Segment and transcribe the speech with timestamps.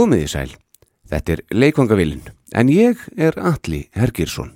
[0.00, 0.52] Komið í sæl.
[1.12, 2.22] Þetta er leikvangavillin,
[2.56, 4.48] en ég er Alli Hergirsson.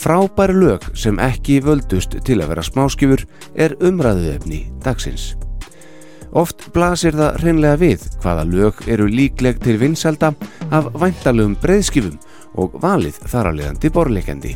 [0.00, 5.34] Frábæri lög sem ekki völdust til að vera smáskifur er umræðuefni dagsins.
[6.34, 10.32] Oft blasir það hreinlega við hvaða lög eru líkleg til vinselda
[10.74, 12.16] af væntalögum breyðskifum
[12.58, 14.54] og valið þaralegandi borleikendi.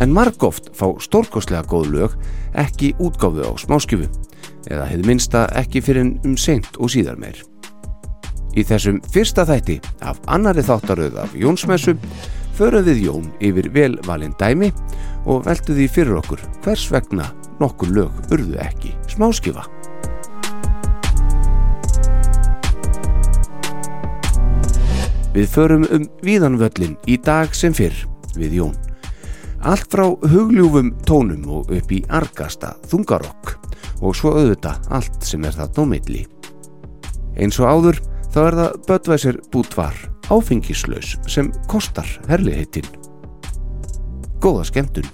[0.00, 2.16] En margóft fá stórkostlega góð lög
[2.56, 4.08] ekki útgáfu á smáskifu
[4.64, 7.44] eða hefði minsta ekki fyrir um seint og síðar meir.
[8.56, 9.74] Í þessum fyrsta þætti
[10.08, 11.92] af annari þáttaröð af Jónsmessu
[12.56, 14.70] förum við Jón yfir velvalinn dæmi
[15.28, 17.28] og veldu því fyrir okkur hvers vegna
[17.60, 19.66] nokkur lög urðu ekki smáskifa.
[25.36, 28.06] Við förum um víðanvöllin í dag sem fyrr
[28.40, 28.74] við Jón.
[29.68, 33.58] Allt frá hugljúfum tónum og upp í argasta þungarokk
[34.00, 36.24] og svo auðvita allt sem er það nómiðli.
[37.36, 38.00] Eins og áður
[38.36, 39.94] þá er það Böttvæsir bútvar
[40.28, 42.84] áfengislaus sem kostar herliðheitin.
[44.44, 45.08] Góða skemmtun!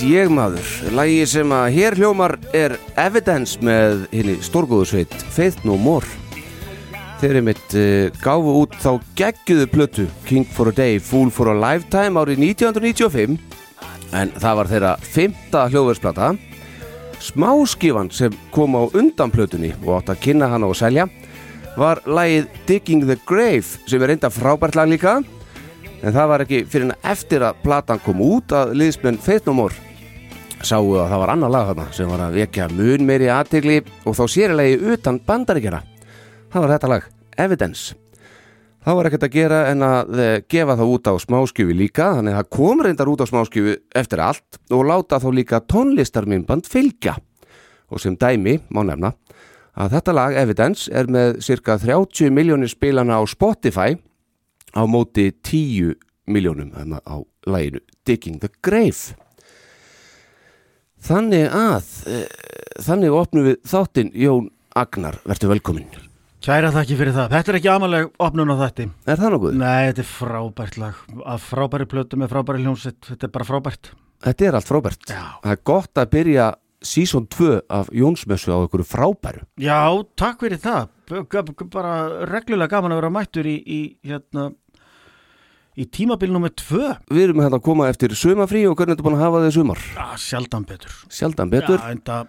[0.00, 0.68] Held ég maður.
[0.96, 6.08] Lægi sem að hér hljómar er Evidence með henni stórgóðusveit Faith No More.
[7.20, 11.52] Þeir eru mitt uh, gáfu út þá gegguðu plötu King for a Day, Fool for
[11.52, 13.34] a Lifetime árið 1995
[14.16, 16.30] en það var þeirra fymta hljóðversplata.
[17.20, 21.10] Smáskifan sem kom á undan plötunni og átt að kynna hana og selja
[21.76, 25.18] var lægið Digging the Grave sem er reynda frábært lag líka
[26.00, 29.20] en það var ekki fyrir en eftir að platan kom út að liðsmenn
[29.52, 29.89] More
[30.66, 34.16] sáu að það var annar lag þarna sem var að vekja mun meiri aðtegli og
[34.18, 35.80] þá sérilegi utan bandaríkjara
[36.50, 37.08] það var þetta lag,
[37.40, 37.96] Evidence.
[38.80, 42.32] Þá var ekkert að gera en að eh, gefa það út á smáskjöfi líka þannig
[42.32, 47.18] að það kom reyndar út á smáskjöfi eftir allt og láta þá líka tónlistarminnband fylgja.
[47.92, 49.12] Og sem dæmi má nefna
[49.76, 53.98] að þetta lag Evidence er með cirka 30 miljónir spilana á Spotify
[54.72, 55.98] á móti 10
[56.30, 56.72] miljónum
[57.04, 59.12] á læginu Digging the Grave
[61.00, 62.20] Þannig að e,
[62.84, 65.88] þannig opnum við þáttinn Jón Agnar, verður velkominn
[66.40, 67.32] Kæra þakki fyrir það.
[67.34, 68.86] Þetta er ekki amaleg opnun á þætti.
[69.04, 69.56] Er það nokkuð?
[69.60, 71.02] Nei, þetta er frábært lag.
[71.20, 73.90] Að frábæri plötu með frábæri hljómsett, þetta er bara frábært.
[74.24, 75.04] Þetta er allt frábært.
[75.04, 75.26] Já.
[75.42, 76.46] Það er gott að byrja
[76.80, 79.44] sísón 2 af Jónsmessu á einhverju frábæru.
[79.60, 79.84] Já,
[80.16, 80.88] takk fyrir það.
[81.68, 81.94] Bara
[82.30, 84.48] reglulega gaman að vera mættur í, í hérna
[85.78, 86.82] í tímabil nummið 2.
[87.14, 89.56] Við erum hérna að koma eftir sumafrí og hvernig er þetta búin að hafa þið
[89.60, 89.86] sumar?
[89.94, 90.98] Já, sjaldan betur.
[91.12, 91.78] Sjaldan betur?
[91.78, 92.28] Já, en það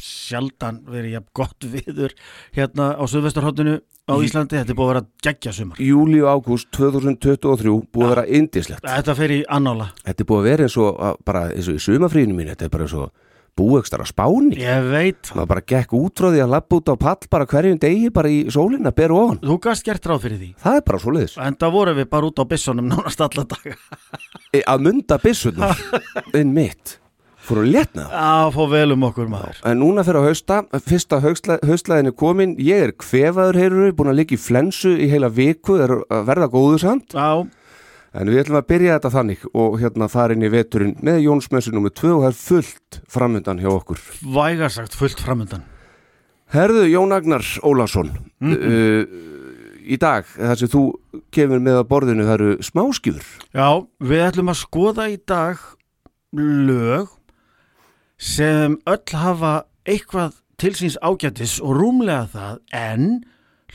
[0.00, 2.14] sjaldan verið jafn gott viður
[2.56, 3.76] hérna á Suðvesturhóttinu
[4.10, 8.12] á Íslandi, þetta er búið að vera geggja sumar Júli og ágúst 2023 búið að
[8.14, 11.70] vera indislegt Þetta fer í annála Þetta er búið að vera eins og bara eins
[11.70, 13.23] og í sumafrínu mín þetta er bara eins og
[13.58, 14.56] búekstar á spáni.
[14.58, 17.78] Ég veit maður bara gekk út frá því að lappa út á pall bara hverjum
[17.82, 19.38] degi bara í sólina, beru ofan.
[19.44, 20.50] Þú gast gert ráð fyrir því.
[20.64, 23.46] Það er bara svo leiðis En það voru við bara út á bissunum nánast alla
[23.54, 23.78] daga.
[24.54, 25.80] E, Að mynda bissunar
[26.40, 26.98] inn mitt.
[27.44, 29.58] Fór að letna Já, fór vel um okkur maður.
[29.68, 32.54] En núna fyrir að hausta, fyrsta haustlæðinu komin.
[32.56, 35.76] Ég er kvefaður heyrur búin að liggja í flensu í heila viku.
[35.84, 37.12] Er að verða góðu samt.
[37.12, 37.44] Já
[38.14, 41.72] En við ætlum að byrja þetta þannig og hérna þar inn í veturinn með Jónsmessu
[41.74, 41.90] nr.
[41.90, 44.02] 2 og það er fullt framöndan hjá okkur.
[44.36, 45.64] Vægarsagt fullt framöndan.
[46.54, 48.68] Herðu Jón Agnar Ólason, mm -hmm.
[48.70, 49.34] uh,
[49.82, 50.82] í dag þar sem þú
[51.34, 53.24] kemur með að borðinu það eru smáskjur.
[53.54, 55.58] Já, við ætlum að skoða í dag
[56.32, 57.08] lög
[58.18, 63.24] sem öll hafa eitthvað til síns ágættis og rúmlega það en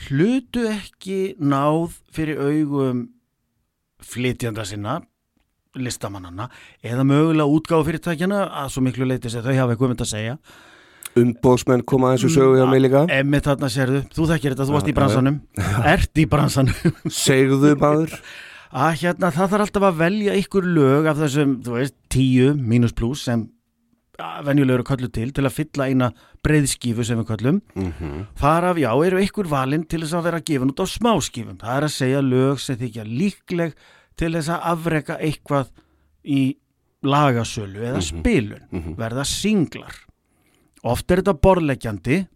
[0.08, 3.08] hlutu ekki náð fyrir augum
[4.06, 5.00] flytjanda sinna
[5.78, 6.48] listamannana
[6.82, 10.36] eða mögulega útgáð fyrirtækjana að svo miklu leiti sem þau hafa eitthvað mynd að segja.
[11.20, 13.04] Umbóðsmenn koma að þessu sögu hjá mig líka.
[13.10, 15.38] Emmi þarna sérðu, þú þekkir þetta, þú varst í bransanum.
[15.90, 16.98] Ert í bransanum.
[17.10, 18.14] Segðu maður.
[18.70, 22.94] Að hérna það þarf alltaf að velja ykkur lög af þessum, þú veist, tíu mínus
[22.94, 23.48] pluss sem
[24.44, 26.10] venjulegur kallu til til að fylla eina
[26.46, 28.26] breyðskífu sem við kallum mm -hmm.
[28.36, 31.76] þar af já eru ykkur valinn til þess að vera gefin út á smáskífum það
[31.76, 33.72] er að segja lög sem þykja líkleg
[34.16, 35.66] til þess að afreka eitthvað
[36.24, 36.56] í
[37.02, 38.02] lagasölu eða Mhm.
[38.20, 38.96] spilun Mm -hmm.
[38.96, 39.94] verða singlar
[40.84, 42.26] oft er þetta borlegjandi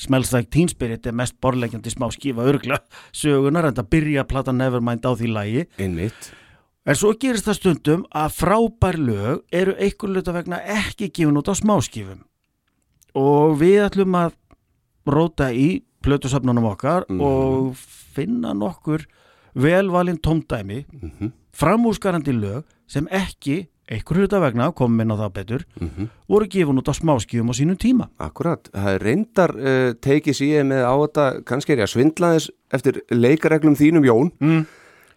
[0.00, 2.78] Smells Like Teen Spirit er mest borlegjandi smá skífa örgla
[3.12, 6.32] sögunar en það byrja platan Nevermind á því lægi Einmitt
[6.88, 11.50] En svo gerist það stundum að frábær lög eru einhver luta vegna ekki gefin út
[11.52, 12.22] á smáskifum
[13.18, 14.32] og við ætlum að
[15.08, 17.20] róta í plötusafnunum okkar Mhm.
[17.20, 17.76] og
[18.14, 19.04] finna nokkur
[19.54, 21.32] velvalinn tómdæmi mm -hmm.
[21.52, 25.64] framúskarandi lög sem ekki einhver hluta vegna, komum inn á það betur
[26.28, 30.68] voru gefin út á smáskifum á sínum tíma Akkurat, það er reyndar uh, tekið síðan
[30.68, 34.66] með á þetta kannski er ég að svindla þess eftir leikareglum þínum Jón mm.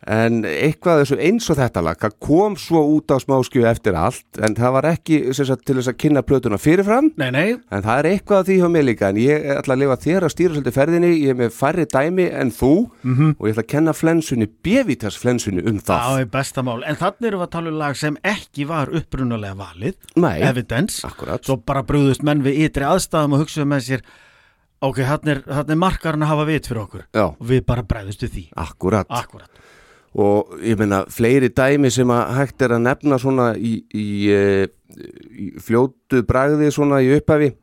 [0.07, 4.55] En eitthvað þessu eins og þetta lag kom svo út á smáskju eftir allt en
[4.57, 7.11] það var ekki sagt, til þess að kynna plötuna fyrirfram.
[7.21, 9.99] Nei, nei, en það er eitthvað því hjá mig líka en ég ætla að lifa
[10.05, 12.71] þér að stýra svolítið ferðinni ég er með færri dæmi en þú.
[13.03, 16.01] Mm og ég ætla að kenna flensunni, bevitas flensunni um það.
[16.07, 16.81] Það er besta mál.
[16.85, 21.01] En þannig erum við að tala um lag sem ekki var upprunalega valið, Nei, evidence.
[21.07, 21.45] akkurat.
[21.45, 24.05] Svo bara brúðust menn við ytri aðstæðum og hugsaðu með sér
[24.81, 27.03] ok, hann er, hann er markarinn að hafa vit fyrir okkur.
[27.13, 28.45] Já, og við bara bregðustu því.
[28.61, 29.09] Akkurat.
[29.09, 29.60] Akkurat,
[30.11, 34.65] og ég meina fleiri dæmi sem að hægt er að nefna svona í, í, í,
[35.31, 37.53] í fljótu bragði svona í upphafi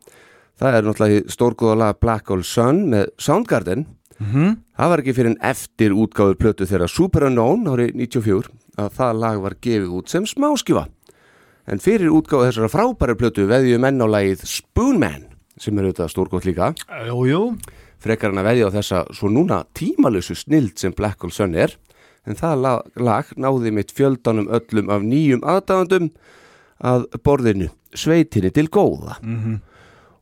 [0.59, 3.87] það er náttúrulega stórgóðalega Black Hole Sun með Soundgarden.
[4.19, 8.93] Mm það var ekki fyrir en eftir útgáður plötu þegar Super Unknown árið 94 að
[8.95, 10.85] það lag var gefið út sem smáskifa.
[11.67, 15.27] En fyrir útgáðu þessara frábæri plötu veðju menn á lagið Spoonman
[15.59, 16.71] sem er auðvitað stórgótt líka.
[17.09, 17.43] Jú, jú.
[17.99, 21.75] Frekar hann að veðja á þessa svo núna tímalösu snild sem Black Hole Sun er
[22.29, 26.11] en það lag, lag náði mitt fjöldanum öllum af nýjum aðdáðandum
[26.85, 29.61] að borðinu sveitinni til góða Mhm.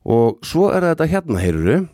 [0.06, 1.88] og svo er þetta hérna, heyruru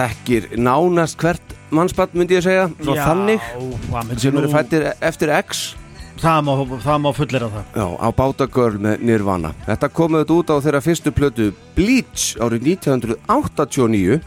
[0.00, 3.44] þekkir nánast hvert mannspann myndi ég segja, svo Já, þannig.
[3.90, 5.76] hvað myndi sem nú- eru fættir eftir X.
[6.20, 6.50] Það má,
[6.84, 7.68] það má fullir af það.
[7.80, 9.54] Já, á Bátagörl með Nirvana.
[9.64, 14.20] Þetta komið þetta út á þeirra fyrstu plötu Bleach árið 1989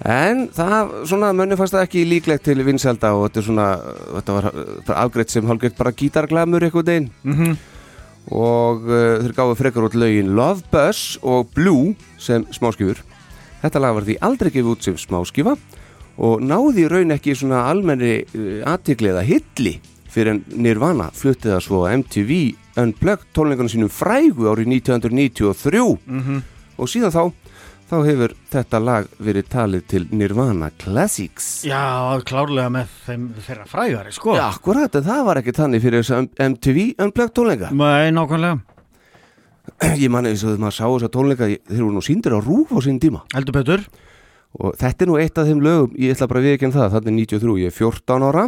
[0.00, 3.66] En það, svona, mönnu fannst það ekki líklegt til vinselda og þetta er svona,
[4.16, 7.58] þetta var uh, afgreitt sem hálfgreitt bara gítarglamur eitthvað deginn mm
[8.30, 13.00] og uh, þeir gáðu frekar út lögin Love Buzz og Blue sem smáskifur
[13.62, 15.56] Þetta lag var því aldrei gefið út sem smáskifa
[16.20, 19.74] og náði raun ekki svona almenni uh, aðtikli eða hilli
[20.10, 22.32] fyrir en Nirvana fluttið það svo MTV
[22.80, 26.42] Unplugged tónleikunum sínum frægu árið 1993 Mhm.
[26.78, 27.32] og síðan þá
[27.90, 31.64] þá hefur þetta lag verið talið til Nirvana Classics.
[31.66, 34.36] Já, klárlega með þeim þeirra frægari, sko.
[34.38, 37.72] Já, akkurat, en það var ekki þannig fyrir þess að MTV Unplugged tónleika.
[37.74, 38.60] Nei, nákvæmlega,
[40.00, 42.40] Ég manni eins og þegar maður sá þess að tónleika þeir voru nú síndir á
[42.40, 43.22] rúf á sín tíma.
[43.34, 43.86] Heldur betur.
[44.60, 47.14] Og þetta er nú eitt af þeim lögum ég ætla bara að viðkynna það, er
[47.14, 48.44] 93 ég er 14 ára.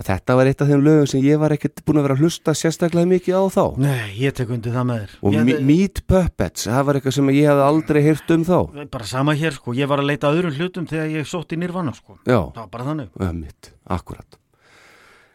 [0.00, 2.54] Þetta var eitt af þeim lögum sem ég var ekkert búin að vera að hlusta
[2.56, 3.64] sérstaklega mikið á þá.
[3.84, 5.16] Nei, ég tek undir það með þér.
[5.28, 8.56] Og ég, Me- Meat Puppets, það var eitthvað sem ég hafði aldrei heyrt um þá.
[8.96, 12.16] Bara sama hér, sko, ég var að leita öðrum hlutum þegar ég sótti nýrvana, sko.
[12.24, 13.10] Já, Það var bara þannig.
[13.20, 14.40] Ja, mitt, akkurat.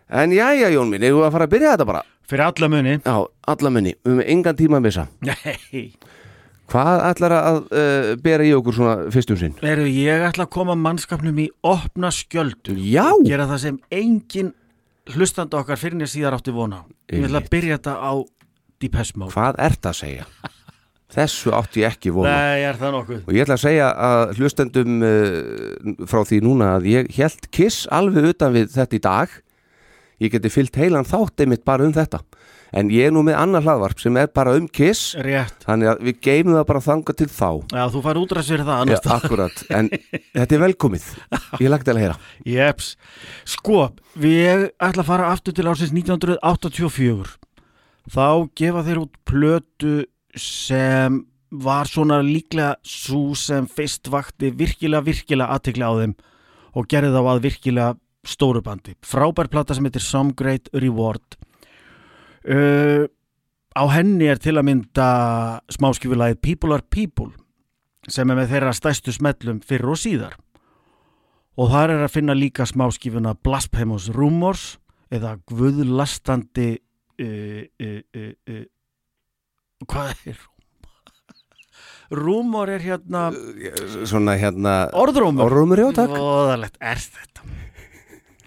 [0.09, 2.97] En jæja Jón minn, eigum við að fara að byrja þetta bara Fyrir alla muni.
[3.05, 3.17] Já,
[3.53, 5.07] alla minni, við höfum engan tíma að missa.
[5.25, 5.85] Nei,
[6.65, 9.53] Hvað ætlar að uh, bera í okkur svona fyrstum sinn?
[9.61, 12.73] eru ég ætla að koma mannskapnum í opna skjöldu.
[12.81, 14.49] Já, Gera það sem engin
[15.13, 16.81] hlustandi okkar fyrir nér síðar átti vona.
[17.13, 18.13] Ég ætla að byrja þetta á
[19.15, 19.31] Mode.
[19.33, 20.25] Hvað ert að segja?
[21.15, 23.21] Þessu átti ég ekki vona Nei, er það nokkuð?
[23.23, 27.85] Og ég ætla að segja að hlustendum uh, frá því núna að ég held Kiss
[27.93, 29.37] alveg utan við þetta í dag.
[30.23, 32.21] Ég geti fyllt heilan þátt einmitt bara um þetta.
[32.75, 36.01] En ég er nú með annar hlaðvarp sem er bara um Kiss, Rétt þannig að
[36.07, 37.49] við geymum það bara þanga til þá.
[37.71, 39.91] Já, þú fær útræðs fyrir það Já, akkurat, en
[40.33, 41.05] þetta er velkomið.
[41.63, 42.17] Ég lagt til að heyra.
[42.47, 42.89] Jeps,
[43.55, 43.85] sko,
[44.19, 47.37] við ætla að fara aftur til ársins 1984.
[48.11, 48.27] Þá
[48.59, 49.95] gefa þeir út plötu
[50.35, 51.23] sem
[51.55, 56.15] var svona líklega svo sem fyrst vakti virkilega, virkilega aðtekla á þeim
[56.75, 57.95] og gerði þá að virkilega
[58.25, 58.95] stóru bandi.
[59.05, 61.37] Frábær plata sem heitir Some Great Reward.
[62.45, 63.05] Uh,
[63.75, 65.09] á henni er til að mynda
[65.73, 67.33] smáskifulagið People Are People
[68.07, 70.35] sem er með þeirra stæstu smellum fyrir og síðar
[71.59, 74.75] og þar er að finna líka smáskifuna Blasphemous Rumors
[75.13, 78.65] eða Guðlastandi uh, uh, uh, uh,
[79.85, 80.43] hvað er
[82.15, 83.31] Rumor er hérna
[84.05, 84.75] Svona hérna...
[84.93, 86.13] orðrúmur Orðrúmur, já, takk.
[86.13, 87.49] Voðalegt er þetta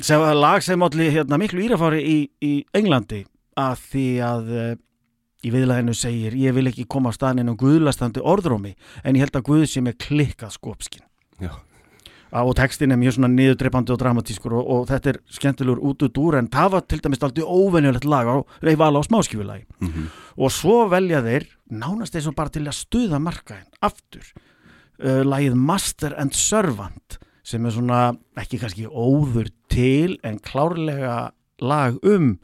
[0.00, 3.24] sem var lag sem allir hérna, miklu írafári í, í Englandi
[3.58, 4.68] að því að uh,
[5.46, 8.74] í viðlæðinu segir ég vil ekki koma á staðin og guðlastandi orðrómi
[9.04, 10.58] en ég held að Guð sé með klikkað.
[12.28, 16.02] Á, og textin er mjög svona niðurdreipandi og dramatískur og, og þetta er skemmtilegur út
[16.04, 18.36] út úr en það var til dæmis aldrei óvenjulegt lag á
[19.00, 23.66] á smáskifulagi Mm og svo velja þeir nánast eins og bara til að stuða markaðin
[23.80, 24.22] aftur
[25.02, 28.00] uh, lagið Master and Servant sem er svona
[28.40, 31.30] ekki kannski óður til en klárlega
[31.64, 32.34] lag um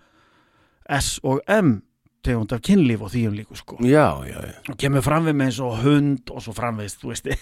[0.88, 1.82] S og M
[2.24, 3.76] tegund af kynlíf og þýjum líku sko.
[3.84, 4.54] Já, já, já.
[4.72, 7.28] og kemur fram við með eins og hund og svo framvegist, þú veist.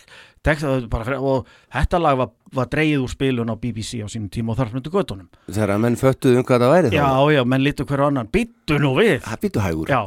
[1.23, 4.73] Og þetta lag var, var dreigið úr spilun á BBC á sínum tíma og þar
[4.73, 6.97] fnöndu göttunum Þegar að menn föttuðu um hvað það væri þá.
[6.99, 9.21] já, já, menn lítu hver annan, býttu nú við.
[9.23, 9.93] Það býtu hægur.
[9.95, 10.01] já,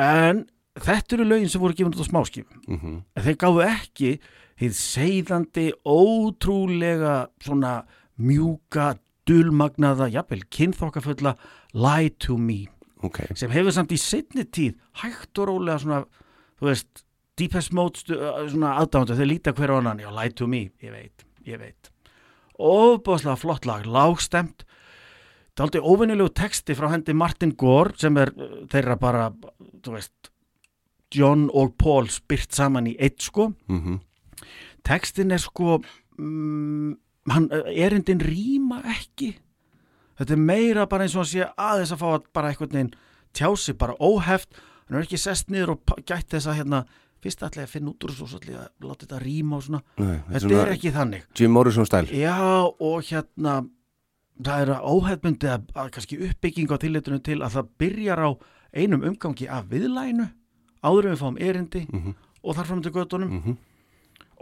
[0.00, 0.46] en
[0.80, 4.10] þetta eru lögin sem voru gefin út á smáskip Mm en þeir gáfu ekki
[4.60, 7.80] hið seiðandi, ótrúlega svona
[8.16, 8.94] mjúka
[9.28, 11.34] dulmagnaða, jafnvel, kynþokkafulla
[11.76, 12.64] Lie to Me.
[13.04, 13.20] Ok.
[13.36, 15.98] sem hefur samt í setni tíð hægt og rólega svona,
[16.56, 17.02] þú veist
[17.36, 18.00] Deepest Mode
[18.48, 21.90] svona aðdándu þeir líta hver á annan, já, Lie to Me ég veit, ég veit.
[22.56, 24.64] Ofbúðslega flott lag, lágstemt
[25.56, 28.32] það er aldrei óvinnilegu texti frá hendi Martin Gore sem er
[28.72, 29.28] þeirra bara,
[29.84, 30.30] þú veist
[31.14, 33.50] John og Paul spyrt saman í eitt sko.
[33.70, 34.00] Mhm,
[34.86, 35.80] textin er sko
[36.18, 36.92] mm,
[37.32, 39.32] hann, erindin rýma ekki.
[40.16, 42.94] Þetta er meira bara eins og hann sé aðeins að fá að bara einhvern veginn
[43.36, 44.54] tjási bara óheft,
[44.86, 46.84] hann er ekki sest niður og gætt þess að hérna
[47.20, 49.20] fyrst ætla ég að finna út úr þessu og svo ætla ég að láta þetta
[49.24, 51.26] rýma og svona, Nei, þetta er ekki þannig.
[51.36, 53.54] Jim Morrison stæl já og hérna
[54.36, 58.30] það er óhefbundi að, að kannski uppbygging á tilletunum til að það byrjar á
[58.76, 60.26] einum umgangi af viðlænu
[60.84, 62.14] áður við fáum erindi Mhm.
[62.44, 63.56] og þar fram til göttunum Mhm.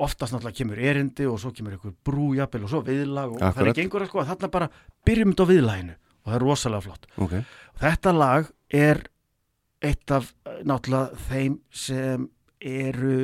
[0.03, 3.55] Oftast náttúrulega kemur erindi og svo kemur einhver brújapil og svo viðlag og Akkurat.
[3.57, 4.69] það er gengur að sko þarna bara
[5.07, 7.09] byrjum þetta á viðlaginu og það er rosalega flott.
[7.21, 7.35] Ok,
[7.83, 9.03] þetta lag er
[9.85, 12.29] eitt af eh, náttúrulega þeim sem
[12.61, 13.19] eru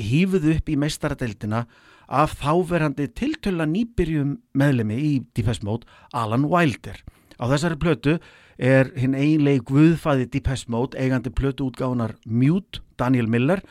[0.00, 1.64] hýfuð upp í meistaradeildina
[2.10, 6.98] af þáverandi tiltöla nýbyrjum meðlemi í Deepest Mode Alan Wilder.
[7.40, 8.16] Á þessari plötu
[8.60, 13.62] er hinn eiginlegi guðfæði Deepest Mode eigandi plötu útgáfunar Mute Daniel Miller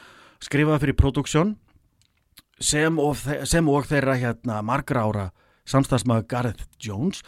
[0.42, 1.58] skrifaði fyrir Production
[2.60, 5.28] sem og, sem og þeirra hérna margra ára
[5.70, 7.24] samstagsmaður Gareth Jones.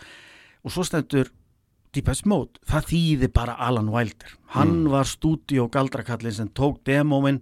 [0.66, 1.32] Og svo stendur
[1.92, 4.38] Deepest Mode, það þýði bara Alan Wilder.
[4.56, 7.42] Hann var stúdíu og galdrakallin sem tók demómin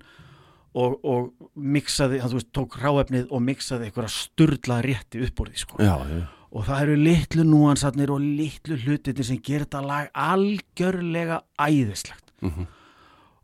[0.73, 5.53] og, og mixaði, hann þú veist, tók ráefnið og mixaði einhverja sturla rétti upp úr
[5.53, 5.79] því sko.
[5.83, 6.25] já, já.
[6.49, 12.33] Og það eru litlu núansatnir og litlu hlutinir sem gerir þetta lag algjörlega æðislegt.
[12.41, 12.65] Mhm.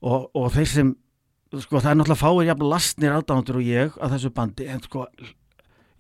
[0.02, 0.96] og, og þeir sem
[1.64, 5.06] sko það er náttúrulega fáir jafn lastnir aðdándur og ég að þessu bandi en sko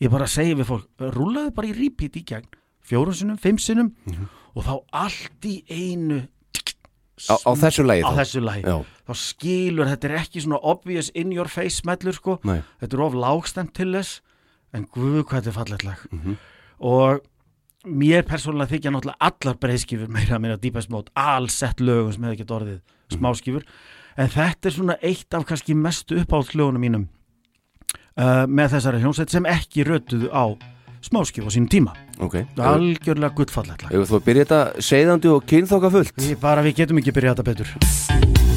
[0.01, 2.47] ég bara segi við fólk rúlaði bara í repeat í gegn
[2.85, 4.27] fjórum sinnum, fimm sinnum Mhm.
[4.55, 6.27] og þá allt í einu
[7.31, 8.61] Á, á þessu lagi á þessu lagi.
[8.67, 12.39] Já, þá skilur, þetta er ekki svona obvious in your face smellur sko.
[12.43, 12.61] Nei.
[12.81, 14.19] Þetta er of lágstemt til þess
[14.73, 15.97] en guð hvað þetta er fallet lag.
[16.11, 16.35] Mhm.
[16.81, 17.21] og
[17.85, 22.35] mér persónulega þykja náttúrulega allar breyðskifur meira að minna Deepest Mode allsett lögum sem hefði
[22.41, 22.81] ekki orðið
[23.15, 23.63] smáskifur
[24.15, 27.05] en þetta er svona eitt af kannski mestu uppáhaldslögunum mínum
[28.19, 30.55] uh, með þessari hljómsveit sem ekki rötuðu á
[31.05, 31.93] smáskif á sínum tíma.
[32.23, 33.93] Ok, algjörlega gullfallet lag.
[33.93, 36.17] Ef þú byrja þetta segðandi og kynþokka fullt.
[36.23, 38.54] Við bara við getum ekki byrjað þetta betur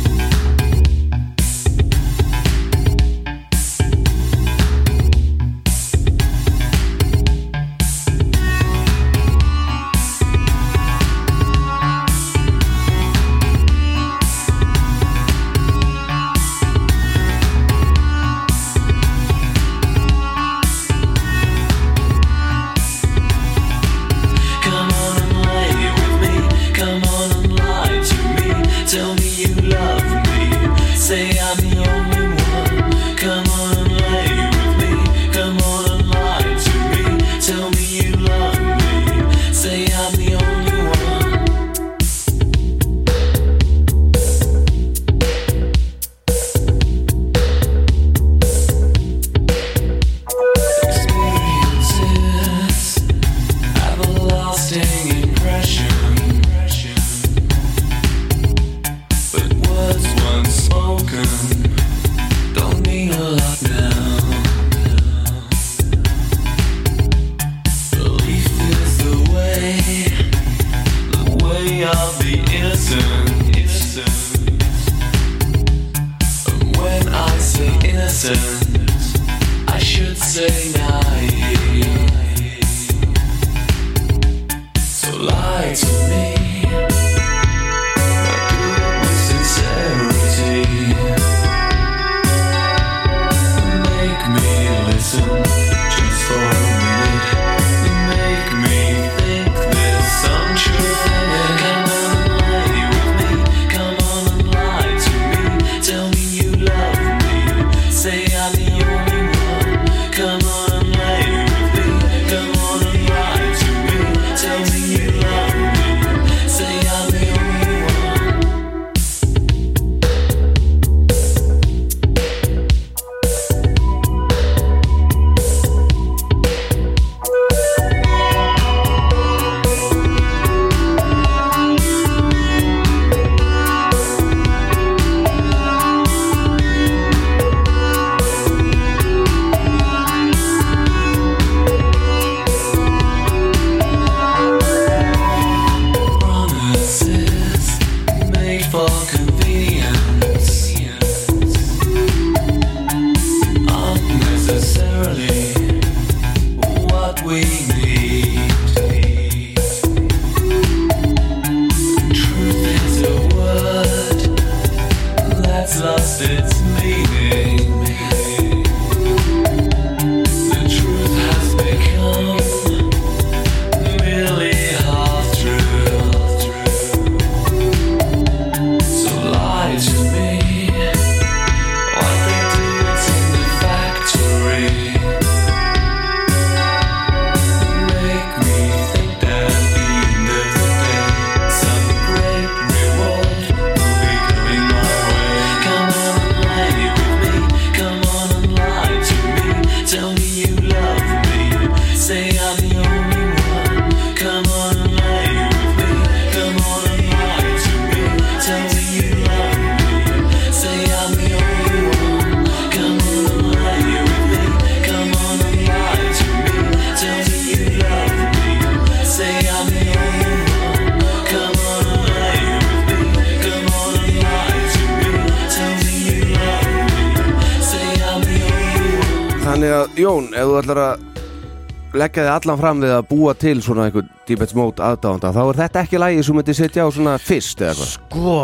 [232.38, 236.02] allan fram við að búa til svona einhvern Deepest Mode aðdáðanda þá er þetta ekki
[236.02, 238.36] lægi sem myndi setja á svona fyrst eða hvað Sko,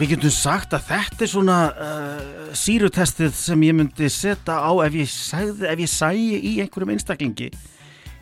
[0.00, 2.22] við getum sagt að þetta er svona uh,
[2.56, 7.50] sírutestið sem ég myndi setja á ef ég, sagði, ef ég sæi í einhverjum einstaklingi.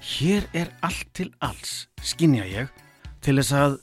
[0.00, 2.70] Hér er allt til alls, skinja ég,
[3.22, 3.76] til þess að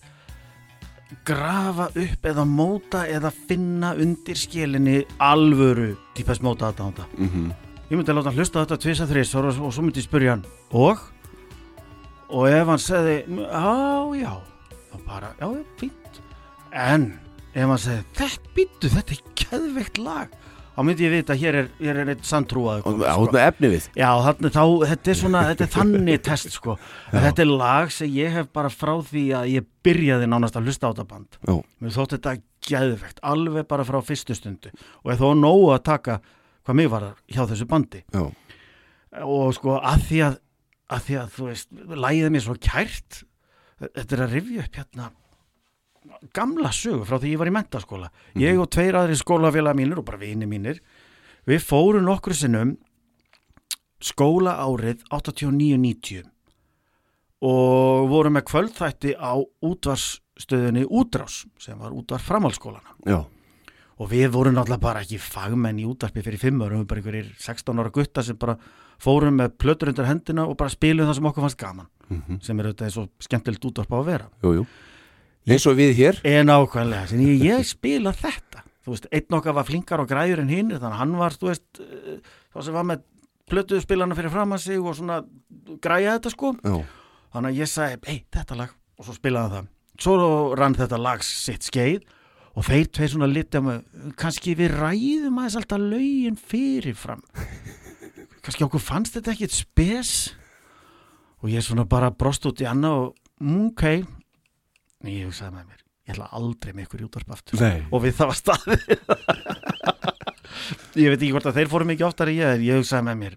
[1.27, 7.07] grafa upp eða móta eða finna undir skelinni alvöru típast móta aðdánda.
[7.15, 10.01] mm Ég myndi að láta hann hlusta á þetta tvisa þrís og, og svo myndi
[10.01, 10.41] ég spyrja hann.
[10.75, 10.99] Og?
[12.35, 13.69] Og ef hann segði já,
[14.19, 14.33] já,
[14.89, 16.19] þá bara já, já, fínt.
[16.75, 17.05] En
[17.53, 20.35] ef hann segði, þetta býttu, þetta er keðveikt lag.
[20.75, 23.89] Þá myndi ég vita hér er, hér er eitt sanntrúað Og át með efni við.
[23.97, 26.75] Já, þannig þá, þetta er svona, þetta er þannig test sko,
[27.15, 30.91] þetta er lag sem ég hef bara frá því að ég byrjaði nánast að hlusta
[30.91, 31.39] á þetta band.
[31.39, 32.35] Já, mér þótt þetta
[32.67, 34.75] geðvegt, alveg bara frá fyrstu stundu.
[35.05, 36.19] Og ég þó nógu að taka
[36.67, 38.03] hvað mig var hjá þessu bandi.
[38.11, 38.27] Já,
[39.23, 40.43] og sko að því að
[40.87, 41.71] að því að þú veist,
[42.05, 43.23] lægið mér svo kært
[43.81, 45.09] þetta er að rifja upp hérna
[46.37, 50.07] gamla sögu frá því ég var í mentaskóla ég og tveir aðri skólafélag mínir og
[50.07, 50.79] bara vini mínir
[51.47, 52.77] við fórum nokkru sinnum
[54.03, 56.23] skóla árið 89-90
[57.47, 63.25] og vorum með kvöldþætti á útvarsstöðunni útrás sem var útvar framhaldsskólana já,
[63.99, 67.01] og við vorum náttúrulega bara ekki fagmenn í útvarpi fyrir fimm ára, við vorum bara
[67.01, 68.57] einhverjir 16 ára gutta sem bara
[69.01, 72.37] fórum með plötur undir hendina og bara spilum það sem okkur fannst gaman Mhm.
[72.41, 74.27] sem er auðvitað og skemmtilegt útvarp á að vera.
[74.43, 74.67] Jú, jú.
[75.47, 76.21] Eins og við hér.
[76.23, 78.63] En ákvæmlega, sem ég, ég spila þetta.
[78.85, 81.47] Þú veist, einn okkar var flinkar og græður en hinn, þannig að hann var, þú
[81.51, 82.19] veist eh,
[82.55, 83.01] þá sem var með
[83.49, 85.21] plötu spilana fyrir fram að sig og svona
[85.83, 86.53] græja þetta sko.
[86.63, 86.85] Já,
[87.35, 88.69] þannig að ég sagði, ei, þetta lag.
[88.99, 89.67] Og svo spilaði það.
[89.99, 92.03] Svo rann þetta lag sitt skeið
[92.57, 93.77] og þeir tveir svona litið með
[94.17, 97.21] kannski við ræðum aðeins alltaf lögin fyrirfram.
[98.47, 100.11] Kannski okkur fannst þetta ekkit spes.
[101.43, 103.09] Og ég svona bara brost út í annað og
[103.43, 103.83] mm, ok.
[105.03, 107.59] En ég hugsaði með mér ég ætla aldrei með ykkur í útvarp aftur.
[107.59, 107.79] Nei.
[107.91, 108.81] Og við það var staðið.
[110.97, 113.33] Ég veit ekki hvort að þeir fóru mikið oftar en ég ég hugsaði með mér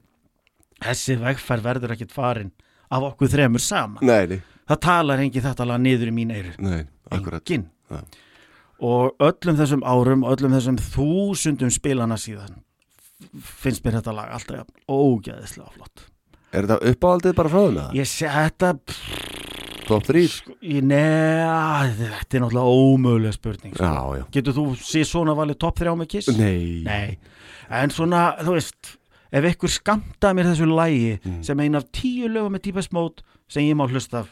[0.81, 2.51] þessi vegferð verður ekkit farin
[2.91, 4.03] af okkur þremur saman.
[4.07, 6.55] Nei, það talar engi þetta lag niður í mín eyru.
[6.65, 7.45] Nei, akkurat.
[7.45, 8.01] Engin Ja.
[8.81, 12.59] Og öllum þessum árum öllum þessum þúsundum spilana síðan
[13.61, 16.07] finnst mér þetta lag alltaf jafn ógeðislega flott
[16.51, 17.83] Er þetta uppáhaldið bara frá eða?
[17.95, 18.73] ég sé þetta
[19.91, 20.23] Top 3?
[20.31, 20.55] sko,
[20.87, 23.85] neða, þetta er náttúrulega ómögulega spurning sko.
[23.85, 26.31] Já, já getur þú sé svona valið topp þrjá með kiss?
[26.39, 27.19] Nei, Nei,
[27.81, 28.93] en svona, þú veist
[29.35, 31.43] ef ykkur skamta mér þessu lægi Mm.
[31.47, 34.25] sem ein af tíu lögum með típa smót sem ég má hlusta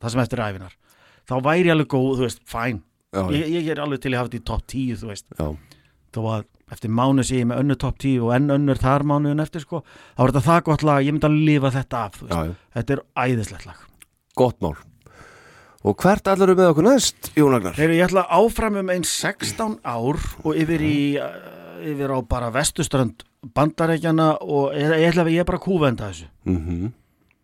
[0.00, 0.74] það sem eftir æfinar
[1.28, 2.82] þá væri alveg góð, þú veist, fæn
[3.16, 5.48] ég, ég er alveg til að hafa þetta í topp 10 þú veist, já.
[6.14, 9.44] þó að eftir mánu sé ég með önnu topp 10 og enn önnur þar mánuðin
[9.44, 9.82] eftir sko,
[10.16, 12.54] þá er þetta það gott lag ég myndi að lifa þetta af, já, já.
[12.76, 13.86] þetta er æðislegt lag.
[14.38, 14.74] Gott mál.
[15.86, 17.76] Og hvert allar með okkur næst, Jón Agnar?
[17.78, 21.36] Þegar ég ætla áfram um einn 16 ár og yfir í uh,
[21.86, 23.22] yfir á bara vestuströnd
[23.54, 26.30] bandarækjana og ég, ætla að ég er bara kúvenda þessu.
[26.48, 26.96] Mm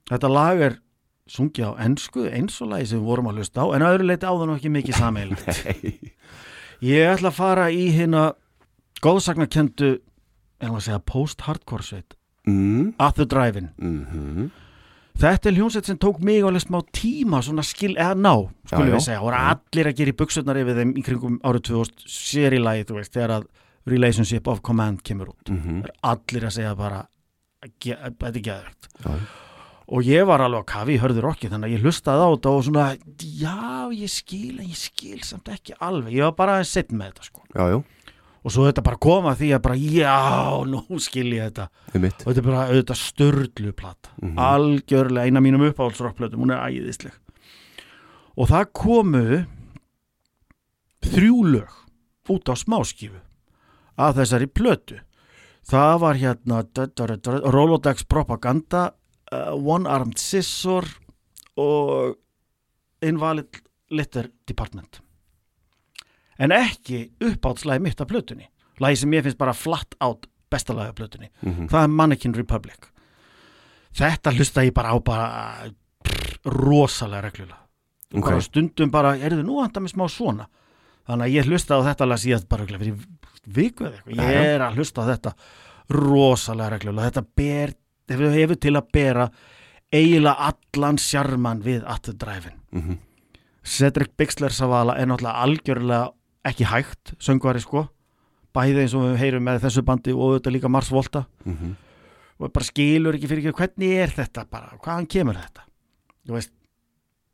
[0.05, 0.75] Þetta lag er
[1.31, 4.09] sungið á ensku eins og lagi sem við vorum að hlusta á en að öðru
[4.11, 6.13] leiti áður nú ekki mikið sameil Nei.
[6.85, 8.35] Ég ætla að fara í hérna
[9.05, 9.95] góðsagnakendu
[10.65, 12.17] en að segja post-hardcore sveit.
[12.49, 12.93] Mm.
[13.01, 13.73] At the Drive-In.
[13.79, 14.53] Mm
[15.15, 18.33] Þetta er hljónsett sem tók mig alveg smá tíma svona skil, eða ná,
[18.67, 19.21] skulum við segja.
[19.21, 22.59] Og voru allir að gera í buksutnar yfir þeim í kringum árið 2000 sér í
[22.59, 23.45] lagi, þú veist, þegar að
[23.93, 25.53] Relationship of Command kemur út.
[25.53, 25.85] -hmm.
[25.85, 27.05] Það er allir að segja bara
[27.63, 29.15] þetta er geðvægt Já.
[29.89, 32.53] Og ég var alveg á kafi í hörður okki þannig að ég hlustaði á þetta
[32.57, 32.87] og svona
[33.21, 33.57] já,
[33.93, 36.15] ég skil en ég skil samt ekki alveg.
[36.17, 37.43] Ég var bara að setja með þetta sko.
[37.55, 37.83] Já, já.
[38.45, 40.17] Og svo þetta bara koma að því að bara já,
[40.69, 41.69] nú skil ég þetta.
[41.97, 44.39] Og þetta er bara auðvitað störlu plata Mhm.
[44.39, 47.13] algjörlega eina mínum uppáhaldsrockplötum hún er æðisleg.
[48.37, 49.47] Og það komu
[51.05, 51.73] þrjú lög
[52.33, 53.21] út á smáskífu
[54.01, 55.01] að þessari plötu.
[55.65, 56.63] Það var hérna
[57.53, 58.93] Rolodex Propaganda
[59.33, 60.87] uh, One Armed Scissor
[61.57, 62.17] og
[63.05, 63.61] Invalid
[63.91, 65.01] Litter Department.
[66.39, 68.49] En ekki uppáhaldslægi mitt af plötunni.
[68.83, 71.31] Lagi sem ég finnst bara flatt átt besta lagi af plötunni.
[71.43, 71.69] Mhm.
[71.71, 72.91] það er Mannequin Republic.
[73.95, 75.71] Þetta hlusta ég bara á bara
[76.03, 77.61] pff, rosalega reglulega.
[78.15, 78.25] Ok.
[78.31, 80.47] bara stundum bara, er þið nú handa með smá svona.
[81.07, 83.07] Þannig að ég hlusta á þetta lag síðan bara fyrir
[83.47, 85.33] viku eða eitthvað, ég er að hlusta á þetta
[85.91, 87.75] rosalega reglulega, þetta ber
[88.09, 89.29] hefur, hefur til að bera
[89.95, 92.99] eiginlega allan sjarman við At the Drive-in Mhm.
[93.65, 96.13] Cedric Bixler Savala er náttúrulega algjörlega
[96.45, 97.89] ekki hægt, söngvari sko
[98.55, 101.77] bæði eins og við heyrum með þessu bandi og þetta líka Mars Volta Mhm.
[102.41, 105.63] og bara skilur ekki fyrir ekki hvernig er þetta bara, hvaðan kemur þetta
[106.27, 106.51] þú veist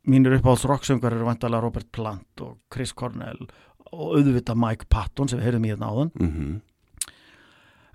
[0.07, 3.47] mínir uppáhalds rocksöngar eru vantalega Robert Plant og Chris Cornell
[3.91, 6.61] og auðvitað Mike Patton sem við heyrðum í hérna áðan Mhm.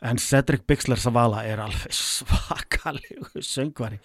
[0.05, 3.99] En Cedric Bixler Savala er alveg svakalegu söngvari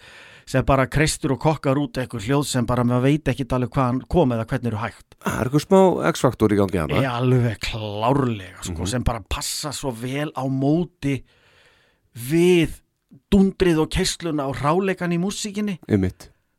[0.48, 4.00] sem bara kreistur og kokkar út eitthvað hljóð sem bara maður veit ekki alveg hvaðan
[4.10, 5.16] kom eða hvernig eru hægt.
[5.22, 5.80] Það er eitthvað smá
[6.12, 11.20] X-faktor í gangi hana er alveg klárlega sko, sem bara passa svo vel á móti
[12.28, 12.80] við
[13.32, 15.78] dundrið og keisluna og ráleikan í músíkinni.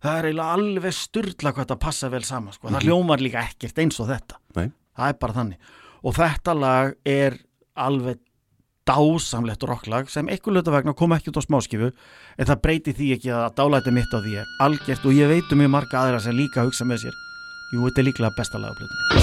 [0.04, 2.70] Það er eiginlega alveg styrla hvað þetta passa vel saman sko.
[2.70, 4.40] það hljómar líka ekkert eins og þetta.
[4.58, 4.70] Nei.
[4.98, 5.72] það er bara þannig.
[6.04, 7.38] Og þetta lag er
[7.80, 8.20] alveg
[8.88, 13.12] dásamlegt rocklag sem einhver lötu vegna kom ekki út á smáskifu en það breyti því
[13.18, 16.24] ekki að dálæti mitt á því er algjört og ég veit um mjög marga aðra
[16.24, 17.22] sem líka hugsa með sér.
[17.74, 19.23] Jú, þetta er líklega besta lag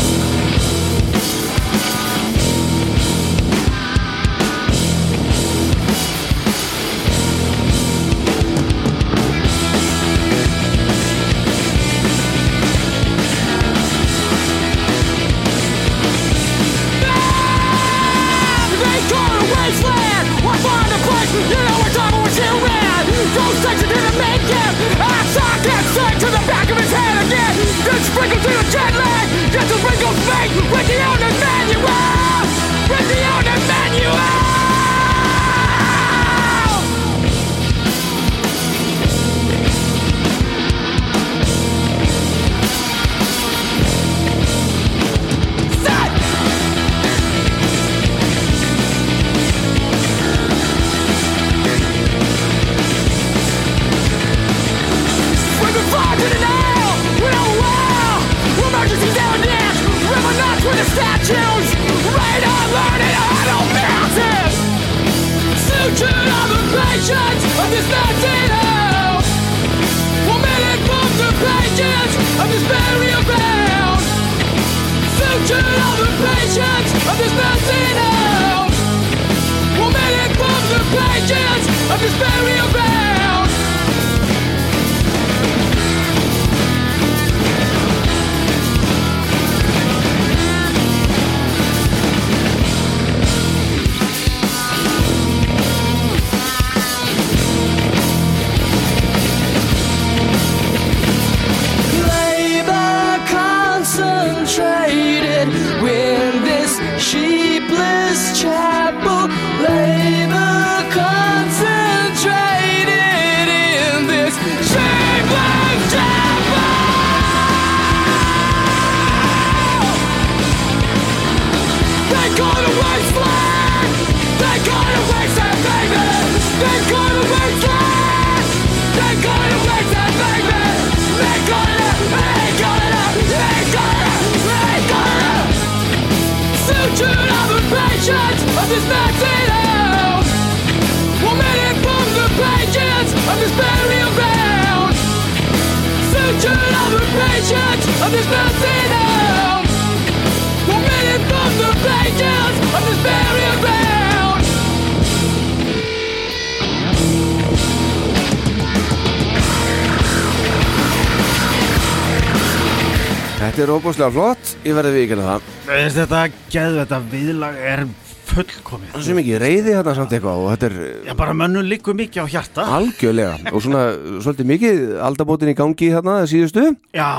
[164.00, 165.48] Óbúslega flott, ég verði við ekki það.
[165.66, 167.82] Veist, þetta geðu þetta viðlag er
[168.30, 168.86] fullkomið.
[168.94, 171.98] Það er svo mikið reyði hérna samt eitthvað og þetta er Já, bara mönnum líkur
[171.98, 172.64] mikið á hjarta.
[172.78, 173.52] Algjörlega.
[173.52, 173.84] Og svona
[174.24, 176.64] svolítið mikið aldabótin í gangi hérna síðustu.
[176.96, 177.12] Já,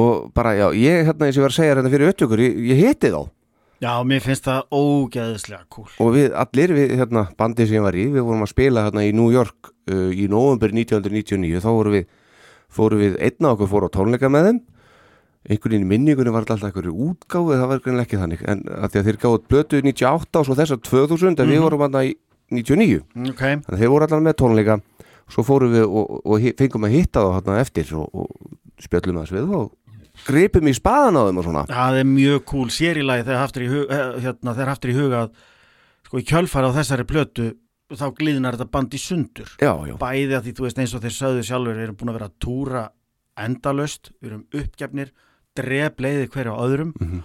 [0.00, 2.58] og bara já, ég hérna eins og ég var að segja hérna fyrir upptökur, ég,
[2.72, 3.22] ég hitti þá.
[3.84, 7.98] Já, mér finnst það ógeðislega cool og við allir, við, hérna, bandið sem ég var
[8.00, 11.98] í við vorum að spila hérna í New York uh, í november 1999 þá vorum
[11.98, 12.06] við,
[12.72, 14.62] fórum við einna okkur fóru á tónleika með þeim
[15.44, 18.44] einhvern veginn í minningunni var alltaf einhverju útgáfu það var greinilega ekki þannig.
[18.48, 21.84] En að því að þeir gáðu plötu 98 og svo þessar 2000 en við vorum
[21.84, 22.14] hérna í
[22.54, 24.78] 99 Ok, þannig að þeir voru allan með tónleika.
[25.32, 29.20] Svo fórum við og, og, og fengum að hitta þá hérna eftir og, og spjöllum
[29.20, 29.72] að við og
[30.24, 31.66] gripum í spaðan á þeim og svona.
[31.70, 35.22] Það er mjög cool sérilagi þegar haftur í, hug, eh, hérna, þegar haftur í huga
[35.24, 35.44] að
[36.08, 37.48] sko í kjölfæra á þessari plötu
[37.94, 39.50] þá glíðnar þetta band í sundur.
[39.60, 42.12] Já, já, bæði að því þú veist eins og þeir sögðu sjálfur við erum búin
[42.12, 42.84] að vera að túra
[43.44, 45.12] endalöst við erum uppgefnir
[45.58, 46.92] drep leiði hverju á öðrum.
[47.00, 47.22] Mhm.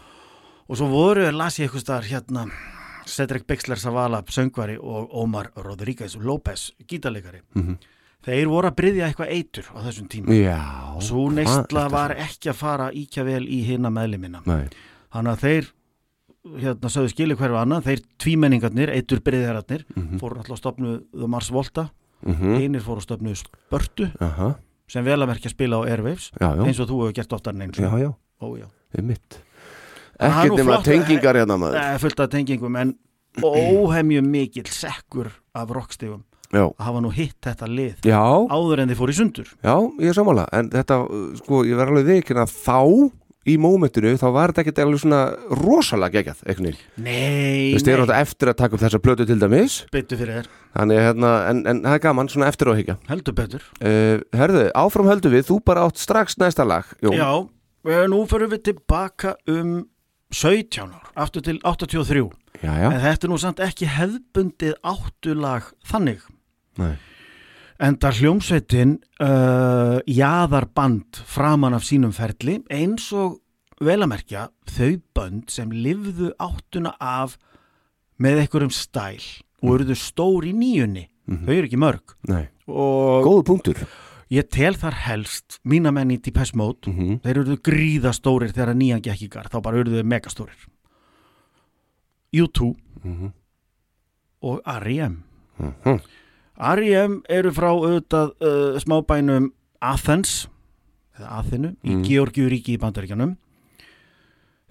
[0.69, 2.43] og svo voru við las ég eitthvað staðar hérna
[3.09, 7.41] Cedric Bixler Zavala söngvari og Omar Rodríguez López gítarleikari.
[7.55, 7.77] Mhm.
[8.23, 10.27] þeir voru að bryðja eitthvað eitur á þessum tíma.
[10.35, 15.31] Já og svo neistla að var ekki að fara íkja vel í hinna meðlimina þannig
[15.33, 15.71] að þeir
[16.59, 20.19] hérna sögðu skili hverju annan þeir tvímenningarnir, eitur bryðjararnir Mhm.
[20.19, 21.89] fóru alltaf að stopnu Mars Volta.
[22.25, 22.59] Mhm.
[22.59, 24.11] hinir fóru að stopnu Spörtu.
[24.21, 24.55] Aha,
[24.89, 27.55] sem vel að merkja spila á Airwaves já, já, eins og þú hefur gert oftar
[27.55, 28.67] en eins já, já, Ó, já.
[29.03, 29.39] mitt
[30.19, 31.77] það er ekkert nú nema tengingar hérna maður.
[31.79, 32.95] Eh, fullt af tengingum en
[33.43, 38.91] óhemju mikill sekkur af rockstegum já, að hafa nú hitt þetta lið já, áður en
[38.91, 39.51] þið fóru í sundur.
[39.63, 40.47] Já, ég er sammála.
[40.55, 42.79] En þetta, uh, sko, ég verð alveg vikin að þá
[43.49, 45.19] í mómentinu, þá var þetta ekkert alveg svona
[45.59, 46.79] rosalega geggjað, veginn.
[47.01, 49.77] Nei, Þú veist, þeir eru átt eftir að taka upp þessa plötu til dæmis.
[49.93, 53.37] Betur fyrir þér, Þannig, hérna, en, en það er gaman, svona eftir á higgja heldur
[53.37, 53.69] betur.
[53.81, 57.17] Uh, Herðu, áfram höldum við, þú bara átt strax næsta lag Jón.
[57.17, 57.31] Já,
[57.89, 59.79] eh, nú förum við tilbaka um
[60.29, 62.29] 17 ár, aftur til 83
[62.61, 66.21] já, já, en þetta er nú samt ekki hefðbundið áttulag þannig.
[66.77, 66.93] Nei.
[67.79, 73.39] En það hljómsveitin uh, jaðarband framan af sínum ferli eins og
[73.79, 77.37] vel að merkja þau bönd sem lifðu áttuna af
[78.19, 79.23] með einhverjum stæl
[79.63, 81.07] og eruðu stór í nýjunni.
[81.29, 82.15] Þau eru ekki mörg.
[82.67, 83.81] Góðu punktur.
[84.29, 86.91] ég tel þar helst mína menn í Depeche Mode.
[86.91, 89.53] Mm þeir eruðu gríðastórir þegar nýjan gekk í garð.
[89.53, 90.67] Þá bara eruðu megastórir.
[92.35, 93.31] U2 -hmm.
[94.41, 95.23] og R.E.M.
[95.57, 95.99] Mhm.
[96.59, 97.21] R.E.M.
[97.31, 100.47] eru frá auðvitað uh, smábænum Athens
[101.17, 102.03] eða Athenu í Mm.
[102.07, 103.37] Georgiuríki í Bandaríkjanum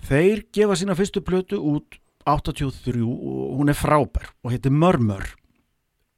[0.08, 1.98] þeir gefa sína fyrstu plötu út
[2.28, 5.24] 83 og hún er frábær og heitir Murmur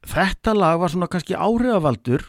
[0.07, 2.25] þetta lag var svona kannski áhrifavaldur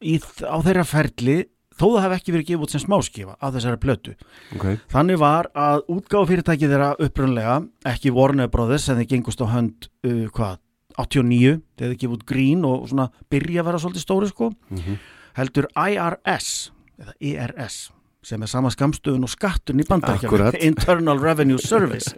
[0.00, 1.36] í, á þeirra ferli
[1.76, 4.14] þó það hef ekki verið gefið út sem smáskifa af þessari plötu
[4.56, 7.58] Ok, Þannig var að útgáfa fyrirtæki þeirra upprunlega,
[7.92, 10.56] ekki Warner Brothers en þeir gengust á hönd, uh, hvað,
[10.98, 14.98] 89, þegar þeir gefið út grín og svona byrja að vera svolítið stóri sko, Mhm.
[15.36, 17.90] heldur IRS, eða IRS,
[18.22, 20.54] sem er sama skamstöðun og skatturinn í bandaríkjum, Akkurat.
[20.70, 22.14] Internal Revenue Service,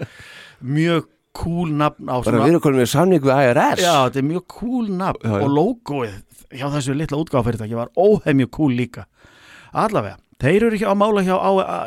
[0.62, 4.26] mjög cool nafn á bara við erum konum við samning við IRS Já, þetta er
[4.26, 5.42] mjög cool nafn Já, já.
[5.44, 9.04] og logoið hjá þessu litla útgáfafyrirtæki var óhemju cool líka.
[9.74, 11.36] Allavega, þeir eru ekki á mála hjá,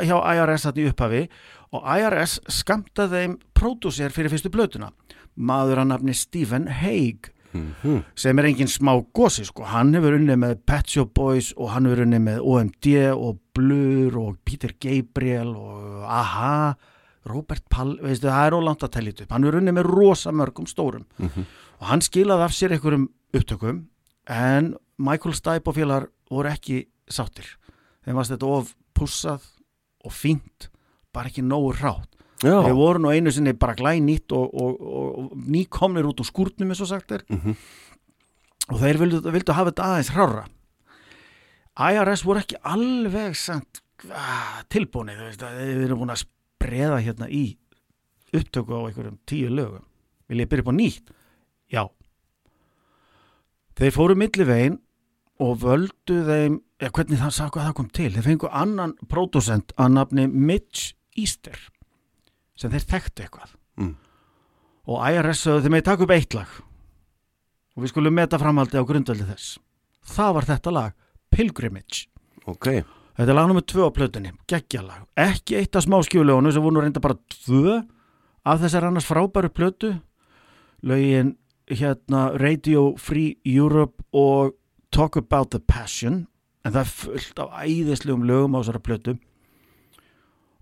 [0.06, 1.24] hjá IRS þetta í upphafi
[1.74, 4.92] og IRS skamtaði þeim pródúsér fyrir fyrstu blötuna.
[5.39, 8.06] Maður að nafni Stephen Haig Mhm.
[8.15, 9.65] sem er engin smá gósi sko.
[9.65, 14.16] Hann hefur unnið með Pet Shop Boys og hann hefur unnið með OMD og Blur
[14.18, 16.76] og Peter Gabriel og AHA,
[17.26, 19.32] Robert Pall, veistu, það er ólant að tellja upp.
[19.32, 21.45] Hann hefur unnið með rosa mörgum stórum Mhm.
[21.82, 23.86] og hann skilaði af sér einhverjum upptökum
[24.28, 27.45] en Michael Stipe og félagar voru ekki sáttir
[28.06, 29.41] þeim varst þetta of pussað
[30.06, 30.70] og fínt,
[31.14, 32.08] bara ekki nógu rátt
[32.42, 36.28] þeir voru nú einu sinni bara glæn nýtt og, og, og, og nýkomnir út úr
[36.28, 37.26] skúrnum eins og sagt er.
[37.30, 37.56] Mhm.
[38.72, 40.44] og þeir vildu, vildu hafa þetta aðeins hrára
[41.80, 43.82] IRS voru ekki alveg samt
[44.12, 47.46] ah, tilbúnið þú veist, að þeir eru búin að spreða hérna í
[48.36, 49.84] upptöku á einhverjum tíu lögum.
[50.32, 51.12] Vil ég byrja upp á nýtt?
[51.72, 51.84] Já.
[53.80, 54.80] Þeir fóru millivegin
[55.42, 58.10] og völdu þeim ja, hvernig það sá hvað það kom til.
[58.16, 61.58] Þeir fengu annan pródusent að nafni Mitch Easter
[62.62, 63.95] sem þeir þekktu eitthvað Mm.
[64.91, 66.49] og IRS sögðu þeim að taka upp eitt lag
[67.76, 69.55] og við skulum meta framhaldi á grundveldi þess
[70.16, 70.91] það var þetta lag
[71.32, 72.05] Pilgrimage
[72.45, 72.68] ok
[73.12, 75.01] Þetta er lag nummer tvö á plötunni, geggjalag.
[75.20, 77.74] Ekki eitt af smáskjúlegunum sem voru nú reynda bara tvö
[78.47, 79.89] af þessar annars frábæru plötu.
[80.82, 81.34] Lögin
[81.70, 84.55] hérna Radio Free Europe og
[84.95, 86.26] Talk About the Passion.
[86.66, 89.18] En það er fullt af æðislegum lögum á þessara plötu.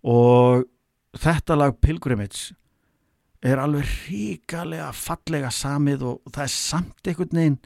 [0.04, 0.66] Og
[1.18, 2.55] þetta lag Pilgrimage
[3.45, 7.60] er alveg ríkalega fallega samið og það er samt einhvern veginn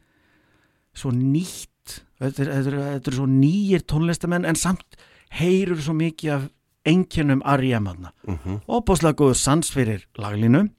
[0.93, 4.99] svo nýtt þetta er, þetta er, þetta er svo nýjir tónlistamenn en samt
[5.39, 6.45] heyrur svo mikið af
[6.87, 7.87] einkennum R.E.M.
[7.87, 9.15] aðna mm -hmm.
[9.15, 10.69] góður sans fyrir laglínu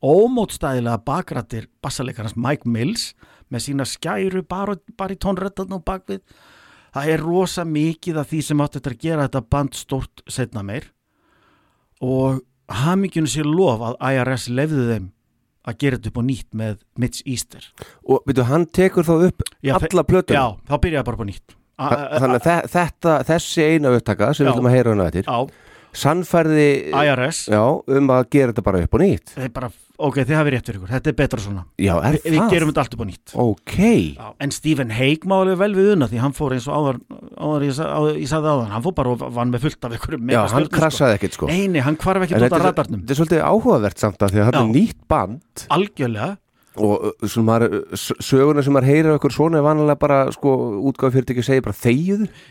[0.00, 3.14] ómótstæðilega bakrættir bassalekarnas Mike Mills
[3.50, 4.42] með sína skæru
[5.18, 6.20] tónrættan og bakvið
[6.94, 10.62] það er rosa mikið af því sem átt þetta að gera þetta band stort setna
[10.62, 10.92] meir
[12.00, 12.40] og
[12.70, 15.08] haminginu sér lof að IRS lefðu þeim
[15.68, 17.64] að gera þetta upp á nýtt með Mitch Easter.
[18.08, 20.38] Og veitu, hann tekur þá upp Já, alla plötuna?
[20.38, 21.56] Já, þá byrjaði bara upp á nýtt.
[21.80, 24.54] A- a- Þannig að þe- þetta, þessi eina upptaka sem við Já.
[24.56, 25.38] ætlum að heyra hana eftir á
[25.96, 29.32] sannfærði IRS já, um að gera þetta bara upp og nýtt.
[29.36, 29.70] Þeir bara,
[30.00, 31.64] ok, þið hafið rétt fyrir ykkur, þetta er betra svona.
[31.80, 33.34] Já, er Vi, við gerum þetta allt upp á nýtt.
[33.44, 33.76] Ok,
[34.16, 37.00] Já, en Stephen Hague má alveg vel við unna því hann fór eins og áður,
[37.36, 39.96] áður ég, sa- áður, ég sagði áðan, hann fór bara og vann með fullt af
[39.98, 41.50] ykkur já, hann krassaði ekkert sko.
[41.50, 43.02] Nei, nei, hann hvarf ekki En út af radarnum.
[43.04, 45.66] þetta er svolítið áhugavert samt að því að þetta er nýtt band.
[45.70, 46.36] Algjörlega,
[46.80, 47.74] og maður,
[48.24, 50.54] söguna sem maður heyrir okkur svona er vanalega bara sko
[50.90, 51.76] útgáð fyrir ekki að segja bara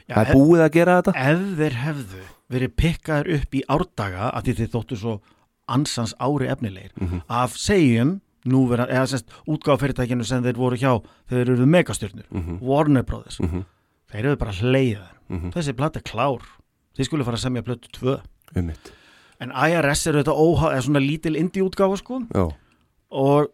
[0.07, 1.13] Já, það er búið að gera þetta.
[1.15, 5.19] ef þeir hefðu verið pikkaðir upp í árdaga að því þeir þóttu svo
[5.69, 7.21] ansans ári efnilegir Mhm.
[7.29, 12.59] af segjum núverðan, eða semst útgáfyrirtækinu sem þeir voru hjá þeir eru megastjörnur Mhm.
[12.61, 15.51] Warner Brothers, þeir eru bara hleiða Mhm.
[15.53, 16.41] þessi plata er klár.
[16.97, 18.21] Þeir skulle fara að semja plötu 2
[18.55, 18.91] um mitt
[19.39, 22.23] en IRS eru þetta óhá, eða svona lítil indie útgáfa sko
[23.11, 23.47] og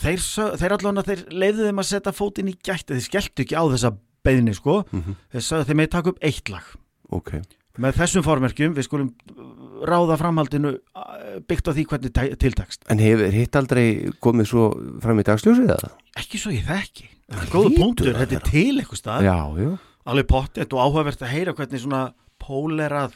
[0.00, 0.22] þeir,
[0.60, 3.64] þeir allan að þeir leiðu þeim að setja fótinn í gætti þeir skelltu ekki á
[3.72, 4.82] þessa beðni sko.
[4.92, 5.18] Mhm.
[5.34, 6.70] þeir sagði þeir með taka upp eitt lag.
[7.12, 7.34] Ok.
[7.80, 12.84] Með þessum formerkjum við skulum uh, ráða framhaldinu uh, byggt á því hvernig tiltekst.
[12.92, 13.86] En hefur hitt aldrei
[14.20, 14.66] komið svo
[15.00, 15.94] fram í dagsljósið það?
[16.20, 17.08] ekki svo ég þekki.
[17.32, 19.70] Þetta er góða punktur, að þetta er til eitthvað stað Já, já.
[20.12, 22.02] Alveg pottið og áhugavert að heyra hvernig svona
[22.42, 23.14] pólerað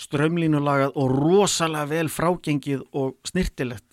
[0.00, 3.89] strömlínulagað og rosalega vel frágengið og snirtilegt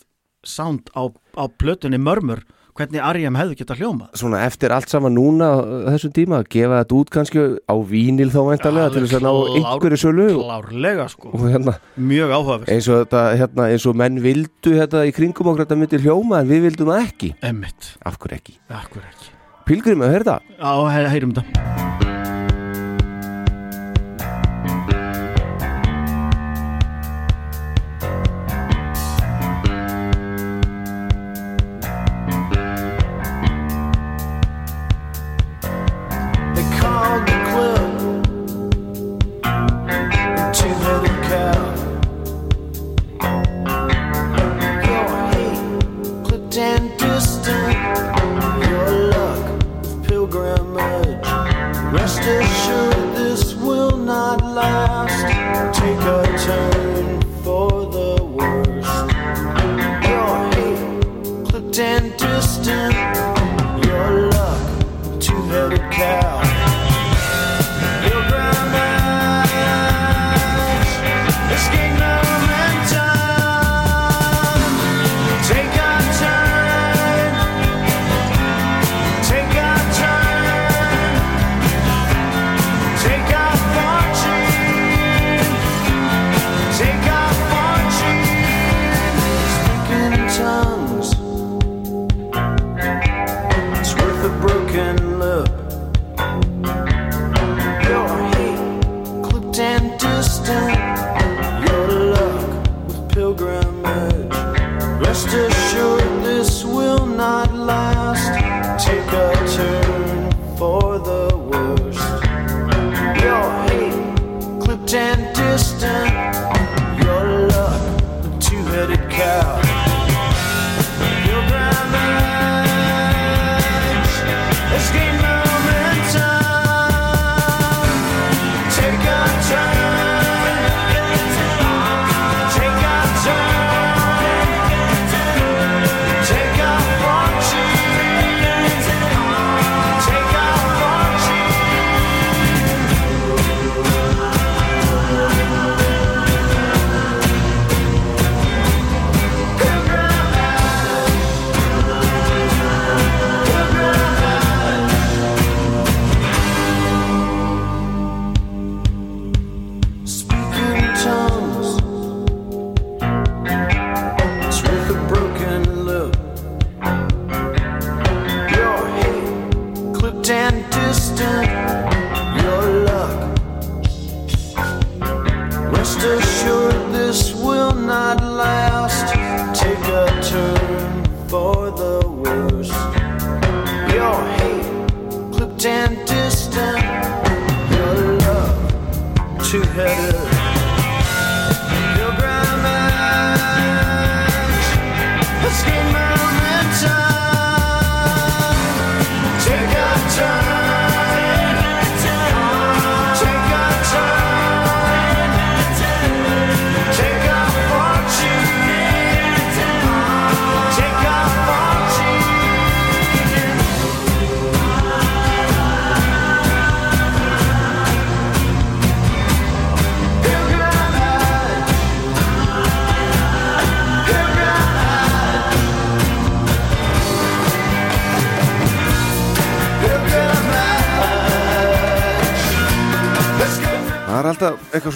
[0.48, 2.41] sound á, á plötunni mörmur
[2.78, 4.10] hvernig Ariam hefði getað hljómað?
[4.22, 5.58] Svona eftir allt saman núna á
[5.95, 9.32] þessum tíma að gefa þetta út kannski á vínil þá væntalega til þess að ná
[9.58, 12.89] einhverju sölu klárlega sko, hérna mjög áhugavert eins
[13.41, 16.93] hérna eins og menn vildu hérna í kringum okkur þetta myndir hljóma en við vildum
[16.93, 17.32] það ekki.
[17.50, 18.60] Emmitt, Af hverju ekki?
[18.70, 19.34] akkur ekki?
[19.68, 20.38] Pilgrim, að heyrða?
[20.62, 22.07] á, he- heyrum þetta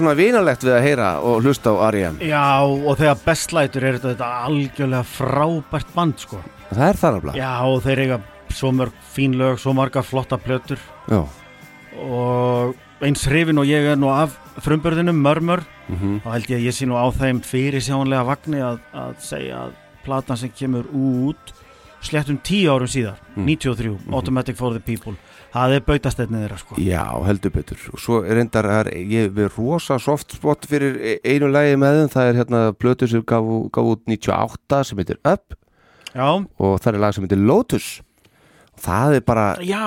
[0.02, 2.18] svona vinalegt við að heyra og hlusta á R.E.M.
[2.26, 6.41] Já, og þegar bestlætur er þetta, algjörlega frábært band, sko.
[6.72, 7.34] Það er þar blá.
[7.38, 8.20] Já, og þeir eiga
[8.52, 11.22] svo mörg fín lög, svo marga flotta plötur Já.
[12.02, 16.22] og eins hrifin og ég er nú af frumbörðinum, mörmör, Mhm.
[16.24, 19.58] þá held ég að ég sé nú á þeim fyrir sjónlega vagni að, að segja
[19.68, 19.72] að
[20.06, 21.52] platan sem kemur út
[22.02, 23.45] sléttum tíu árum síðar, Mm.
[23.45, 25.14] 93, Automatic for the People,
[25.54, 26.78] það er bautastefnið þeirra, sko.
[26.82, 27.82] Já, heldur betur.
[27.91, 31.99] Og svo er reyndar, er, ég verið rosa soft spot fyrir e- einu lagi með
[31.99, 32.14] þeim.
[32.16, 35.58] Það er hérna blötu sem gaf, gaf út 98 sem heitir Up
[36.12, 36.28] Já,
[36.60, 37.89] og það er lag sem heitir Lotus.
[38.82, 39.84] Það er bara, já.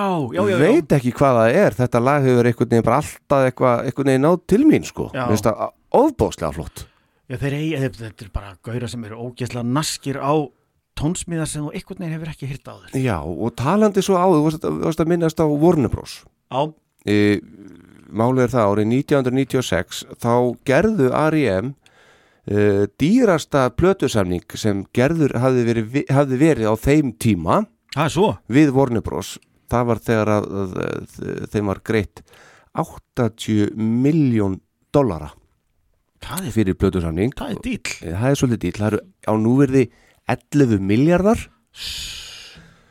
[0.60, 1.76] veit ekki hvað það er.
[1.80, 5.08] Þetta lag hefur einhvern veginn bara alltaf eitthvað, einhvern veginn náð til mín, sko.
[5.14, 6.84] Mér finnst það ofbóðslega flott.
[7.24, 10.32] Já, þeir eigi, þetta þetta er bara gauðra sem eru ógeðslega naskir á
[10.98, 12.98] tónsmíðar sem þú einhvern veginn hefur ekki hýrt á þér.
[13.02, 14.42] Já, og talandi svo á, þú
[14.84, 16.20] varst að, minnast á Warner Bros.
[16.50, 16.60] Já,
[17.06, 17.40] e,
[18.14, 20.32] Málið er það, árið 1996 þá
[20.68, 21.72] gerðu R.E.M.
[22.44, 27.62] E, dýrasta plötusamning sem gerður hafði verið, hafði verið á þeim tíma
[28.12, 28.34] svo.
[28.46, 29.38] við Warner Bros.
[29.72, 32.20] Það var þegar að, að, að þeim var greitt
[32.74, 34.60] 80 miljón
[34.94, 35.32] dollara
[36.24, 37.32] Það er, fyrir plötusamning.
[37.36, 37.94] það er dýl.
[38.00, 38.76] Það er svolítið dýl.
[38.78, 39.82] Það eru á núverði
[40.30, 41.40] 11 miljardar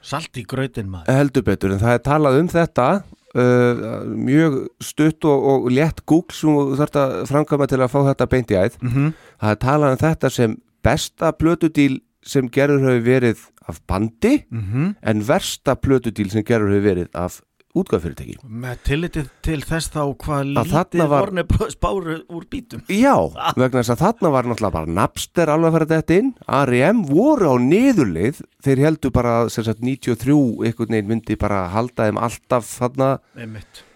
[0.04, 1.16] Salt í grautin maður.
[1.16, 6.36] heldur betur en það er talað um þetta uh, mjög stutt og, og létt Google
[6.36, 9.14] sem þú þarft að framkvæma til að fá þetta beint í æð Mm
[9.44, 14.96] það er talað um þetta sem besta plötudíl sem gerður hefur verið af bandi -hmm.
[15.02, 17.42] en versta plötudíl sem gerður hefur verið af
[17.78, 22.84] útgafyrirtæki Með tillitið til þess þá hvað Að lítið var- vorni spáru úr bítum.
[22.88, 23.16] Já,
[23.60, 27.02] vegna þess að þarna var náttúrulega bara Napster alveg að fara þetta inn R.E.M.
[27.10, 30.38] voru á niðurlið þeir heldur bara sem sagt, 93
[30.70, 33.10] einhvern veginn myndi bara halda þeim alltaf þarna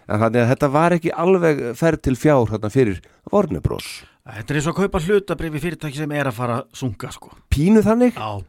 [0.08, 3.02] þannig að þetta var ekki alveg ferð til fjár þarna fyrir
[3.32, 3.88] Vornebros.
[4.28, 7.32] Þetta er eins og að kaupa hlutabrifi fyrirtæki sem er að fara að sunga, sko.
[7.52, 8.42] Pínu þannig, Já.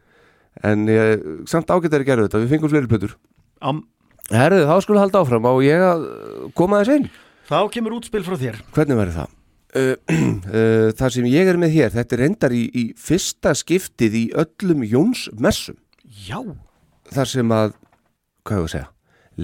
[0.70, 1.18] en eh,
[1.50, 3.14] samt ágætt er að gera þetta, við fengum fleiri plötur.
[3.62, 3.70] Á,
[4.28, 7.06] Herðu, þá skulum halda áfram á ég að eh, koma þess inn.
[7.48, 8.58] þá kemur útspil frá þér.
[8.76, 9.34] Hvernig verður það?
[9.68, 9.94] Uh,
[10.58, 14.22] uh, það sem ég er með hér, þetta er endar í, í fyrsta skiptið í
[14.44, 15.78] öllum Jóns messum.
[16.04, 16.42] Já.
[17.08, 17.74] Þar sem að,
[18.44, 18.90] hvað hefur að segja,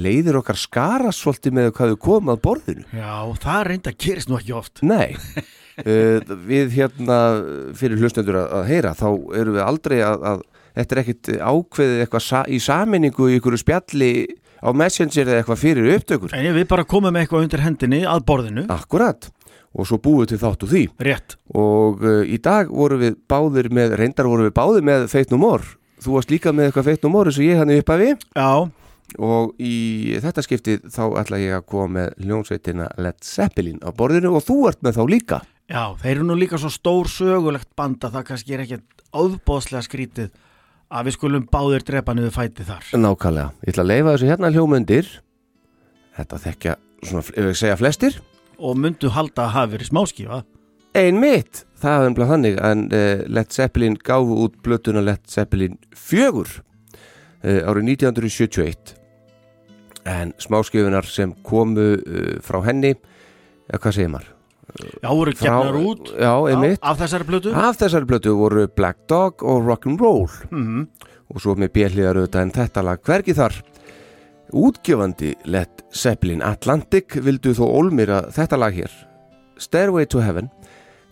[0.05, 2.87] leiðir okkar skara svolítið með hvað við komum að borðinu.
[2.93, 3.13] Já,
[3.45, 4.85] það reynda gerist nú ekki oft.
[4.85, 5.17] Nei,
[5.89, 7.21] uh, við hérna
[7.77, 9.09] fyrir hlustendur að, að heyra þá
[9.41, 13.61] erum við aldrei að, að þetta er ekkit ákveðið eitthvað sa, í saminningu í ykkur
[13.61, 14.15] spjalli
[14.65, 16.35] á Messenger eða eitthvað fyrir upptökur.
[16.35, 18.65] En við bara komum eitthvað undir hendinni að borðinu.
[18.73, 19.29] Akkurat,
[19.77, 21.37] og svo búið til þátt úr því Rétt.
[21.55, 25.41] og uh, í dag vorum við báðir með, reyndar vorum við báðir með Feit No
[25.43, 25.77] More.
[26.05, 28.25] Þú varst líka með eitthvað Feit No More eins og ég hann upp af við
[28.37, 28.51] Já.
[29.19, 29.75] og í
[30.25, 34.59] þetta skiptið þá ætla ég að koma með hljónsveitina Led Zeppelin á borðinu og þú
[34.71, 35.41] ert með þá líka.
[35.71, 38.81] Já, þeir eru nú líka svo stór sögulegt banda það kannski er ekki
[39.15, 40.33] áðbóðslega skrítið
[40.95, 42.89] að við skulum báðir drepa niður fæti þar.
[42.95, 45.13] Nákvæmlega, ég ætla að leifa þessu hérna hljómundir
[46.15, 48.19] Þetta þekkja svona, ef ég segja flestir
[48.59, 50.43] Og myndu halda að hafa verið smáskífa.
[50.95, 55.81] Ein mitt, það er ennbla þannig En uh, Led Zeppelin gáfu út blötuna Led Zeppelin
[55.99, 56.53] fjögur
[57.43, 58.95] uh, Árið 1971
[60.05, 64.34] En smáskifunar sem komu uh, frá henni Já, hvað segir maður?
[64.75, 66.81] Já, voru gefnar út Já, einmitt.
[66.83, 67.55] af þessari plötu.
[67.55, 70.89] Af þessari blötu voru Black Dog og Rock'n'Roll Mm
[71.33, 73.01] og svo með bjelliðar auðvitað en þetta lag.
[73.05, 73.57] Hvergi þar.
[74.55, 78.93] Útgefandi Led Zeppelin Atlantic vildu þó ólmir að þetta lag hér.
[79.59, 80.51] Stairway to Heaven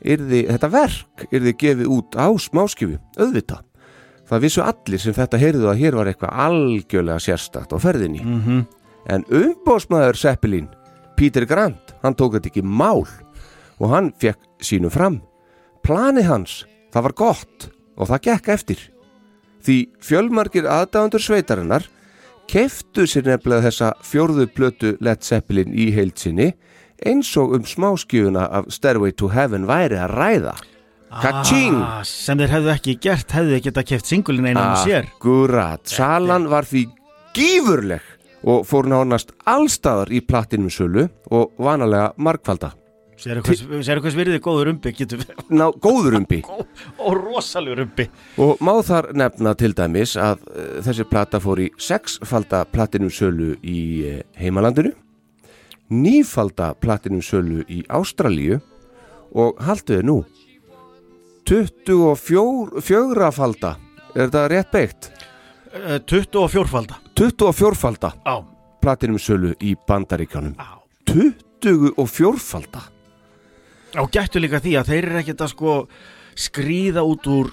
[0.02, 3.64] yrði, þetta verk yrði gefið út á smáskifu auðvitað.
[4.28, 8.22] Það vissu allir sem þetta heyrðu að hér var eitthvað algjörlega sérstakt á ferðinni.
[8.22, 8.62] -hmm.
[9.06, 10.68] en umbósmaður Zeppelin
[11.16, 13.04] Peter Grant, hann tók þetta ekki mál
[13.80, 15.20] og hann fekk sínu fram.
[15.82, 16.56] Planið hans,
[16.92, 18.82] það var gott og það gekk eftir.
[19.62, 21.86] Því fjölmargir aðdáðandur sveitarinnar
[22.50, 26.52] keftu sér nefnilega þessa fjórðu plötu Led Zeppelin í heilsinni
[27.02, 30.54] eins og um smáskjöfuna af Stairway to Heaven væri að ræða.
[31.12, 31.76] Ka-ching!
[31.76, 35.08] ah, sem þeir hefðu ekki gert hefðu þeir geta keft singulin einan og sér.
[35.10, 36.86] Akkurat, salan var því
[37.36, 38.06] gífurleg
[38.48, 42.72] og fór nánast allstaðar í platinum sölu og vanalega markvalda
[43.22, 44.92] sér hvers virðið góður umbi
[45.52, 46.40] Ná, góður umbi.
[47.06, 48.08] Og rosalegur umbi.
[48.42, 53.54] Og má þar nefna til dæmis að uh, þessi plata fór í sexfalda platinum sölu
[53.62, 53.78] í
[54.10, 54.92] uh, heimalandinu
[55.92, 58.60] nýfalda platinum sölu í Ástralíu
[59.36, 60.18] og halduðu nú
[61.48, 63.74] 24 falda
[64.14, 65.10] er þetta rétt beitt?
[65.74, 68.34] uh, 24 falda 24 falda á,
[68.82, 72.88] platinum sölu í bandaríkjánum á 24 falda
[74.00, 75.72] Og gættu líka því að þeir eru ekkert að sko
[76.38, 77.50] skrýða út úr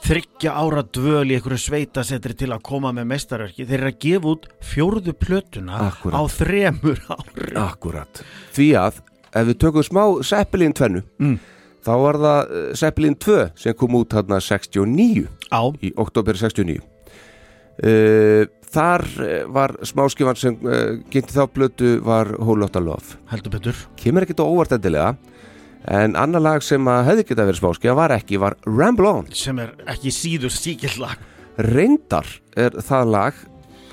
[0.00, 3.66] þryggja ára dvöl í einhverju sveitasetri til að koma með meistarverki.
[3.68, 6.16] Þeir eru að gefa út fjórðu plötuna Akkúrat.
[6.16, 7.48] á þremur ári.
[7.60, 8.22] Akkurat.
[8.56, 9.00] Því að
[9.30, 11.36] ef við tökum smá Zeppelin 2 Mm.
[11.84, 16.80] þá var það eh, Zeppelin 2 sem kom út þarna 69 Á, í oktober 69
[17.84, 23.76] uh, Þar eh, var smáskifan sem uh, kynnti þá blötu var Love heldur betur.
[23.96, 25.16] kemur ekkert á óvart endilega
[25.88, 29.58] en annar lag sem að hefði geta verið smáskifa var ekki, var Ramble On Sem
[29.58, 31.16] er ekki síður síkill lag.
[31.58, 32.26] reyndar
[32.56, 33.34] er það lag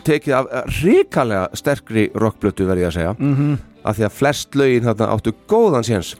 [0.07, 0.45] tekið af
[0.83, 3.57] ríkalega sterkri rockblötu verði ég að segja Mm -hmm.
[3.83, 6.15] af því að flest lögin þarna áttu góðan séns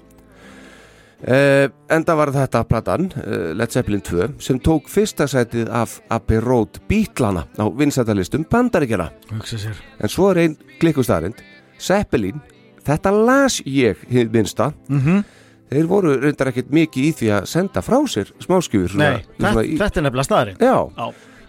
[1.27, 6.39] uh, enda var þetta platan uh, Led Zeppelin 2 sem tók fyrsta sætið af Abbey
[6.39, 9.75] Road Beatlana á vinsættalistum bandaríkjana Hugsa sér.
[9.99, 11.35] en svo er einn klikkustarind
[11.79, 12.41] Zeppelin,
[12.85, 15.23] þetta las ég hið minsta Mm
[15.71, 19.75] þeir voru reyndar ekkert mikið í því að senda frá sér smáskjúfur Nei, þetta, í,
[19.79, 20.57] er nefnilega staðarinn.
[20.61, 21.07] já, Já.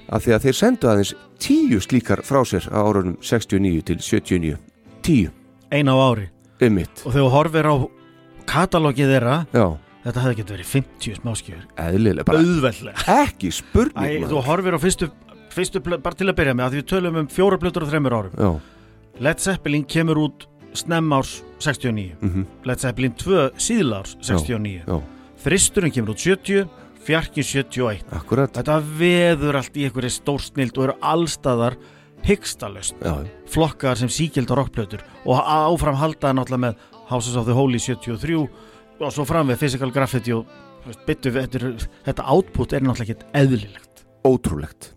[0.09, 4.57] af því að þeir sendu aðeins tíu slíkar frá sér á árunum 69 til 79
[5.03, 5.31] tíu,
[5.71, 6.29] Eina á ári.
[6.61, 7.75] um mitt Og þegar horfir á
[8.49, 9.67] katalógið þeirra, já,
[10.07, 11.65] þetta hefði getur verið 50 smáskjöfur.
[11.77, 13.05] eðlilega, bara Auðveldlega.
[13.23, 15.11] ekki spurning Æ, þú horfir á fyrstu,
[15.55, 18.35] fyrstu bara til að byrja með að við tölum um fjóra plötur og þreymur árum.
[18.39, 18.51] já,
[19.21, 22.17] Led Zeppelin kemur út snemmárs 69.
[22.21, 24.83] mhm, Led Zeppelin 2 síðlárs 69.
[24.87, 25.03] já,
[25.45, 26.69] Þristurinn kemur út 70,
[27.05, 28.05] fjarkin 71.
[28.13, 31.77] akkurat Þetta veður allt í einhverju stórsnild og eru allstaðar
[32.27, 32.95] hyggstalust.
[33.01, 33.15] já,
[33.49, 36.75] Flokkar sem síkjald á rockplötur og áfram halda náttúrulega með
[37.09, 38.35] Houses of the Holy 73
[39.01, 40.47] og svo fram við Physical Graffiti og
[40.85, 44.05] veist, við- þetta, þetta output er náttúrulega ekki eðlilegt.
[44.27, 44.93] ótrúlegt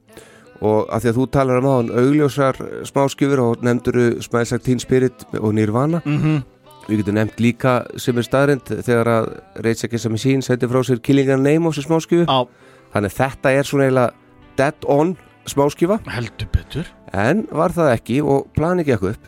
[0.62, 2.56] og að því að þú talar um áðan augljósar
[2.86, 6.42] smáskjúfur og nefnduru Smiles Teen Spirit og Nirvana Mm -hmm.
[6.90, 10.84] við getum nefnt líka sem er staðrind þegar að Rage Against the Machine sendi frá
[10.84, 12.48] sér Killing a Name á sér smáskjúfu Á,
[12.94, 14.12] þannig að þetta er svona eiginlega
[14.58, 16.86] dead on smáskjúfa heldur betur.
[17.14, 19.20] en var það ekki og plani gekk upp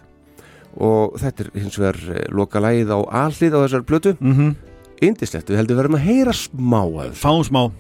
[0.78, 4.56] og þetta er hins vegar eh, loka lagið á allið á þessar plötu Mm -hmm.
[5.02, 7.72] indislegt, við heldur verðum að heyra smá af þessu Fáum smá.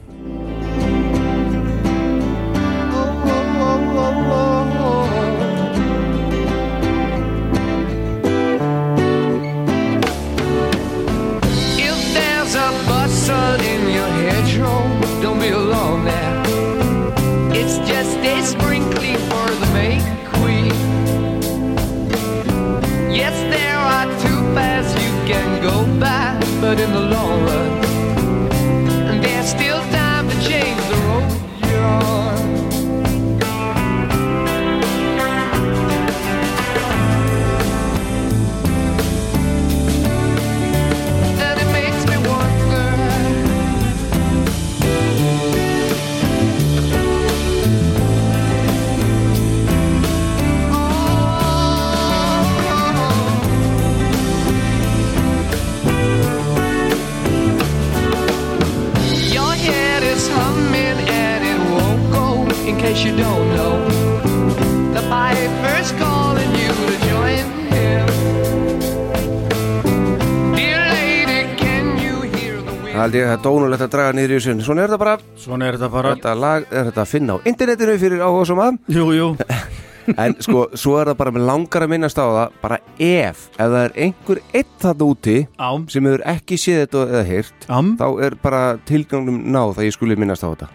[73.13, 75.15] Held ég að það er dónulegt að draga niður í þessu svona er þetta bara,
[75.37, 76.13] Svona er þetta bara.
[76.15, 79.27] þetta lag er þetta að finna á internetinu fyrir áhuga sem að Jú, jú.
[80.23, 83.59] en sko, svo er það bara með langar að minnast á það bara ef, ef
[83.61, 85.85] það er einhver eitt þarna úti Ám.
[85.93, 87.91] sem hefur ekki séð þetta eða heyrt Ám.
[88.01, 90.71] þá er bara tilgangnum náð að ég skuli minnast á þetta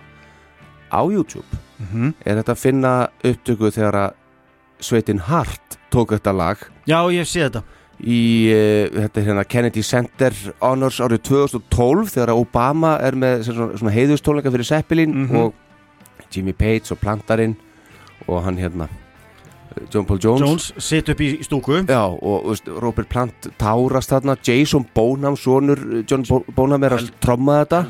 [0.94, 2.14] á YouTube Mhm.
[2.26, 4.14] er þetta að finna upptöku þegar að
[4.82, 6.58] sveitin Hart tók þetta lag
[6.90, 7.62] Já, ég sé þetta.
[8.04, 8.20] Í
[8.52, 10.32] uh, þetta hérna Kennedy Center
[10.62, 13.48] Honors árið 2012 þegar Obama er með
[13.94, 15.36] heiðustónleika fyrir Zeppelin Mhm.
[15.36, 15.54] og
[16.30, 17.56] Jimmy Page og Plantarinn
[18.28, 18.88] og hann hérna
[19.92, 21.80] John Paul Jones, Jones sitt upp í stúku.
[21.88, 27.08] Já, og veist, Robert Plant tárast þarna, Jason Bonham sonur John Bo Bonham er að
[27.22, 27.80] tromma þetta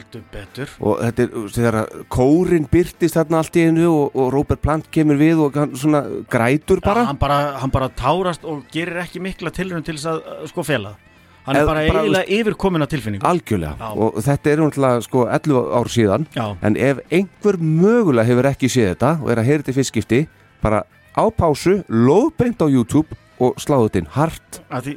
[0.81, 1.81] og þetta er, þegar
[2.13, 6.05] kórin byrtist þarna allt í einu og, og Robert Plant kemur við og hann svona
[6.31, 10.11] grætur bara Já, hann, bara hann bara tárast og gerir ekki mikla tilraun til þess
[10.13, 10.95] að sko fela.
[11.49, 13.25] Hann er bara bara, eiginlega yfirkomin að tilfinningu.
[13.25, 13.89] algjörlega Já.
[13.97, 16.45] og þetta er náttúrulega sko 11 ár síðan Já.
[16.61, 20.21] en ef einhver mögulega hefur ekki séð þetta og er að heyra þetta fyrstskipti
[20.61, 20.83] bara
[21.19, 24.89] á pásu, lóðbeint á YouTube og sláðu þetta inn, hart Að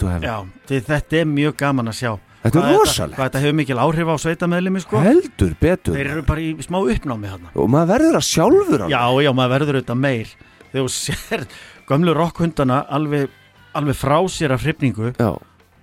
[0.00, 0.36] to heaven já,
[0.68, 2.10] því þetta er mjög gaman að sjá.
[2.46, 3.18] Þetta er rosalegt.
[3.18, 5.00] Þetta hefur mikil áhrif á sveitameðlimi sko.
[5.02, 7.50] heldur betur Þeir eru bara í smá uppnámi þarna.
[7.54, 10.28] og maður verður að sjálfur hann Já, já, maður verður auðvitað meir.
[10.70, 11.46] Þegar þú sér
[11.88, 13.28] gömlu rockhundana alveg,
[13.74, 15.32] alveg frá sér af hrifningu Já,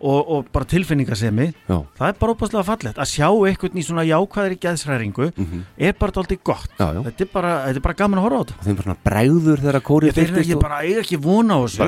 [0.03, 2.99] og, og bara tilfinningasemi Já, það er bara óbærslega fallegt.
[2.99, 5.29] Að sjá einhvern í svona jákvæðri geðsræringu
[5.77, 6.73] er bara dálítið gott.
[6.77, 6.89] Já.
[7.07, 8.57] Þetta, er bara, þetta er bara gaman að horfa á þetta.
[8.59, 11.55] Og þeim bara svona bregður þegar kórið ég, þeir, birtist ég bara eiga ekki vona
[11.55, 11.79] á þessu.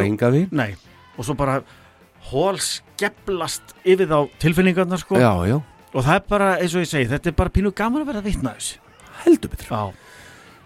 [1.15, 1.59] Og svo bara
[2.31, 5.19] hól skepplast yfir þá tilfinningarnar sko.
[5.21, 5.59] Já, já,
[5.93, 8.23] og það er bara, eins og ég segi, þetta er bara pínu gaman að vera
[8.23, 8.81] að vitna þessu.
[9.25, 9.69] Heldur betur.
[9.71, 10.05] Já,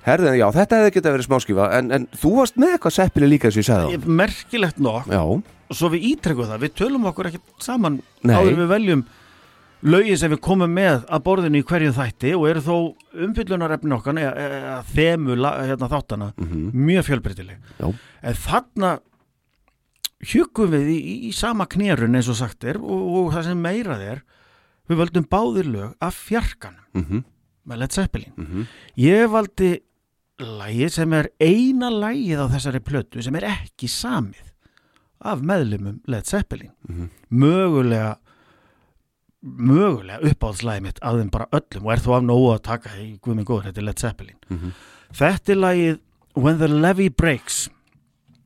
[0.10, 3.50] Herðin, já, þetta hefði getað verið smáskifa en, en þú varst með eitthvað seppili líka
[3.52, 5.10] og ég sagði Ég- merkilegt nokk
[5.72, 8.36] svo við ítrekkum það, við tölum okkur ekki saman Nei.
[8.36, 9.04] áður við veljum
[9.82, 12.74] lögin sem við komum með að borðinu í hverju þætti og eru þó
[13.28, 16.34] umfyllunarefnin okkar eða, þemu hérna, þáttana
[16.74, 17.80] mjög fjölbreytileg Mhm.
[17.80, 17.94] Já.
[18.24, 19.00] en þarna
[20.34, 21.00] hjugum við í,
[21.30, 24.22] í sama knérun eins og sagt er og, og það sem meirað er
[24.90, 27.24] við völdum báðir lög af fjarkanum Mhm.
[27.70, 28.66] með Led Zeppelin Mhm.
[28.98, 29.80] ég valdi
[30.40, 34.48] lægið sem er eina lægið á þessari plötu sem er ekki samið
[35.22, 37.10] af meðlumum Led Zeppelin Mhm.
[37.32, 38.18] mögulega
[39.44, 43.20] mögulega uppáhaldslægið mitt af þeim bara öllum og er þó af nógu að taka í
[43.24, 44.72] Guðminn góður, þetta er Led Zeppelin Mhm.
[45.14, 46.00] þetta er lægið
[46.36, 47.70] When the Levee Breaks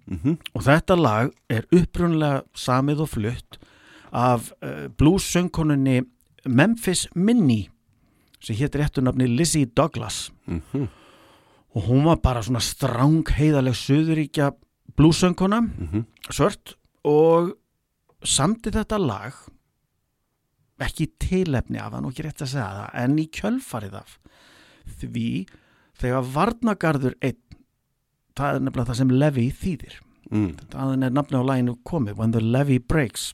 [0.08, 0.38] Mhm.
[0.56, 3.58] og þetta lag er upprunlega samið og flutt
[4.12, 6.02] af uh, blues-söngkonunni
[6.46, 7.70] Memphis Minnie
[8.42, 10.88] sem hétt réttunafni Lizzie Douglas Mhm.
[11.76, 13.74] og hún var bara svona stráng heiðaleg
[14.94, 16.06] suðuríkja blues-söngkona Mhm.
[16.30, 16.76] svört
[17.06, 17.54] og
[18.24, 19.34] samti þetta lag
[20.80, 24.20] ekki tilefni af hann og ekki rétt að segja það en í kjölfarið af
[25.00, 25.48] því
[26.00, 27.38] þegar varnagarður einn
[28.36, 30.00] það er nefnilega það sem Levi þýðir
[30.32, 30.56] Mm.
[30.72, 33.34] það er nafni á læginu komið When the Levee Breaks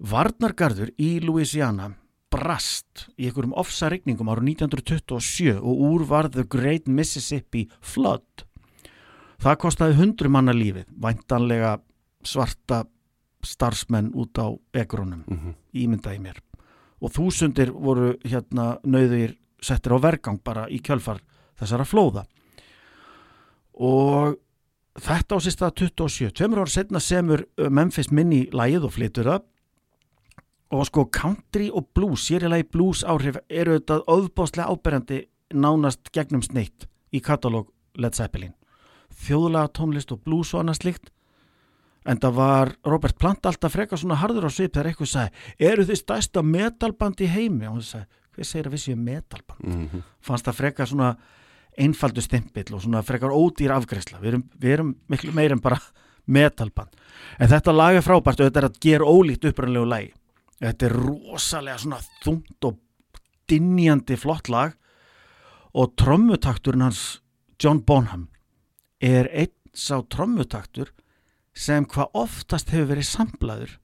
[0.00, 1.94] Varnargarður í Louisiana
[2.30, 8.44] brast í einhverjum ofsa regningum ára 1927 og úr var The Great Mississippi Flood
[9.42, 11.76] það kostaði hundru manna lífið væntanlega
[12.24, 12.84] svarta
[13.42, 15.54] starfsmenn út á egrunum Mhm.
[15.74, 16.38] ímyndaði mér.
[17.02, 21.18] Og þúsundir voru hérna nöðuðir settir á vergang bara í kjölfar
[21.58, 22.24] þessara flóða.
[23.74, 24.36] Og
[25.00, 29.42] þetta á sér stað 27 tveimur ára setna semur Memphis Minnie lægið og flytur það.
[30.72, 36.86] Og sko country og blues sérilegi blues áhrif eru þetta auðbáslega áberandi nánast gegnum sneitt
[37.12, 38.54] í katalóg Led Zeppelin
[39.26, 41.10] þjóðlega tónlist og blues og annað slíkt.
[42.08, 45.84] En það var Robert Plant alltaf frekar svona harður á svip þegar eitthvað sagði eru
[45.86, 47.68] þið stærsta metalband í heimi?
[47.68, 49.68] Og hann sagði, hver segir að við séum metalband?
[49.68, 50.02] Mhm.
[50.20, 51.16] fannst það frekar svona
[51.78, 55.78] einfaldu stimpill og svona frekar ódýr afgreisla við erum, við erum miklu meir en bara
[56.26, 56.90] metalband.
[57.38, 60.12] En þetta lag er frábært og þetta er að gera ólíkt upprannlegu lagi.
[60.62, 62.78] Þetta er rosalega svona þungt og
[63.50, 64.74] dinjandi flott lag.
[65.74, 67.22] Og trommutakturinn hans
[67.62, 68.28] John Bonham
[69.02, 70.90] er einn sá trommutaktur
[71.56, 73.78] sem hvað oftast hefur verið samplaður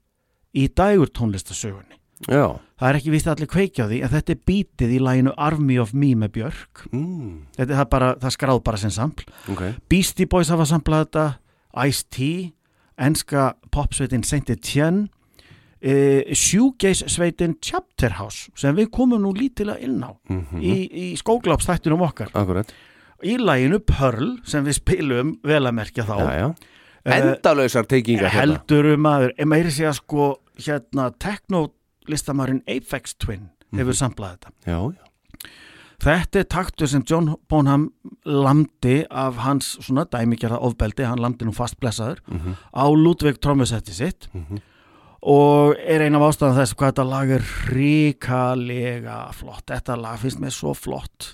[0.56, 1.96] í dægur tónlistasögunni
[2.28, 2.58] Já.
[2.80, 5.32] Það er ekki víst að allir kveikja á því en þetta er bítið í læginu
[5.38, 6.80] Army of Me með Björk.
[6.90, 7.44] Mm.
[7.54, 9.62] þetta það bara, það skráð bara sem sampl Ok.
[9.88, 11.26] Beastie Boys hafa samplað þetta
[11.86, 12.28] Ice-T,
[12.98, 15.06] enska popsveitin Saint Etienne
[15.80, 20.58] e, Shoegaze sveitin Chapter House sem við komum nú lítilega inn á Mhm.
[20.58, 22.34] í, í skóglápstættunum okkar.
[22.34, 22.72] Akkurat
[23.26, 26.16] í læginu Pearl sem við spilum vel að merkja þá.
[26.22, 26.48] Já, já.
[27.08, 28.40] Eh, Endalausar teikingar hérna.
[28.42, 34.52] heldur um að meiri sé að sko hérna teknolistamærin Apex Twin hefur samplað þetta.
[34.66, 34.80] Já,
[35.98, 37.88] Þetta er taktur sem John Bonham
[38.24, 42.20] lamdi af hans svona dæmigerða ofbeldi, hann lamdi nú fast blessaður
[42.70, 44.28] á Ludvig trommusetti sitt
[45.18, 47.42] og er ein af ástæðan þess hvað þetta lag er
[47.74, 51.32] ríkalega flott, þetta lag finnst mér svo flott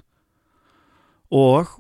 [1.30, 1.72] og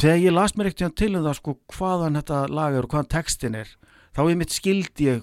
[0.00, 3.12] þegar ég las mér ekkert til um það sko hvaðan þetta lag er og hvaðan
[3.16, 3.72] textin er
[4.16, 5.22] þá er mitt skildi ég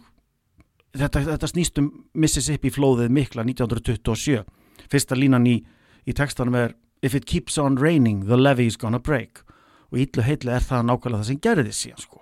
[0.98, 4.44] þetta, þetta snýst um Mississippi flóðið mikla 1927
[4.92, 5.60] fyrsta línan í,
[6.06, 9.42] í textanum er If it keeps on raining, the levee's gonna break.
[9.92, 12.22] Og ítlu heitlu er það nákvæmlega það sem gerði síðan sko.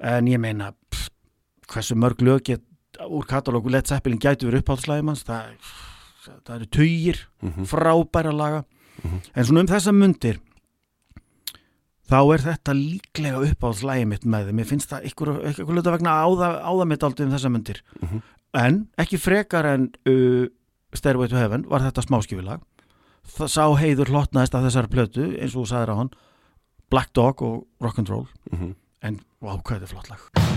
[0.00, 1.10] En ég meina pff,
[1.68, 2.64] hversu mörg lög get
[3.04, 5.52] úr katalógu Led Zeppelin gætu verið uppáhaldslægum það,
[6.24, 7.20] það eru tugir
[7.68, 8.64] frábæra laga
[9.04, 10.40] en svona um þessa mundir
[12.10, 15.30] þá er þetta líklega uppáhaldslægi mitt með þeim, ég finnst það ykkur
[15.70, 17.82] hluta vegna áða, mitt aldrei um þessa mundir.
[18.58, 20.48] En ekki frekar en uh,
[20.92, 22.64] Stairway to Heaven var þetta smáskifilag
[23.30, 26.10] það sá heiður hlotnaðist af þessari plötu eins og þú sagðir á hann
[26.90, 28.26] Black Dog og Rock'n'Roll
[29.06, 30.49] en vá hvað þetta er flott lag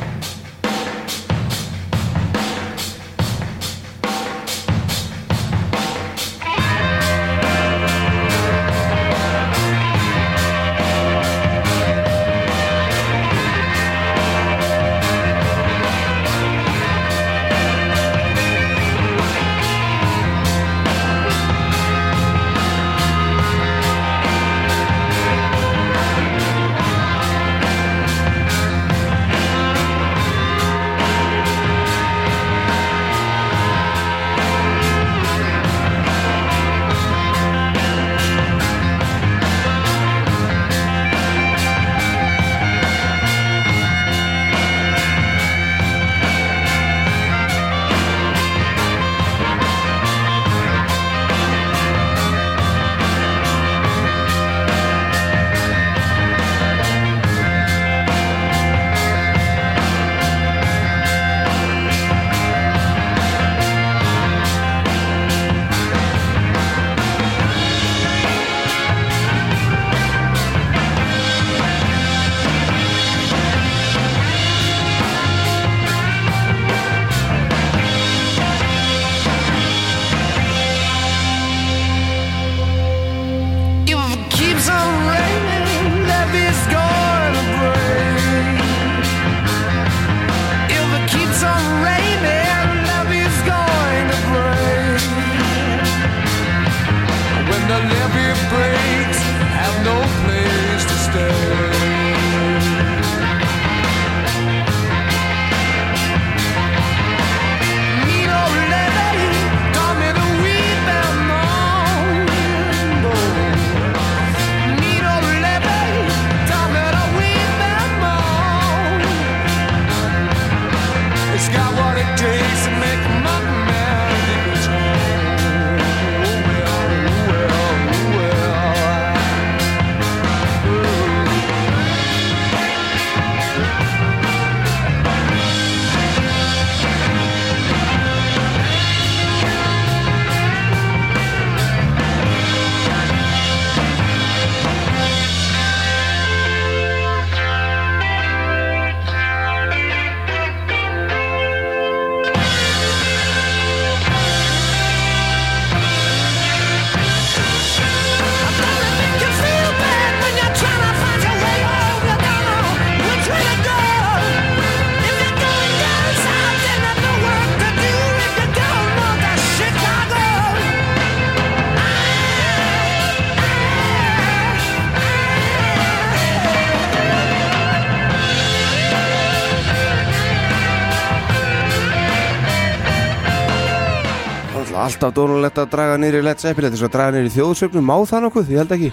[185.03, 185.97] alltaf dónulegt að draga
[186.39, 188.51] Zeppelin Þetta er svo að draga í þjóðsögnum Má það nokkuð?
[188.53, 188.91] Ég held ekki.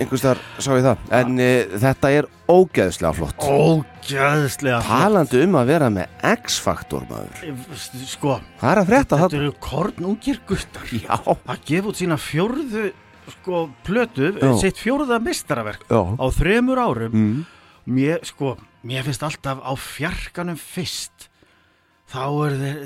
[0.00, 1.04] Einhvers þar sá ég það.
[1.20, 3.46] En uh, þetta er ógeðslega flott.
[3.46, 7.44] Ógæðslega Talandi um að vera með X-faktor maður.
[8.10, 10.92] Sko, Það er að frétta þetta eru kornungir guttar.
[10.92, 12.90] Já, að gefa út sína fjórðu
[13.30, 14.52] sko, plötu, Já.
[14.58, 16.00] sitt fjórða mistaraverk já.
[16.02, 17.14] á þremur árum.
[17.14, 17.42] Mm.
[17.94, 21.29] mér, sko, mér finnst alltaf á fjarkanum fyrst
[22.10, 22.80] þá eru er,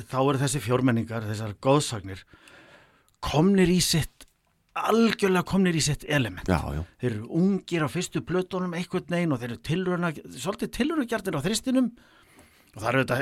[0.44, 2.24] þessi fjórmenningar þessar góðsagnir
[3.24, 4.26] komnir í sitt
[4.74, 6.48] algjörlega komnir í sitt element.
[6.50, 10.72] Já, já, þeir eru ungir á fyrstu plötunum einhvern veginn og þeir eru tilruna svolítið
[10.74, 11.92] tilrunagjarnir á þristinum.
[12.74, 13.18] Og það eru þetta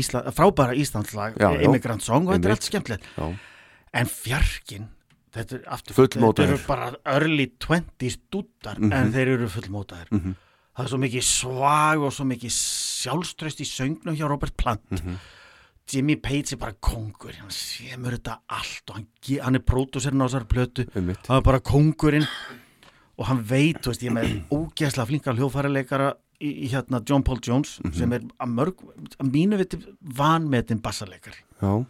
[0.00, 1.36] Ísla, frábæra Íslandslag.
[1.68, 3.10] Immigrant Song og þetta er allt skemmtilegt.
[3.18, 3.26] Já.
[4.00, 4.88] En fjarkin
[5.36, 8.92] þetta þetta eru bara early 20s dúttar Mhm.
[8.96, 10.08] en þeir eru fullmótaðir
[10.78, 15.18] það er svo mikið svag og svo mikið sjálfströst í söngnum hjá Robert Plant Mhm.
[15.88, 19.06] Jimmy Page er bara kongur hann semur þetta allt og hann,
[19.42, 21.26] hann er pródúserinn á þessar plötu Einmitt.
[21.26, 22.26] hann er bara kongurinn
[23.18, 26.10] og hann veit, þú veist, ég með ógeðslega flinka hljóðfæraleikara
[26.40, 27.94] í, í hérna John Paul Jones Mhm.
[27.96, 28.76] sem er að mörg
[29.18, 31.86] að mínu viti vanmetinn bassaleikari Já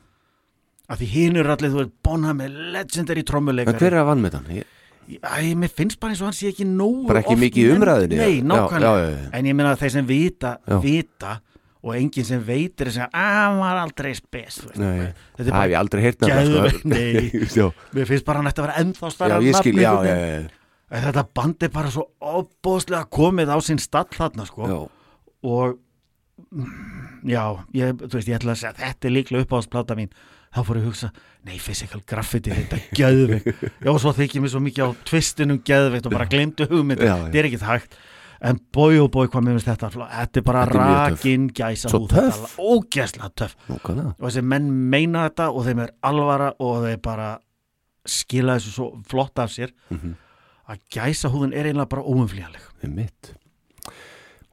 [0.88, 4.32] að því hinn eru allir, þú veist, Bonham er legendary En trommuleikari hver er að
[4.32, 4.44] hann?
[4.48, 4.64] Ég,
[5.08, 8.40] Æ, mér finnst bara eins og hann sé ekki nógu Bara ekki mikið umræðunni, Nei,
[8.44, 8.90] nákvæmlega.
[8.92, 9.30] já, já, já.
[9.38, 10.50] En ég meina að þeir sem vita,
[10.84, 11.30] vita
[11.78, 16.04] og enginn sem veitir að að hann var aldrei spes Þetta er bara, ég aldrei
[16.92, 17.30] nei.
[17.54, 20.48] Já, mér finnst bara hann ætti að vera ennþá já, starra
[20.88, 24.88] Þetta band er bara svo óbóðslega komið á sinn stall þarna sko.
[25.44, 25.76] Og
[26.48, 27.42] mm, já,
[27.76, 30.08] ég, þú veist, ég ætla að segja þetta er líklega uppáðsplata mín
[30.54, 31.10] þá fór ég að hugsa,
[31.44, 36.06] nei, physical graffiti þetta er geðveikt, já, svo þykir mér svo mikið á tvistinum geðveikt
[36.08, 37.98] og bara glemdu hugmynd, þetta er ekki hægt
[38.40, 41.18] en bói og bói hvað mér finnst þetta þetta er bara Þetta er mjög töff.
[41.18, 42.54] rakin gæsa Svo töff.
[42.58, 44.12] ógæslega töff Nákvæmlega.
[44.14, 47.28] og þessi menn meina þetta og þeim er alvara og þeir bara
[48.06, 50.14] skila þessu svo flott af sér Mhm.
[50.70, 53.34] að gæsa húðin er eiginlega bara óumflýjanleg Einmitt.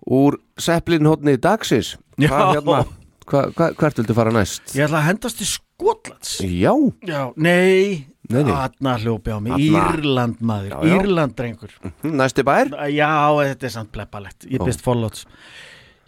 [0.09, 2.29] Úr Seppelin hodni dagsins Já.
[2.29, 2.85] Hvað hérna
[3.25, 4.73] hva, hva, Hvert viltu fara næst?
[4.77, 6.39] ég ætla að hendast til Skotlands?
[6.39, 6.71] Já,
[7.03, 8.51] Já, nei, Nei, nei.
[8.55, 9.81] Þarna hljópi á mig, Þarna.
[9.93, 10.95] Írland maður, Já, já.
[11.03, 11.73] Írland drengur.
[12.01, 12.71] Hm, næsti bær?
[12.89, 13.09] Já,
[13.51, 15.25] þetta er samt bleppalegt, ég byrst forlóts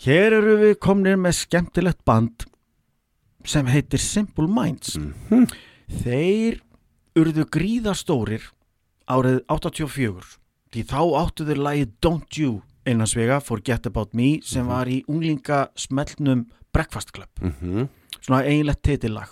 [0.02, 2.46] Hér eru við komnir með skemmtilegt band
[3.48, 4.96] sem heitir Simple Minds.
[4.98, 5.48] Mhm.
[6.04, 6.60] Þeir
[7.18, 8.44] urðu gríðastórir
[9.10, 10.38] árið 84
[10.72, 15.70] því þá áttu þeir lagið Don't You einhansvega Forget About Me sem var í unglinga
[15.76, 17.30] smellnum Breakfast Club.
[17.42, 17.90] Mhm.
[18.22, 19.30] svona eiginlegt titillag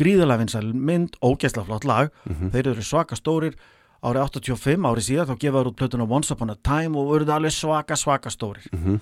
[0.00, 2.10] gríðalega vinsæl mynd, ógeðslega flott lag.
[2.26, 2.50] Mhm.
[2.50, 3.54] þeir eru svaka stórir.
[4.04, 7.52] Árið 85, árið síðan þá gefaður út plötuna Once Upon a Time og verður alveg
[7.52, 8.66] svaka svaka stórir.
[8.72, 9.00] Mhm.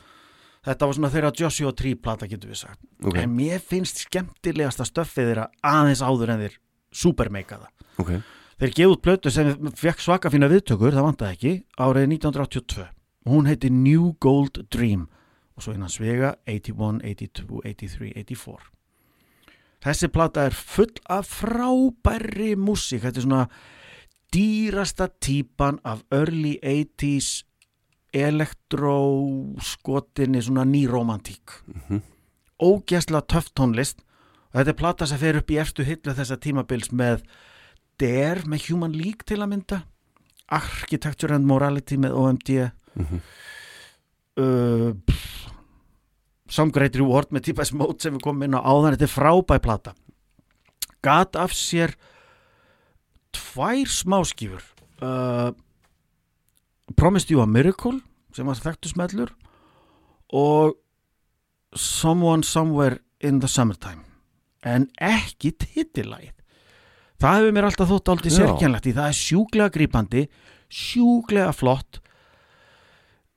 [0.65, 2.79] þetta var svona þeirra Joshua Tree plata getur við sagt.
[3.05, 3.17] Ok.
[3.19, 6.57] en mér finnst skemmtilegasta stöffið þeirra aðeins áður en þeir
[6.93, 7.69] supermeika það.
[7.99, 8.23] Ok,
[8.61, 12.87] þeir gefa út plötu sem fekk svaka fína viðtökur, það vantaði ekki árið 1982
[13.27, 15.09] hún heiti New Gold Dream
[15.57, 18.71] og svo innan svega 81, 82, 83, 84
[19.83, 23.03] þessi plata er full af frábærri músík.
[23.05, 23.45] Þetta er svona
[24.33, 27.43] dýrasta típan af early 80s
[28.13, 28.99] elektró
[29.65, 31.63] skotinni svona nýromantík
[32.63, 34.03] ógeðslega töff tónlist.
[34.53, 37.25] Og þetta er plata sem fer upp í efstu hillu þessa tímabils með
[38.01, 39.79] Dare með Human League til að mynda
[40.53, 42.69] Architecture and Morality með OMD uh,
[44.93, 45.42] pff,
[46.53, 48.97] Some Great Reward með T-Bass Mode sem við komum inn á áðan.
[48.97, 49.95] Þetta er frábæð plata.
[51.03, 51.95] Gat af sér
[53.33, 54.65] tvær smáskífur.
[55.03, 55.51] Uh,
[56.99, 58.03] Promised You a Miracle
[58.37, 59.33] sem var þekktu smellur
[60.33, 60.77] og
[61.77, 64.05] Someone Somewhere in the Summertime.
[64.63, 66.37] En ekki titillægið.
[67.23, 70.23] Það hefur mér alltaf þótt aldrei sérkjænlegt í það er sjúklega grípandi
[70.73, 72.01] sjúklega flott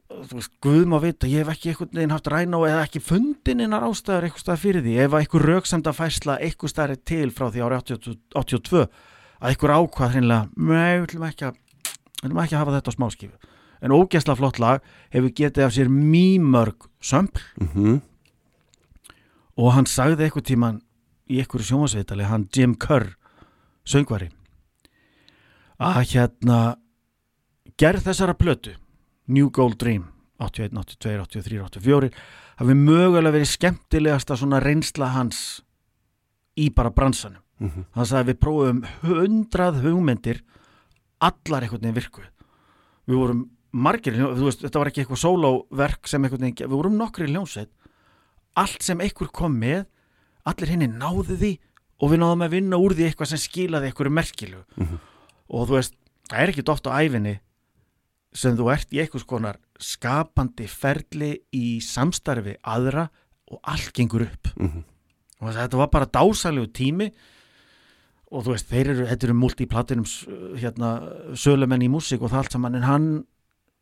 [0.10, 3.02] þú veist, Guð má vita ég hef ekki einhvern veginn haft ræna og eða ekki
[3.04, 4.96] fundin innar ástæður eitthvað stað fyrir því.
[5.06, 9.74] Ef einhver röksemda færsla eitthvað staðar er til frá því ári 80 82 að einhver
[9.76, 13.52] ákvað hreinlega, nei, við ætlum ekki að við ætlum ekki að hafa þetta á smáskifu
[13.86, 17.42] en ógæsla flott lag hefur getið af sér mýmörg sömpl.
[17.60, 18.02] Mhm.
[19.58, 20.82] og hann sagði eitthvað tíman
[21.32, 23.16] í einhverju sjónvarsveitali, hann Jim Kerr
[23.88, 24.30] söngvari
[25.80, 26.78] að hérna
[27.78, 28.76] gerð þessara plötu
[29.28, 30.08] New Gold Dream
[30.40, 32.12] 81, 82, 83, 84
[32.60, 35.62] hafi mögulega verið skemmtilegasta svona reynsla hans
[36.60, 37.42] í bara bransanum.
[37.60, 37.86] Mhm.
[37.96, 40.42] hann sagði við prófum hundrað hugmyndir
[41.24, 42.26] allar einhvern veginn virkuð
[43.08, 47.28] við vorum margir, veist, þetta var ekki eitthvað sólóverk sem einhvern veginn, við vorum nokkri
[47.30, 47.70] hljómsveit.
[48.56, 49.86] Allt sem einhver kom með
[50.48, 51.52] allir henni náðu því
[52.02, 54.62] og við náðum að vinna úr því eitthvað sem skilaði eitthvað merkilu
[55.48, 55.96] og þú veist,
[56.30, 57.40] það er ekki oft á æfinni
[58.36, 63.08] sem þú ert í eitthvað skonar skapandi ferli í samstarfi aðra
[63.52, 64.84] og allt gengur upp Mhm.
[65.42, 67.12] og þetta var bara dásalegu tími
[68.32, 70.06] og þú veist, þeir eru, þetta eru multiplatinum
[70.60, 70.90] hérna,
[71.38, 73.26] sölumenn í músík og það allt saman, en hann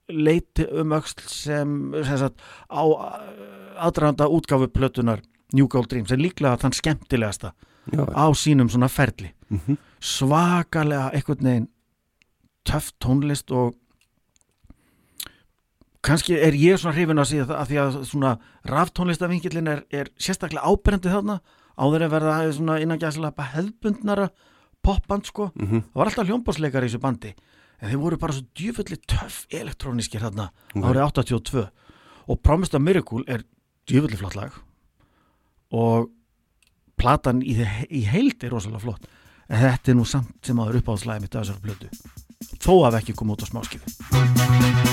[0.09, 2.83] leiti um öxl sem, sem sagt, á
[3.79, 5.21] aðdraðanda útgáfu plötunar
[5.53, 7.53] New Gold Dream, sem líklega þann skemmtilegasta
[7.91, 9.77] Já, á sínum svona ferli Mhm.
[10.01, 11.67] svakalega einhvern veginn
[12.65, 13.75] töff tónlist og
[16.03, 18.31] kannski er ég svona hrifin að síða það að því að svona
[18.69, 21.39] raftónlistavingillin er, er sérstaklega áberendi þarna.
[21.79, 24.27] Áður að verða svona innan gæslega hefðbundnara
[24.83, 25.51] popband sko.
[25.55, 25.83] Mhm.
[25.89, 27.33] það var alltaf hljómbásleikar í þessu bandi.
[27.81, 30.83] En þeir voru bara svo djúfulli töff elektróniskir þarna Ok.
[30.83, 31.69] árið 82
[32.27, 33.43] og Promised a Miracle er
[33.87, 34.51] djúfulli flott lag.
[35.71, 36.09] Og
[36.97, 37.55] platan í,
[37.89, 39.07] í heild er rosalega flott.
[39.49, 41.89] En þetta er nú samt sem aður uppáðslæði mitt af þessar blödu
[42.63, 44.92] þó að ekki koma út á smáskifu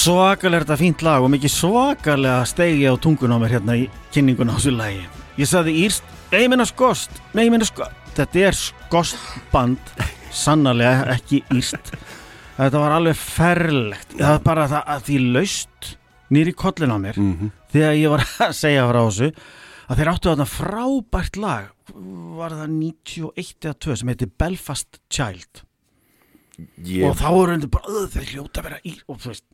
[0.00, 4.48] svakalega þetta fínt lag og mikið svakalega stegi á tungun á mér hérna í kynningun
[4.52, 5.02] á þessu lagi.
[5.40, 9.18] Ég sagði írst, nei ég meina skost nei meina skost, þetta er skost
[9.52, 9.80] band,
[10.32, 11.92] sannarlega ekki írst.
[12.60, 15.90] Þetta var alveg ferlegt, það var bara það að því laust
[16.30, 17.50] nýri kollin á mér Mhm.
[17.72, 19.30] þegar ég var að segja frá þessu
[19.90, 21.70] að þeir áttu þarna frábært lag.
[22.40, 25.64] Var það 91 eða 2 sem heitir Belfast Child?
[26.84, 29.44] Ég, og þá voru undir bara, "Ugh, þeir hljóta að vera í og þú veist,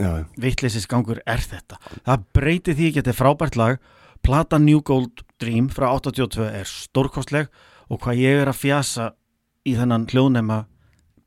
[0.00, 0.24] já, já.
[0.40, 1.80] vitleysins gangur er þetta.
[2.06, 3.80] Það breytir því ekki að þetta er frábært lag.
[4.26, 7.50] Plata New Gold Dream frá 82 er stórkostleg
[7.92, 9.10] og hvað ég er að fjasa
[9.66, 10.64] í þennan hljóðnema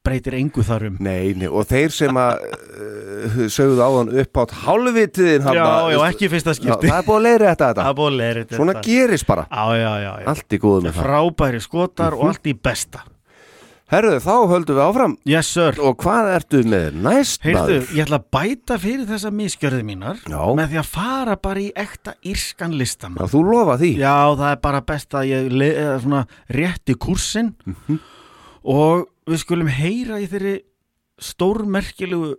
[0.05, 5.47] breytir engu þarum Nei, nei, og þeir sem að uh, sögðu áðan upp átt hálfvitiðin
[5.53, 5.63] já,
[5.93, 6.89] já, ekki fyrsta Já, skipti.
[6.89, 7.87] það er búið að leiðri þetta, þetta.
[7.91, 8.59] að leira þetta.
[8.59, 9.45] Svona gerist bara.
[9.51, 10.27] Já, já, já, já.
[10.33, 11.07] Allt í góðu með það.
[11.07, 13.03] frábæri skotar og allt í besta
[13.89, 17.93] Herðu, þá höldum við áfram yes sir Og hvað ertu með næst Heyrðu, maður?
[17.97, 20.41] ég ætla að bæta fyrir þessa miskjörði mínar Já.
[20.59, 24.51] með því að fara bara í ekta írskan listamann Já, þú lofa því Já, það
[24.51, 25.49] er bara best að ég
[26.05, 26.21] svona
[26.59, 27.99] rétti kursin Mhm.
[28.69, 30.55] og við skulum heyra í þeirri
[31.19, 32.35] stórmerkilegu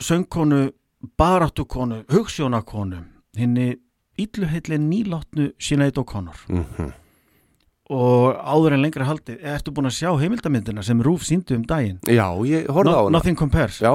[0.00, 0.70] söngkonu,
[1.18, 2.98] baráttukonu, hugssjónakonu,
[3.36, 3.76] henni
[4.20, 6.92] illuheitli nýlátnu Sinead O'Connor Mhm.
[7.90, 12.00] Og áður en lengra haldið, ertu búin að sjá heimildamyndina sem Rúf síndu um daginn?
[12.10, 13.78] Já, ég horfði á hana nothing compares.
[13.84, 13.94] Já,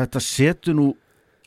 [0.00, 0.84] Þetta setur nú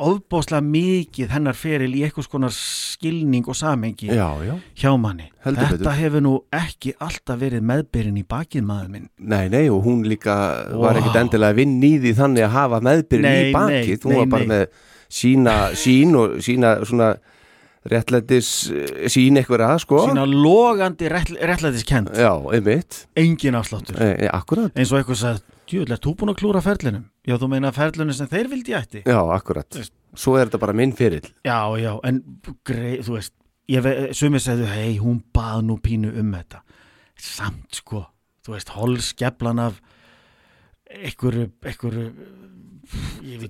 [0.03, 5.30] ofbóðslega mikið hennar feril í eitthvað skonar skilning og samengi já, já hjá manni.
[5.45, 5.97] Heldur Þetta betur.
[6.01, 9.07] hefur nú ekki alltaf verið meðbyrinn í bakið maður minn.
[9.18, 10.35] Nei, nei, og hún líka
[10.76, 11.01] var Vá.
[11.01, 14.19] ekkit endilega að vinna í því þannig að hafa meðbyrjun Nei, í bakið Hún nei,
[14.19, 14.51] var bara nei.
[14.53, 14.65] með
[15.14, 15.55] sína
[15.85, 17.10] sín og sína svona
[17.91, 23.97] réttlætis eh, sín eitthvað að, sko Sína logandi réttlætiskend, Já, einmitt engin afsláttur.
[23.99, 27.05] e, Akkurat Eins og eitthvað sagði, djúðlega, þú búin að klúra ferlinum?
[27.27, 29.03] Já, þú meina ferlinum sem þeir vildi ætti?
[29.07, 29.80] Já, akkurat.
[30.15, 32.22] Svo er þetta bara minn fyrirl Já, já, en
[32.64, 33.34] grei, þú veist,
[34.19, 36.64] sumir segðu, hei, hún bað nú pínu um þetta.
[37.19, 38.05] Samt, sko,
[38.45, 39.77] þú veist, holskeflan af
[40.93, 42.07] einhverju, einhverju,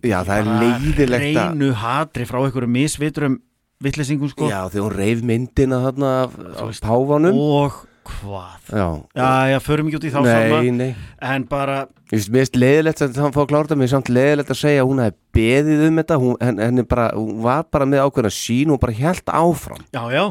[0.06, 3.40] Já, það er leiðilegt að- Hreinu hatri frá einhverju misvitrum
[3.84, 4.50] vitleysingum, sko.
[4.52, 8.70] Já, þegar hún reif myndina þarna af, af páfanum Og hvað?
[8.74, 10.90] Já, Já, já, förum ekki út í þá nei, sama, nei
[11.24, 11.78] en bara,
[12.12, 14.60] Ég finnst finnst leiðilegt að það fá að klára þetta mér er samt leiðilegt að
[14.60, 18.04] segja að hún hefði beðið um þetta hún, henn, henni bara, hún var bara með
[18.04, 20.24] ákveðna sín og bara helt áfram já, já,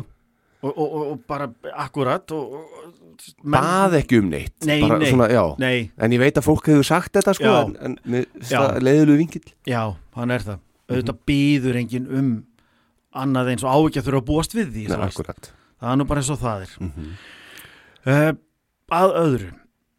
[0.63, 1.49] og, og, og, og bara
[1.87, 3.01] akkurat og, og
[3.43, 5.09] menn- bað ekki um neitt Nei, bara nei.
[5.11, 5.43] svona.
[5.63, 7.59] Nei, en ég veit að fólk hefur sagt þetta sko, Já.
[7.65, 9.83] en, en finnst það leiðilegu vingill Já,
[10.19, 10.63] hann er það.
[10.93, 12.31] Auðvitað býður enginn um
[13.13, 14.85] annað eins og á ekki að þurfa að búast við því.
[14.93, 15.41] Nei,
[15.83, 16.77] Það er nú bara eins og það er.
[16.81, 17.09] Mhm.
[18.03, 18.33] Uh,
[18.93, 19.51] að öðru.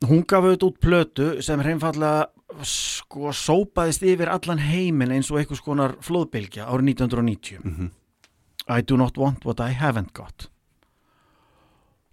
[0.03, 2.27] Hún gaf auðvitað út plötu sem hreinfallega
[2.67, 7.59] sko sópaðist yfir allan heiminn eins og einhvers konar flóðbylgja árið 1990.
[7.63, 7.91] Mhm.
[8.67, 10.47] I do not want what I haven't got.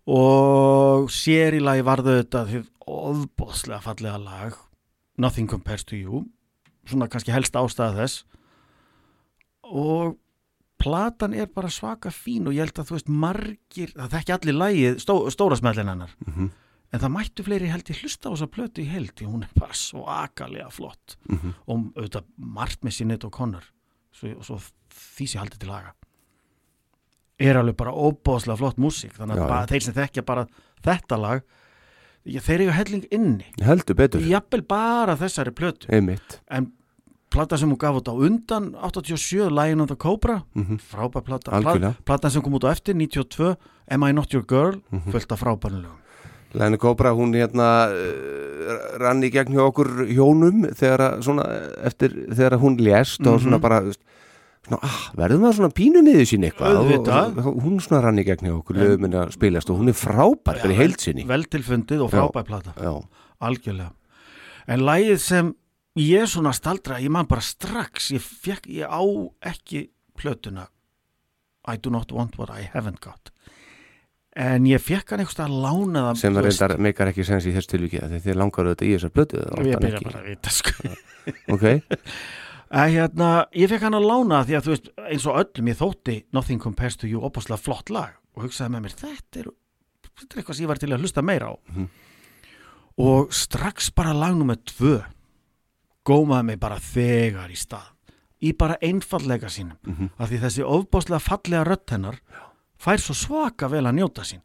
[0.07, 4.57] Og sér í lagi varðu þetta því ofbóðslega fallega lag
[5.19, 6.25] Nothing Compares to You
[6.89, 8.25] svona kannski helst ástæða þess
[9.71, 10.17] og
[10.81, 14.59] platan er bara svaka fín og ég held að þú veist margir, það þekki allir
[14.59, 16.17] lagið stó, stóra smellin hennar.
[16.27, 16.51] Mhm.
[16.91, 19.51] en það mættu fleiri held ég hlusta á þessa plötu í held því hún er
[19.55, 21.17] bara svakalega flott.
[21.29, 21.55] Mhm.
[21.69, 23.63] og auðvitað margt með Sinead O'Connor
[24.11, 24.59] svo, og svo
[24.91, 25.95] því sé haldið til laga
[27.41, 30.47] er alveg bara óbóðslega flott músík þannig að bara, þeir sem þekkja bara
[30.85, 31.43] þetta lag
[32.29, 33.47] ég, þeir eru helling inni.
[33.65, 35.89] Heldur betur, jafnvel bara þessari plötu.
[35.93, 36.41] Einmitt.
[36.53, 36.71] En
[37.31, 40.43] plata sem hún gaf út á undan 87, Lion of the Cobra.
[40.55, 40.79] Mhm.
[40.79, 41.51] frábær plata.
[41.53, 41.95] Algjörlega.
[41.95, 43.57] Pla- platan sem kom út á eftir, 92
[43.91, 45.11] Am I Not Your Girl, Mhm.
[45.11, 45.99] fullt af frábærnulögum
[46.53, 51.45] Læni Kóbra, hún hérna uh, rann í gegn hjá okkur hjónum þegar svona,
[51.87, 53.61] eftir þegar hún lést og svona Mhm.
[53.63, 54.01] bara þú veist,
[54.67, 56.77] svona, ah, verður maður svona pínu miður sín eitthvað?
[56.77, 59.95] Og, og hún svona rann í gegn hjá okkur lögum að spilast og hún er
[59.95, 61.25] frábær bara sinni.
[61.25, 62.75] vel tilfundið og frábær plata.
[62.77, 63.01] Já,
[63.41, 63.93] algjörlega.
[64.67, 65.55] En lagið sem
[65.99, 69.03] ég svona staldra ég man bara strax, ég, fekk, ég á
[69.51, 69.89] ekki
[70.19, 70.69] plötuna.
[71.69, 73.33] I do not want what I haven't got.
[74.37, 77.55] En ég fekk hann einhvers að lána það sem það reyndar meikar ekki sens í
[77.55, 80.93] þess tilviki þegar þið langar auðvitað í þessar blötu ég byrja bara að vita sko.
[81.55, 81.65] Ok,
[82.71, 85.81] að hérna, ég fekk hann að lána því að þú veist, eins og öllum ég
[85.83, 88.15] þótti Nothing Compares to You, opaslega flott lag.
[88.39, 89.51] Og hugsaði með mér, þetta er
[90.21, 91.55] þetta er eitthvað sem ég var til að hlusta meira á.
[91.75, 91.91] Mhm.
[93.01, 94.99] og strax bara lag nummer tvö
[96.07, 97.89] gómaði mig bara þegar í stað.
[98.41, 99.77] Í bara einfallega sínum.
[99.85, 100.11] Mhm.
[100.19, 102.21] af því þessi ofbáslega fallega rödd hennar
[102.79, 104.41] fær svo svaka vel að njóta sín.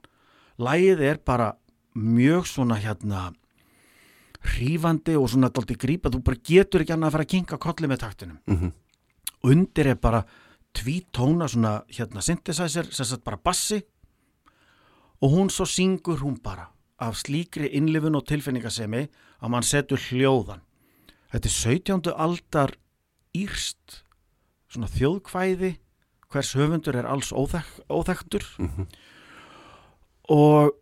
[0.59, 1.53] Lagið er bara
[1.95, 3.33] mjög svona hérna
[4.45, 7.87] hrífandi og svona dálítið grípa, þú bara getur ekki annað að fara að kinka kolli
[7.87, 8.39] með taktinum.
[8.47, 8.71] Mhm.
[9.45, 10.25] undir er bara
[10.73, 13.83] tvítóna svona hérna synthesizer, sem sagt bara bassi.
[15.21, 16.67] Og hún svo syngur hún bara
[16.99, 19.07] af slíkri innlifun og tilfinningasemi
[19.41, 20.61] að mann setur hljóðan
[21.33, 22.13] þetta er 17.
[22.15, 22.75] aldar
[23.35, 24.01] írst
[24.71, 25.75] svona þjóðkvæði
[26.31, 28.45] hvers höfundur er alls óþek óþektur
[30.35, 30.75] og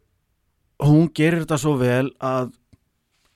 [0.83, 2.53] hún gerir þetta svo vel að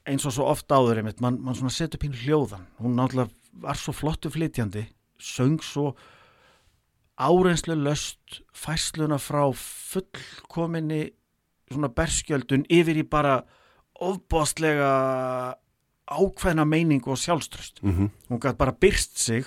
[0.07, 3.79] eins og svo oft áður einmitt, mann man svona setur pínu hljóðan hún náttúrulega var
[3.79, 4.85] svo flottu flytjandi
[5.19, 5.91] söng svo
[7.17, 11.07] árenslu löst fæsluna frá fullkominni
[11.71, 13.41] svona berskjöldun yfir í bara
[13.97, 14.91] ofbóðslega
[16.07, 18.09] ákveðna meiningu og sjálfströst Mhm.
[18.29, 19.45] hún gæti bara byrst sig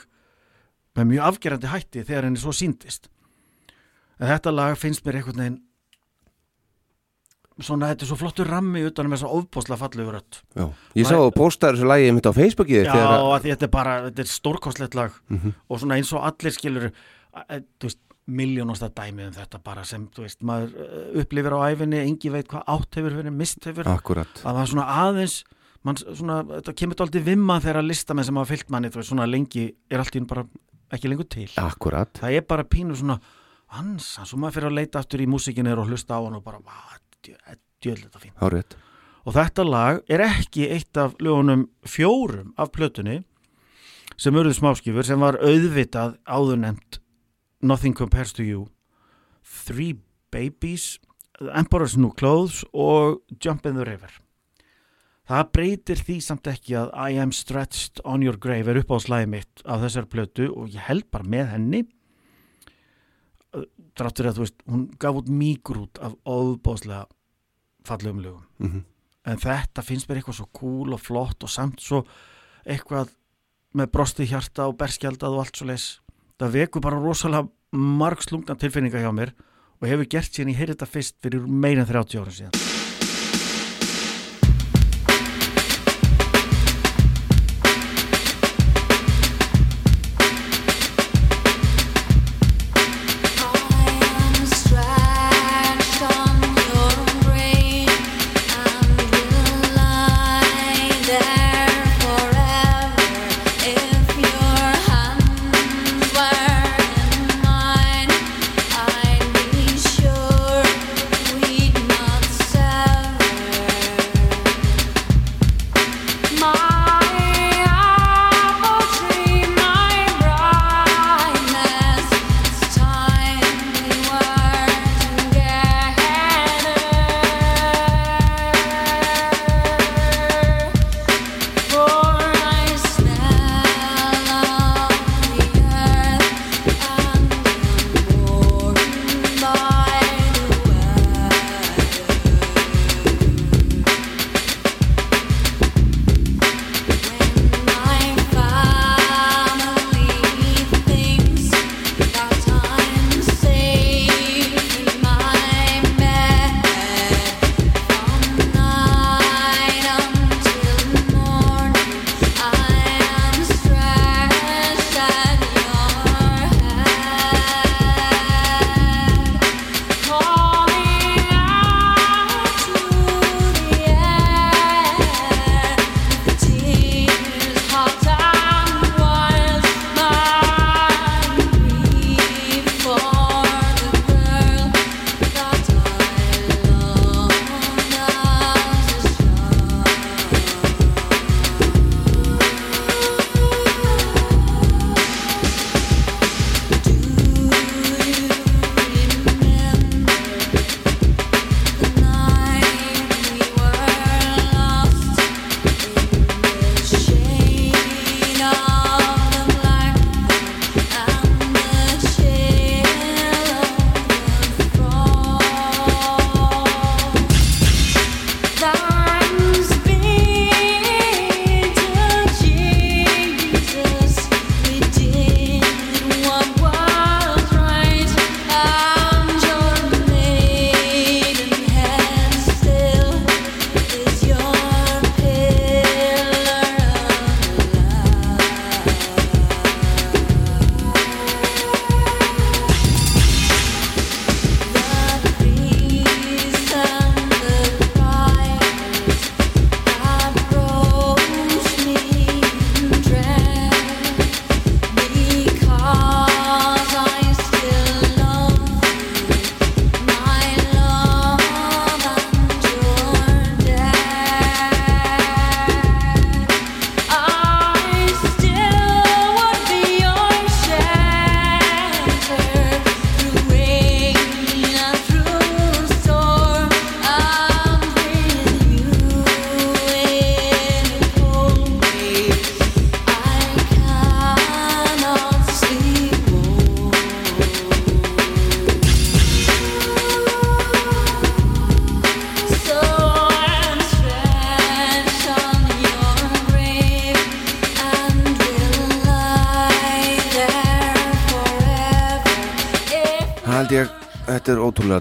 [0.96, 3.08] með mjög afgerandi hætti þegar henni svo síndist
[4.20, 5.60] en þetta lag finnst mér einhvern veginn
[7.60, 10.66] svona þetta er svo flottur rammi utan um þess að ofbóðslega fallegu rödd Já.
[10.96, 13.96] Ég sá að póstar þessu lagi mitt á Facebookið Já, þegar að- þetta er bara,
[14.10, 15.54] þetta er stórkostlegt lag Mhm.
[15.68, 16.92] og svona eins og allir skilur
[17.34, 17.98] þú veist,
[18.30, 22.48] miljónasta dæmi um þetta bara sem, þú veist, maður uh, upplifir á æfinni, engi veit
[22.48, 25.44] hvað átt hefur verið, mist hefur, Akkurat að það er svona aðeins
[25.86, 29.28] mann, svona, þetta kemur dálítið vimma þegar listamenn sem hafa fyllt manni, þú veist, svona
[29.28, 30.46] lengi er allt í einu bara
[30.90, 31.46] ekki lengur til.
[31.62, 32.10] Akkurat.
[32.18, 33.20] Það er bara pínu svona
[33.76, 36.44] hans, hans, og maður fyrir að leita aftur í músikinni og hlusta á hann og
[36.44, 36.98] bara, vá,
[37.80, 38.76] djöld þetta fín Hárið
[39.28, 43.20] og þetta lag er ekki eitt af lögunum fjórum af plötunni
[44.20, 47.00] sem urðu smáskifur sem var auðvitað áðurnemt
[47.60, 48.68] Nothing Compares to You
[49.44, 49.98] Three
[50.32, 50.98] Babies
[51.40, 54.12] Emperor's New Clothes og Jump in the River
[55.30, 58.98] það breytir því samt ekki að I Am Stretched on Your Grave er upp á
[59.02, 61.82] slæði mitt af þessar plötu og ég held bara með henni.
[63.98, 67.06] Dráttur að þú veist hún gaf út mígrút af óbóðslega
[67.86, 68.46] fallegum lögum.
[68.58, 68.84] Mhm.
[69.26, 72.00] en þetta finnst mér eitthvað svo cool og flott og samt svo
[72.64, 73.10] eitthvað
[73.76, 76.00] með brosti hjarta og berskjaldað og allt svo leis
[76.40, 79.34] það vekur bara rosalega marg slungna tilfinninga hjá mér
[79.80, 82.69] og hefur gert síðan ég heyrði þetta fyrst fyrir meira en 30 ára síðan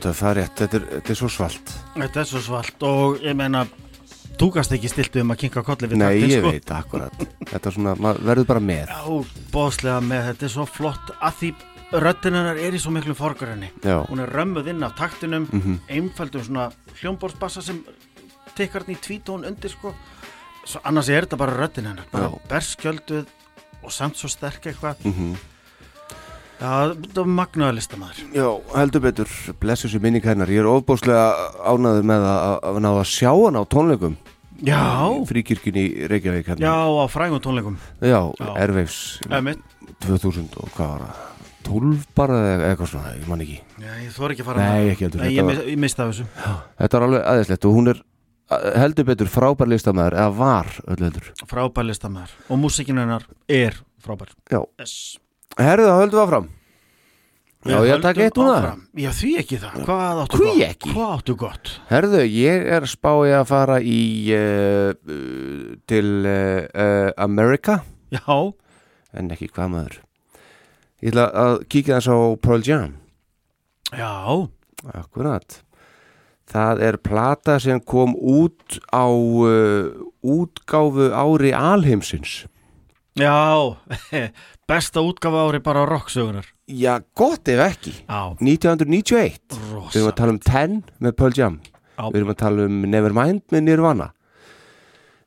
[0.08, 0.56] það er rétt.
[0.56, 1.74] Þetta er, þetta er svo svalt.
[1.96, 3.66] Þetta er svo svalt og ég meina
[4.40, 6.52] þú gast ekki stilt um að kinka kolli við Nei, taktinn, ég sko.
[6.52, 7.14] veit, akkurat.
[7.50, 8.88] Þetta er svona, maður verður bara með.
[8.88, 9.02] Já,
[9.52, 10.24] bóðslega með.
[10.30, 11.50] Þetta er svo flott að því
[11.92, 15.80] röddinn hennar er í svo miklu forgræni Já, hún er römmuð inn af taktinum Mhm.
[15.90, 16.72] einfældum svona
[17.02, 17.84] hljómborðsbassa sem
[18.56, 19.96] tekkar hann í tvítón undir sko.
[20.66, 23.26] Svo annars er þetta bara röddinn hennar bara berskjölduð
[23.84, 24.96] og samt svo sterk eitthvað.
[25.04, 25.36] Mhm
[26.60, 29.30] já, það var magnaða listamæður Já, heldur betur,
[29.62, 30.52] blessu sér minning hennar.
[30.52, 31.24] Ég er ofbúslega
[31.64, 34.18] ánaður með að, ná að sjá hann á tónleikum.
[34.60, 34.82] Já,
[35.30, 37.78] Fríkirkjunni í Reykjavík já, hérna á frægum tónleikum.
[38.04, 38.50] Já, Já.
[38.60, 39.64] Airwaves Emitt.
[40.04, 41.26] 2000 og hvað var það?
[41.70, 43.58] 12 bara eða eitthvað svona, ég man ekki.
[43.80, 46.28] Já, ég þor ekki að fara Nei, ekki heldur, Nei, ég, var- ég mista þessu.
[46.80, 48.02] Þetta var alveg aðeinslegt og hún er
[48.80, 51.32] heldur betur frábær listamæður eða var öll heldur.
[51.46, 54.32] Frábær listamæður og músikinn hennar er frábær.
[54.50, 54.64] Já.
[54.80, 55.20] yes.
[55.60, 56.48] Herðu það, höldum við áfram.
[57.68, 58.52] Já, ég að taka eitt núna.
[58.56, 58.84] áfram.
[59.04, 60.62] Já, því ekki það, hvað áttu Hví gott?
[60.70, 60.92] ekki?
[60.96, 61.72] Hvað áttu gott?
[61.90, 64.00] Herðu, ég er spáið að fara í
[64.32, 67.82] uh, uh, til uh, uh, America.
[68.16, 68.38] Já,
[69.20, 69.98] en ekki hvað maður.
[71.04, 72.96] Ég ætla að kíkja þess á Pearl Jam.
[73.92, 74.48] Já,
[74.96, 75.60] Akkurat.
[76.50, 79.92] Það er plata sem kom út á uh,
[80.24, 82.46] útgáfu ári alheimsins.
[83.20, 83.76] Já,
[84.70, 86.46] besta útgafa ári bara á rocksögunar.
[86.70, 87.94] Já, gott ef ekki.
[88.06, 90.06] Já, 1991 Við erum rosa.
[90.06, 91.60] að tala um 10 með Pearl Jam.
[91.98, 92.04] Já.
[92.14, 94.12] Við erum að tala um Nevermind með Nirvana.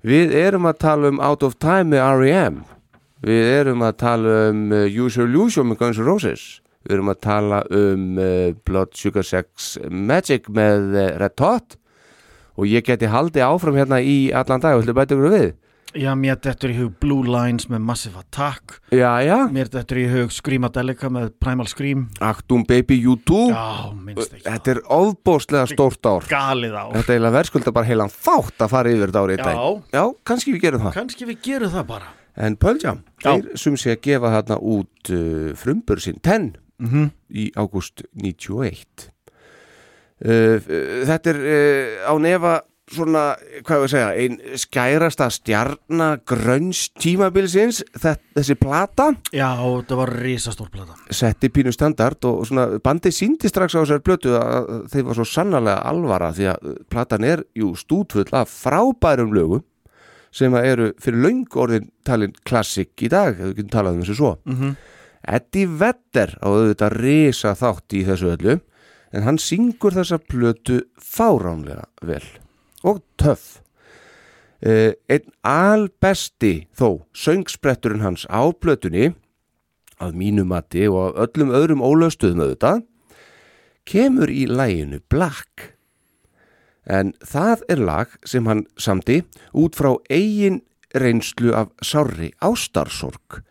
[0.02, 2.62] Við erum að tala um Out of Time með R.E.M.
[3.22, 6.46] Við erum að tala um Use Your Illusion með Guns N' Roses.
[6.82, 11.76] Við erum að tala um uh, Blood Sugar Sex Magic með uh, Red Hot.
[12.58, 14.74] Og ég geti haldið áfram hérna í allan dag.
[14.78, 15.52] Og ætlu bæta ykkur við
[15.92, 18.78] Já, mér dettur í hug Blue Lines með Massive Attack.
[18.94, 22.06] Já, já, Mér dettur í hug Screamadelica með Primal Scream.
[22.24, 24.44] Actum Baby U2 Já, minnst ekki.
[24.46, 26.84] Þetta er ofbóðslega stórt ár galið á.
[26.96, 29.68] Þetta er eiginlega verðskulda bara heilan þátt að fara yfir þetta árið í dag Já,
[29.98, 32.10] Já, kannski við gerum það kannski við gerum það bara.
[32.48, 33.28] En Pearl Jam, Já.
[33.34, 36.52] þeir sum sé að gefa þarna út uh, frumbur sinn 10
[36.82, 39.06] Mm í ágúst 91
[40.24, 40.56] uh,
[41.06, 42.54] Þetta er uh, á nefa
[42.92, 43.22] svona,
[43.66, 49.10] hvað að segja einn skærasta stjarnagrönns tímabilsins þessi plata.
[49.34, 50.96] Já, þetta var risastór plata.
[51.10, 55.28] setti pínu standard og svona bandið síndi strax á þessar plötu að þeir var svo
[55.28, 59.64] sannarlega alvara því að platan er jú stútfull af frábærum lögum
[60.32, 64.18] sem eru fyrir löng orðin talin klassik í dag, ef við getum talað um þessu
[64.18, 64.36] svo.
[64.48, 64.74] Mm
[65.22, 68.56] Eddie Vedder á auðvitað risa þátt í þessu öllu
[69.12, 72.24] en hann syngur þessa plötu fáránlega vel
[72.84, 73.60] og töff.
[74.62, 79.10] Uh, einn albesti þó söngspretturinn hans á plötunni
[80.02, 82.84] að mínu mati og öllum öðrum ólöstuðum auðvitað
[83.88, 85.72] kemur í læginu Black.
[86.86, 89.22] En það er lag sem hann samdi
[89.54, 90.62] út frá eigin
[90.94, 93.42] reynslu af sárri ástarsorg.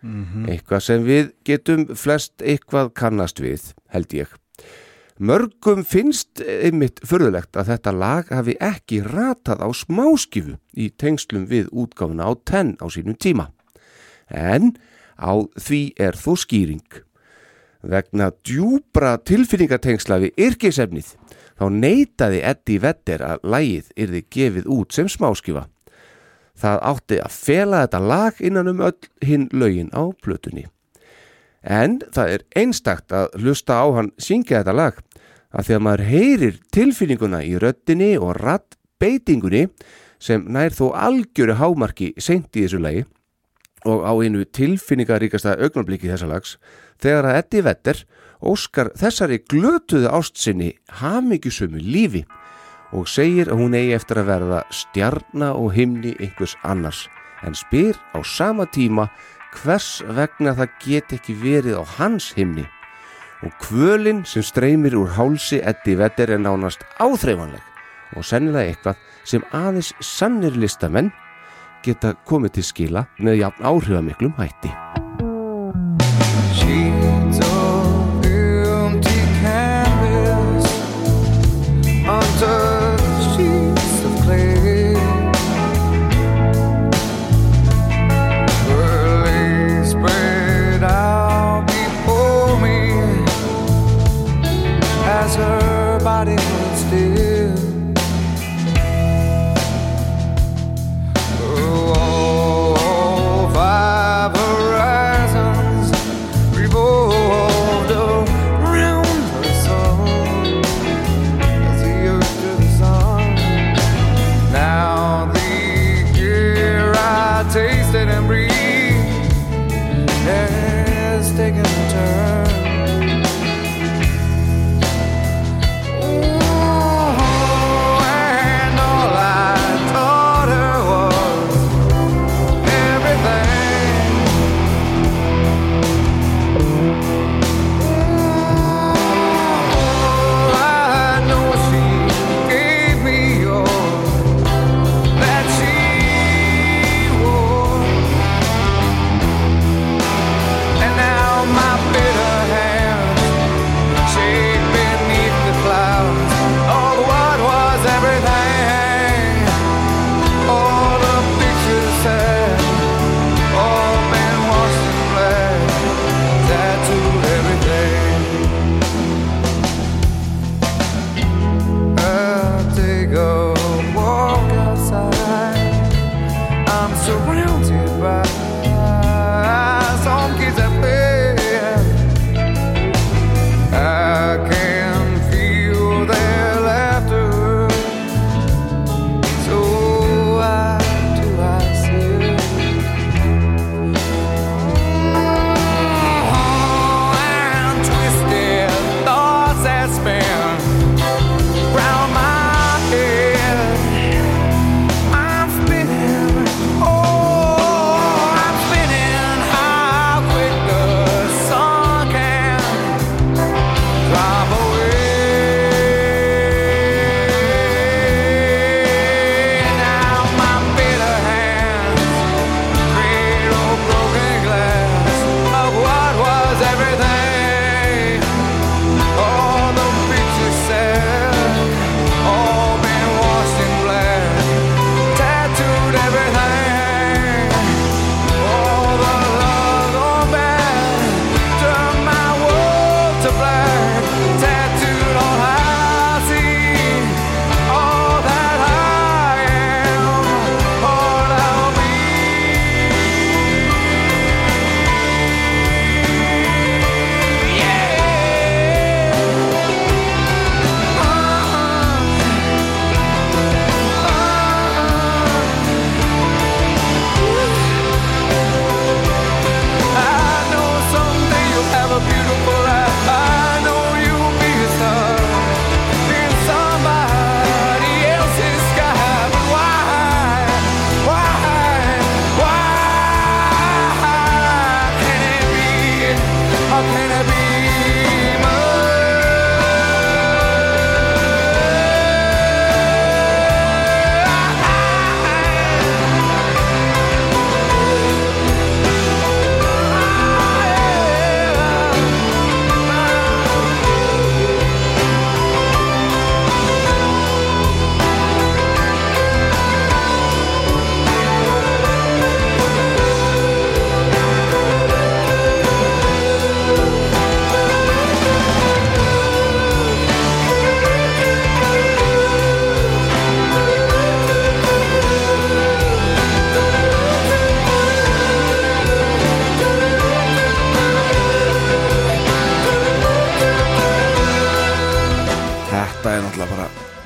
[0.47, 4.40] Eitthvað sem við getum flest eitthvað kannast við, held ég
[5.21, 11.67] Mörgum finnst einmitt furðulegt að þetta lag hafi ekki ratað á smáskifu í tengslum við
[11.69, 13.51] útgáfuna á 10 á sínum tíma.
[14.25, 14.73] En
[15.21, 16.89] á því er þó skýring.
[17.85, 21.13] Vegna djúbra tilfinningatengsla við yrkisefnið
[21.53, 25.67] þá neitaði Eddie Vedder að lagið yrði gefið út sem smáskifa.
[26.57, 30.65] Það átti að fela þetta lag innan um öll hinn lögin á plötunni.
[31.61, 35.01] En það er einstakt að hlusta á hann syngja þetta lag
[35.51, 39.67] að að maður heyrir tilfinninguna í röddinni og rattbeitingunni
[40.21, 43.05] sem nær þó algjöru hámarki seint í þessu lagi
[43.89, 46.57] og á einu tilfinningaríkasta augnarbliki þessa lags
[47.01, 48.03] þegar að Eddie Vedder
[48.41, 50.71] óskar þessari glötuðu ástsinni
[51.01, 52.23] hamingjusömu lífi
[52.91, 57.07] og segir að hún eigi eftir að verða stjarna og himni einhvers annars
[57.45, 59.07] en spyr á sama tíma
[59.61, 62.67] hvers vegna það get ekki verið á hans himni
[63.41, 67.61] og kvölin sem streymir úr hálsi Eddie Vedder er nánast áþreifanleg
[68.17, 71.11] og sennilega eitthvað sem aðeins sannir listamenn
[71.85, 75.00] geta komið til skila með jafn áhrifamiklum hætti.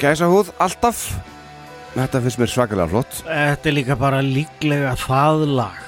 [0.05, 1.01] Gæsa húð, alltaf.
[1.95, 3.19] Þetta finnst mér svakalega flott.
[3.25, 5.81] Þetta er líka bara líklega það lag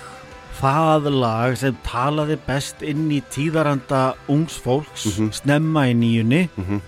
[0.58, 5.04] það lag sem talaði best inn í tíðaranda ungs fólks
[5.38, 6.80] snemma í nýjunni Mhm.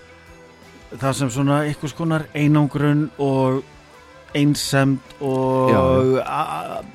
[0.98, 3.60] það sem svona einhvers konar einangrun og
[4.34, 5.39] einsemd og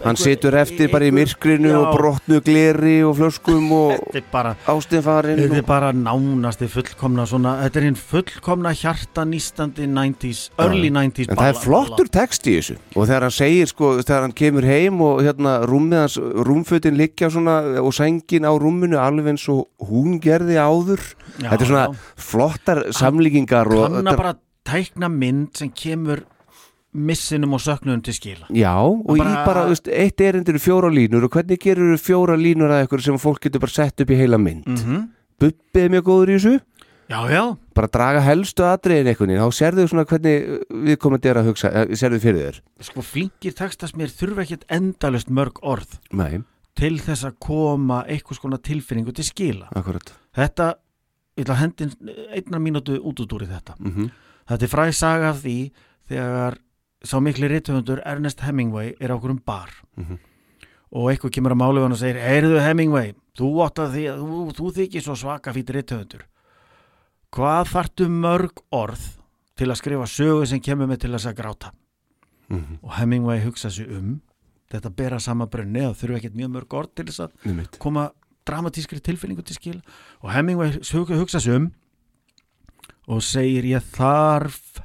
[0.04, 4.26] Hann situr eftir bara í myrkrinu Já, og brotnu gleri og flöskum og þetta er
[4.32, 10.42] bara ástinfarinn Þetta er bara nánasti fullkomna svona, þetta er hinn fullkomna hjarta nýstandi 90s,
[10.60, 12.76] early 90s En það er flottur text í þessu.
[12.94, 17.30] Og þegar hann segir sko, þegar hann kemur heim og hérna rúmið hans, rúmfötin liggja
[17.32, 21.00] svona og sængin á rúminu alveg eins og hún gerði áður.
[21.40, 21.98] Já, Þetta er svona já.
[22.28, 26.22] flottar samlíkingar og Kann þetta- að bara tækna mynd sem kemur
[26.94, 28.46] missinum og söknum til skila.
[28.54, 32.70] Já, og Bara- í bara, veist, eitt erindir fjóra línur og hvernig gerur fjóra línur
[32.70, 34.66] að ykkur sem fólk getur bara sett upp í heila mynd?
[34.66, 35.08] Mm -hmm.
[35.40, 36.60] Bubbi er mjög góður í þessu.
[37.08, 41.50] Já, já, bara draga helstu einhvern veginn þá sérðu svona hvernig við komandi er að
[41.50, 42.60] hugsa eh, sérðu fyrir þér.
[42.80, 46.40] Sko flinkir textasmér þurfa ekkert endalust mörg orð Nei,
[46.74, 49.68] til þess að koma einhvers konar tilfinningu til skila.
[49.76, 50.14] Akkurat.
[50.34, 50.74] Þetta,
[51.36, 51.92] ég ætla að hendin
[52.32, 53.76] einna mínútu út út úr í þetta.
[53.78, 54.10] Mm
[54.44, 55.58] Þetta er fræð saga af því
[56.08, 56.58] þegar
[57.04, 60.18] sá mikli rithöfundur Ernest Hemingway er okkur um bar Mhm.
[60.92, 63.48] og eitthvað kemur að málu hann og segir Heyrðu Hemingway, þú
[63.84, 66.22] að því að þú, þú þykir svo svaka fýtt rithöfundur
[67.34, 69.04] Hvað þartu mörg orð
[69.56, 71.72] til að skrifa sögu sem kemur mig til að gráta
[72.48, 72.78] Mhm.
[72.82, 74.20] og Hemingway hugsa sig um
[74.70, 77.78] þetta bera sama brunni og þurfa ekkert mjög mörg orð til þess að Einmitt.
[77.78, 78.10] koma
[78.46, 79.82] dramatískri tilfinningu til skil
[80.22, 81.72] og Hemingway hugsa, sig um
[83.08, 84.80] og segir ég þarf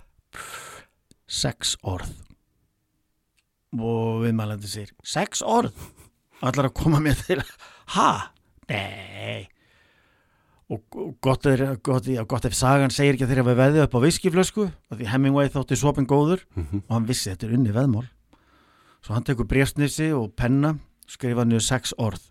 [1.30, 2.10] sex orð.
[3.78, 5.78] Og viðmælandi segir sex orð?
[6.42, 7.42] Allar að koma mér til
[7.96, 8.10] ha?
[8.70, 9.48] Nei.
[10.70, 10.84] Og
[11.22, 14.06] gott er gott, já, gott ef sagan segir ekki að þeirra við veðið upp á
[14.06, 16.44] viskiflösku því Hemingway þótti sopin góður.
[16.56, 16.84] Mhm.
[16.88, 18.08] og hann vissi þetta er unni veðmál.
[19.02, 20.76] Svo hann tekur brefsnifsi og penna
[21.10, 22.22] skrifa niður sex orð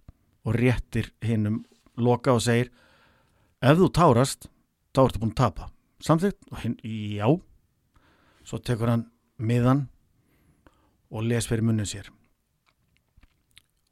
[0.47, 1.65] og réttir hinnum
[1.99, 2.71] loka og segir
[3.63, 4.47] ef þú tárast
[4.95, 5.71] þá ertu búin að tapa.
[6.03, 7.27] Samþykkt og hinn, já
[8.49, 9.05] svo tekur hann
[9.39, 9.87] miðan
[11.13, 12.09] og les fyrir munnin sér.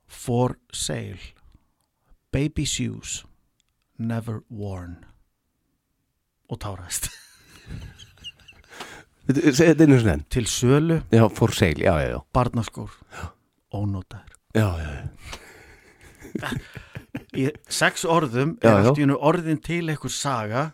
[0.07, 1.35] For sale
[2.33, 3.25] Baby shoes
[3.99, 4.99] Never worn.
[6.53, 7.09] Og táraðist
[9.27, 10.25] Segðu þetta einu sinni enn.
[10.31, 11.01] Til sölu.
[11.11, 12.19] Já, for sale, já, já, já.
[12.37, 12.93] Barnaskór.
[13.75, 15.05] Ónótaður Já, já, já.
[17.41, 20.71] Í sex orðum er allt í hennu orðin til einhver saga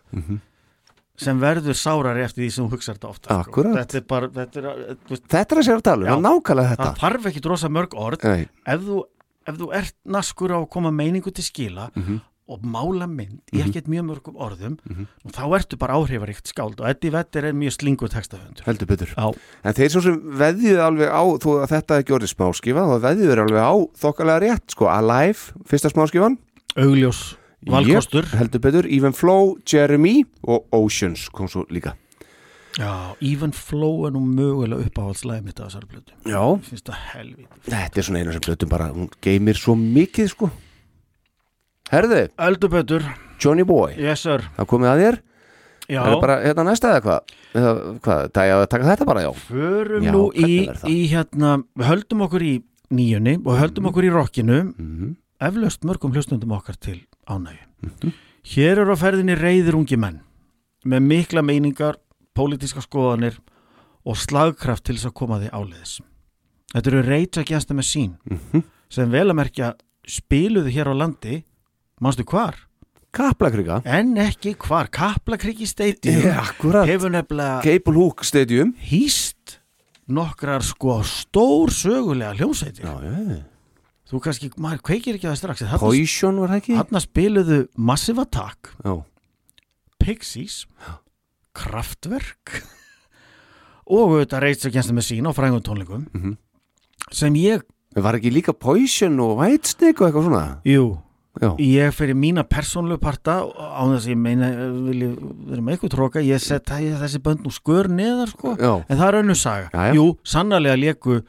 [1.17, 3.63] sem verður sárari eftir því sem þú hugsar þetta ofta sko.
[3.75, 6.69] Þetta er bara þetta er, eh, veist, Þetta er að sér að tala, um, nákvæmlega
[6.75, 6.91] þetta.
[6.93, 8.25] Það þarf ekki drosa mörg orð.
[8.65, 9.03] Ef þú,
[9.47, 12.21] ef þú ert naskur á að koma meiningu til skila Mhm.
[12.49, 14.77] og mála mynd í ekkert mjög mörgum orðum
[15.23, 19.13] og þá ertu bara áhrifaríkt skáld og Eddie Vedder er mjög slingur textahöndur heldur betur.
[19.15, 19.33] Já,
[19.63, 23.39] En þeir svo sem veðjuðu alveg á þú að þetta ekki orðið smáskifa þá veðjuðu
[23.45, 26.37] alveg á þokkalega rétt sko Alive, fyrsta smáskifan
[26.75, 27.35] augljós
[27.69, 28.23] valkostur.
[28.27, 31.95] Yep, heldur betur, Even Flow, Jeremy og Oceans kom svo líka.
[32.79, 37.01] Já, Even Flow er nú mögulega uppáhaldslæði mitt af þessari blötu Já, Mér finnst það
[37.11, 40.49] helviti þetta er svona einu sem blötum bara hún geymir svo mikið sko.
[41.93, 43.05] Herðu, Öldubötur,
[43.43, 43.93] Johnny Boy.
[44.01, 44.41] Yes sir.
[44.57, 45.19] Það komið að þér,
[45.91, 47.33] Já, er það bara hérna næsta eða hvað?
[47.53, 47.71] Eða
[48.07, 49.31] hvað, það er að taka þetta bara já.
[49.51, 51.51] Förum Já, nú í, er í hérna
[51.91, 52.53] höldum okkur í
[52.93, 54.61] nýjunni og höldum okkur í rockinu.
[54.77, 55.13] Mhm.
[55.43, 58.11] eflaust mörgum hlustundum okkar til ánægju.
[58.53, 60.19] Hér eru á ferðinni reyðir ungi menn
[60.85, 61.95] með mikla meiningar,
[62.35, 63.37] pólitíska skoðanir
[64.05, 66.01] og slagkraft til þess að koma því áleiðis.
[66.73, 68.63] Þetta eru Rage Against the Machine Mhm.
[68.89, 69.73] sem vel að merkja
[70.07, 71.43] spiluðu hér á landi
[72.01, 72.55] manstu hvar?
[73.13, 73.81] Kaplakrika.
[73.85, 76.87] En ekki hvar, Kaplakriki Stadium Já, akkurat.
[76.87, 78.73] hefur nefnilega Cable Hook Stadium.
[78.73, 79.59] hýst
[80.09, 83.43] nokkrar sko stór sögulega hljómsveitir Já, já,
[84.09, 86.75] þú kannski, maður kveikir ekki á það strax Poison var ekki?
[86.77, 89.03] þarna spiluðu Massive Attack, Já,
[90.03, 90.65] Pixies
[91.53, 92.63] Kraftwerk
[93.85, 96.37] og auðvitað Rage Against the Machine á frængum tónleikum Mhm.
[97.11, 97.61] sem ég,
[97.95, 100.61] var ekki líka Poison og Whitesnake og eitthvað svona?
[100.65, 100.99] jú
[101.41, 104.49] Já, ég fyrir mína persónlu parta á þess að ég meina
[104.85, 105.15] vilja
[105.49, 109.07] vera með eitthvað tróka, ég set þessi bönd nú skör neðar sko já, En það
[109.07, 109.69] er önnur saga.
[109.73, 109.93] Já, já.
[109.95, 111.23] Jú, sannarlega leku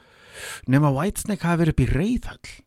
[0.69, 2.64] nema Whitesnake hafi verið upp í reyðhöll.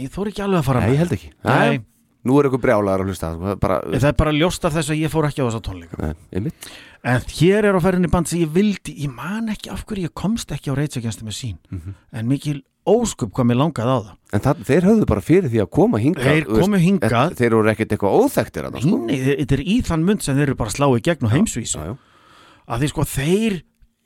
[0.00, 1.82] Ég þór ekki alveg að fara Nei, ég held ekki Nei, Nei.
[2.24, 5.00] Nú er eitthvað brjálaðar að hlusta það bara, það er bara ljóst af þess að
[5.02, 5.98] ég fór ekki á þessa tónleika.
[6.00, 6.68] Nei, einmitt
[7.04, 10.14] En hér er á ferðinni band sem ég vildi, ég man ekki af hverju ég
[10.16, 11.58] komst ekki á Against the Machine.
[11.68, 11.92] Mhm.
[12.16, 14.14] En mikil óskup hvað mér langaði á það.
[14.32, 17.36] En það, þeir höfðu bara fyrir því að koma hingað Þeir þú veist, komu hingað.
[17.36, 18.98] Þeir eru ekkert eitthvað óþekktir að sko.
[19.04, 21.34] Nei, þetta er í þann mund sem þeir eru bara að slá í gegn og
[21.36, 21.76] heimsvísu.
[21.76, 21.96] Já, já,
[22.64, 23.58] Að því sko þeir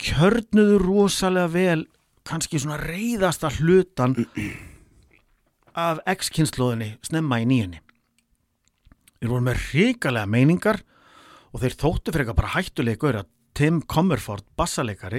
[0.02, 1.86] kjörnuðu rosalega vel
[2.26, 4.16] kannski svona reyðasta hlutan
[5.78, 7.80] af X-kynnslóðinni snemma í nýjunni.
[9.18, 10.80] Þeir voru með hrikalega meiningar
[11.52, 15.18] og þeir þóttu fyrir eitthvað bara hættuleikur að Tim Comerford, bassaleikari,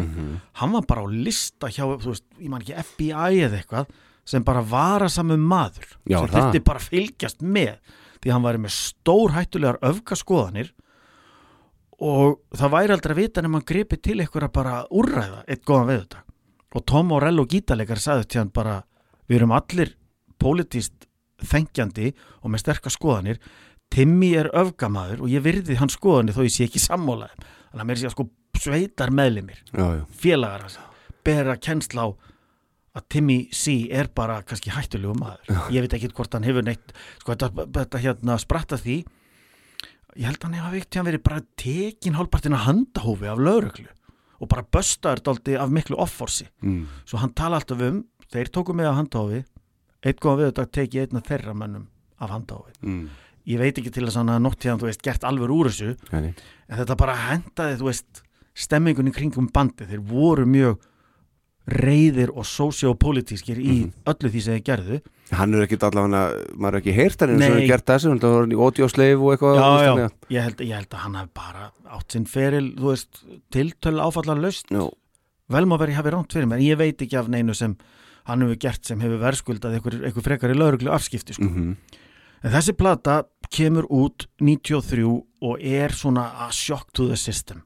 [0.62, 3.90] hann var bara á lista hjá, þú veist, ég man ekki FBI eða eitthvað,
[4.24, 7.74] sem bara varasamum maður, Já, sem þurfti bara að fylgjast með,
[8.24, 10.72] því hann væri með stór hættulegar öfgaskoðanir
[12.00, 15.90] og það væri aldrei að vita nema hann gripi til eitthvað bara úrræða eitt góðan
[15.92, 18.78] veðutag og Tom Morello gítarleikari sagði til hann bara
[19.28, 19.96] við erum allir
[20.42, 21.08] pólitíst
[21.50, 23.40] þengjandi og með sterkar skoðanir
[23.90, 27.90] Timmy er öfgamaður og ég virði hans skoðanir þó ég sé ekki sammálaði þannig að
[27.90, 28.28] mér sé að sko
[28.60, 30.04] sveitar meðlimir já, já.
[30.20, 30.80] félagar hans
[31.26, 32.10] bera kennsla á
[32.98, 35.46] að Timmy C er bara kannski hættulegu maður.
[35.74, 38.98] Ég veit ekki hvort hann hefur neitt sko þetta, þetta hérna spratta því.
[40.18, 43.88] Ég held að hann hefur veikt hann verið bara tekin hálfpartina handahófi af lauruglu
[44.40, 46.48] og bara böstaður dálti af miklu offorsi.
[46.64, 46.88] Mm.
[47.06, 49.44] svo hann tala alltaf um þeir tóku mig af handahófi
[50.04, 51.88] eitt góðan við þetta teki einn af þeirra mönnum
[52.20, 53.10] af handahófi Mm.
[53.48, 56.34] ég veit ekki til þess að hérna, þú veist, gert alveg úr þessu nei.
[56.70, 58.24] en þetta bara hendaði, þú veist
[58.56, 60.78] stemmingunni kringum bandi, þeir voru mjög
[61.70, 63.74] reyðir og sósíopolítískir í
[64.10, 65.00] öllu því sem þeir gerðu
[65.38, 66.22] Hann er ekkit allavega,
[66.58, 67.50] maður er ekki heyrt hann Nei.
[67.52, 70.74] hann gert þessu, hann var í ódjósleif og eitthvað já, já, að- ég held, ég
[70.80, 71.68] held að hann hafi bara
[72.00, 73.22] átt sinn feril, þú veist
[73.54, 74.88] tiltölu áfallar laust, já.
[75.50, 77.78] vel má verið hafi ránt fyrir mér, ég veit ekki af neinu sem
[78.26, 81.48] hann hefur gert sem hefur verðskuldað einhver frekar í lauruglu afskipti sko.
[81.50, 81.76] Mhm.
[82.44, 85.04] En þessi plata kemur út 93
[85.42, 87.64] og er svona a shock to the system.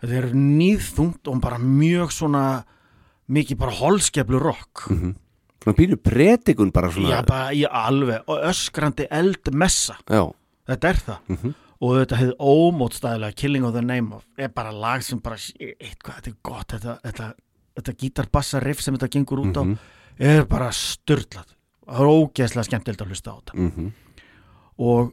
[0.00, 2.64] Þetta er nýðþungt og bara mjög svona
[3.28, 4.86] mikið bara holskeflu rock.
[4.88, 9.96] Svona pínu predikun bara Já, svona bara í alveg og öskrandi eldmessa.
[10.08, 10.32] Já,
[10.68, 11.54] Þetta er það.
[11.84, 16.20] Og þetta hefði ómótstæðilega Killing of the Name of er bara lag sem bara eitthvað,
[16.20, 17.26] þetta er gott, þetta, þetta,
[17.74, 19.62] þetta gítarbassa riff sem þetta gengur út á
[20.18, 21.54] er bara styrlað.
[21.84, 23.54] Það er ógeðslega skemmtilegt að hlusta á þetta.
[23.58, 23.92] Mhm.
[24.78, 25.12] og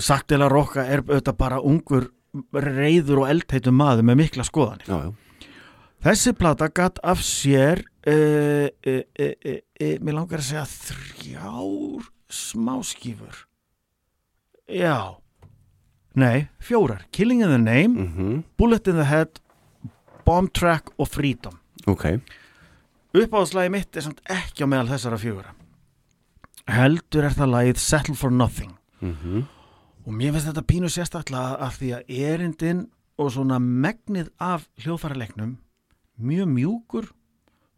[0.00, 2.10] Saktela Rokka er auðvitað bara ungur
[2.54, 4.86] reyður og eldheitum maður með mikla skoðanir.
[4.86, 5.12] já, já
[6.00, 12.06] Þessi plata gatt af sér uh, uh, uh, uh, uh, mér langar að segja þrjár
[12.32, 13.42] smáskífur
[14.70, 15.18] já
[16.16, 19.40] nei, fjórar Killing in the Name, mm Bullet in the Head
[20.24, 22.04] Bomb Track og Freedom ok.
[23.16, 25.54] Uppáðslægi mitt er samt ekki á meðal þessara fjögura
[26.70, 28.76] heldur er það lagið Settle for Nothing.
[29.00, 29.48] Mm
[30.08, 32.78] og mér finnst þetta pínu sérstaklega af því að erindin
[33.20, 35.50] og svona megnið af hljóðfæraleiknum
[36.24, 37.10] mjög mjúkur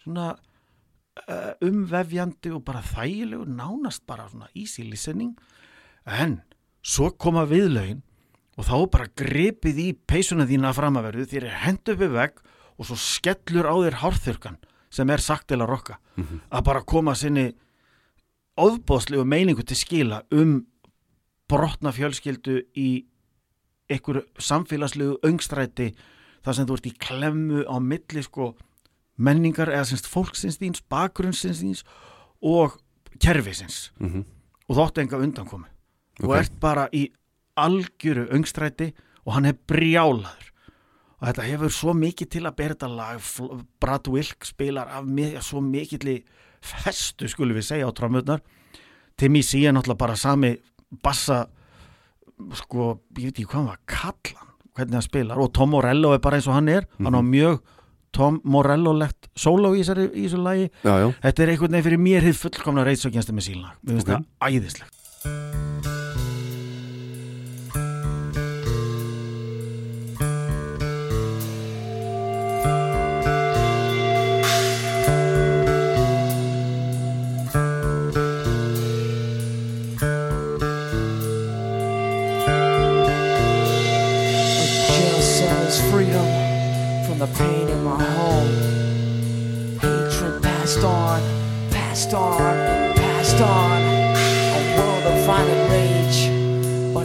[0.04, 5.34] svona uh, umvefjandi og bara þægilegur nánast bara svona easy listening.
[6.06, 6.38] En
[6.78, 8.04] svo koma viðlaugin
[8.54, 12.42] og þá bara gripið í peysuna þína framaverðu þér er hendu upp í vegg
[12.78, 14.56] og svo skellur á þér hárþurkan
[14.92, 15.98] sem er sagt til að rokka.
[16.52, 17.52] Að bara koma sinni
[18.60, 20.66] ofbóðslegu meiningu til skila um
[21.48, 23.04] brotna fjölskyldu í
[23.92, 25.92] einhverju samfélagslegu öngstræti
[26.44, 28.52] þar sem þú ert í klemmu á milli sko
[29.16, 31.82] menningar eða semst fólksins þíns, bakgrunnsins þíns
[32.42, 32.78] og
[33.20, 33.90] kerfisins.
[34.00, 34.24] Mhm.
[34.68, 35.68] og þóttu enga undankomi
[36.22, 36.36] og Ok.
[36.38, 37.10] ert bara í
[37.56, 38.92] algjöru öngstræti
[39.26, 40.51] og hann er brjálaður
[41.22, 43.20] og þetta hefur svo mikið til að þetta lag.
[43.80, 46.24] Brad Wilk spilar af mi- svo mikill
[46.60, 48.40] festu skulum við segja á trámutnar
[49.16, 50.56] Timmy C er náttúrulega bara sami
[51.02, 51.46] bassa
[52.58, 55.38] sko, ég veit ekki hvað hann var kallan, hvernig hann spilar.
[55.38, 56.86] Og Tom Morello er bara eins og hann er.
[56.98, 57.60] Hann á mjög
[58.12, 60.70] Tom Morello-legt sóló í þessari- í þessu lagi.
[60.84, 64.08] Já, já, þetta er einhvern veginn fyrir mér hið fullkomna reitsökjast með sílnag, mér finnst
[64.08, 64.16] Ok.
[64.16, 64.98] það æðislegt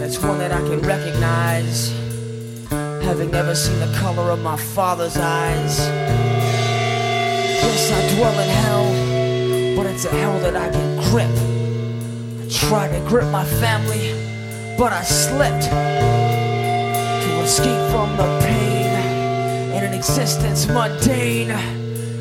[0.07, 1.91] it's one that I can recognize.
[2.69, 5.79] Having never seen the color of my father's eyes.
[7.59, 11.35] Yes, I dwell in hell, but it's a hell that I can grip.
[12.41, 14.13] I tried to grip my family,
[14.77, 18.93] but I slipped to escape from the pain
[19.75, 21.51] in an existence mundane.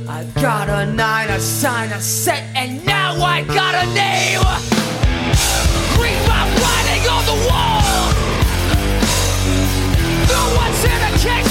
[0.09, 4.76] I got a nine, a sign, a set, and now I got a name.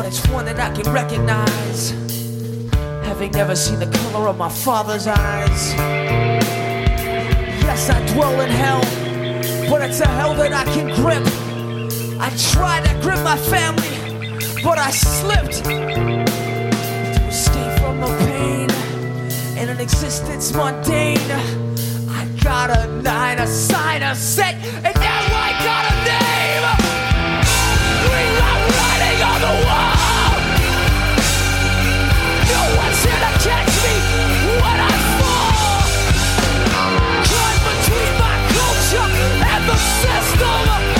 [0.00, 1.90] but it's one that I can recognize.
[3.04, 5.74] Having never seen the color of my father's eyes.
[7.66, 8.80] Yes, I dwell in hell,
[9.68, 11.22] but it's a hell that I can grip.
[12.18, 18.70] I tried to grip my family, but I slipped to escape from the pain
[19.58, 21.30] in an existence mundane.
[22.08, 25.89] I got a nine, a sign, a set, and now I got a
[39.70, 40.99] the system.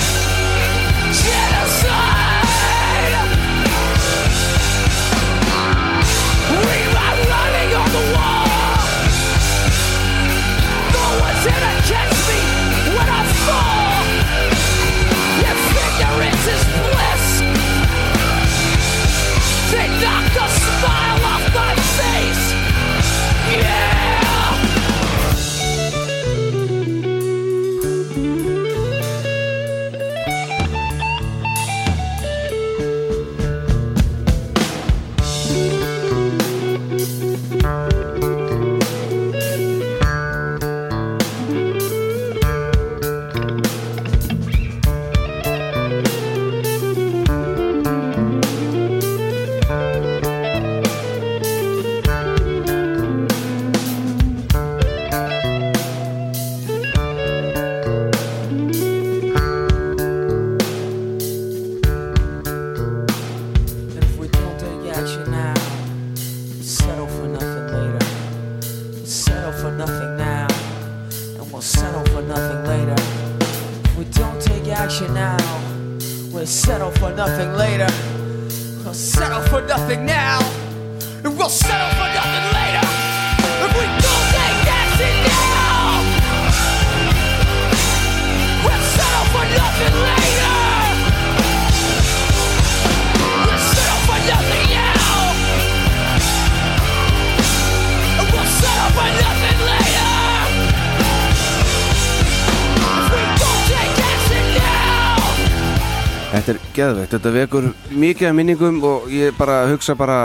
[107.01, 107.67] Geðveikt, þetta vekur
[107.97, 110.17] mikið af minningum og ég bara hugsa bara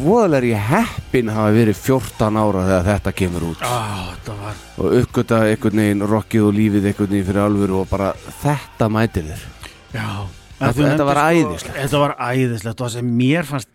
[0.00, 3.60] voðalega er ég heppin hafa verið 14 ára þegar þetta kemur út.
[3.66, 8.08] Þetta var og uppgöta einhvern veginn rockið og lífið einhvern veginn fyrir alvöru og bara
[8.40, 9.44] þetta mætir þér.
[9.92, 10.08] Já.
[10.56, 11.76] Þetta- þetta var æðislegt.
[11.82, 12.80] Þetta var æðislegt.
[12.80, 13.68] Og það sem mér fannst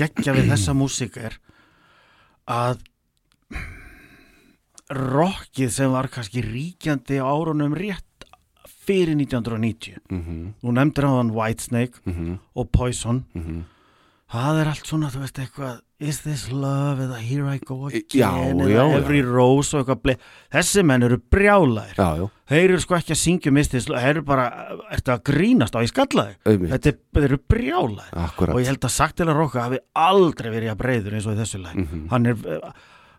[0.00, 1.36] geggja við þessa músík er
[2.48, 2.80] að
[4.94, 8.04] rockið sem var kannski ríkjandi á árunum rétt
[8.86, 13.24] fyrir 1990 Mhm, Þú nefndir á þann Whitesnake mhm, og Poison.
[13.34, 13.62] Mhm.
[14.34, 18.02] Það er allt svona, þú veist eitthvað Is this love eða Here I go again
[18.10, 18.30] Já,
[18.66, 18.96] já, já.
[18.98, 20.18] Every Rose og eitthvað.
[20.52, 21.94] Þessi menn eru brjálæðir.
[21.96, 24.48] Já, já, Þeir eru sko ekki að syngja um Is this love Þeir eru bara,
[24.92, 26.34] ertu að grínast á í skallaði
[26.74, 26.98] Þetta er,
[27.28, 28.50] eru brjálæðir.
[28.50, 31.36] Og ég held að sagt til að rokka hafi aldrei verið að breyður eins og
[31.36, 32.08] í þessu lag Mhm.
[32.10, 32.34] hann, er,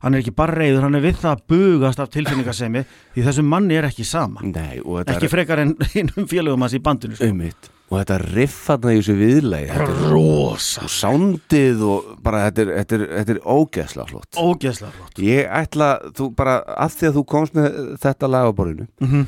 [0.06, 2.84] hann er ekki bara reyður, hann er við það að bugast af tilfinningasemi
[3.16, 4.44] því þessum manni er ekki sama.
[4.46, 4.78] Nei,
[5.10, 7.26] ekki frekar en hinnum félögum hans í bandinu sko.
[7.32, 10.82] auðvitað og þetta riffarna í þessu viðlægi þetta er rosa.
[10.88, 14.40] og sándið og bara þetta er, þetta er, þetta er ógeðslega flott.
[14.42, 15.20] Ógeðslega flott.
[15.22, 19.28] Ég ætla, þú bara, af því að þú komst með þetta lag á borðinu Mhm.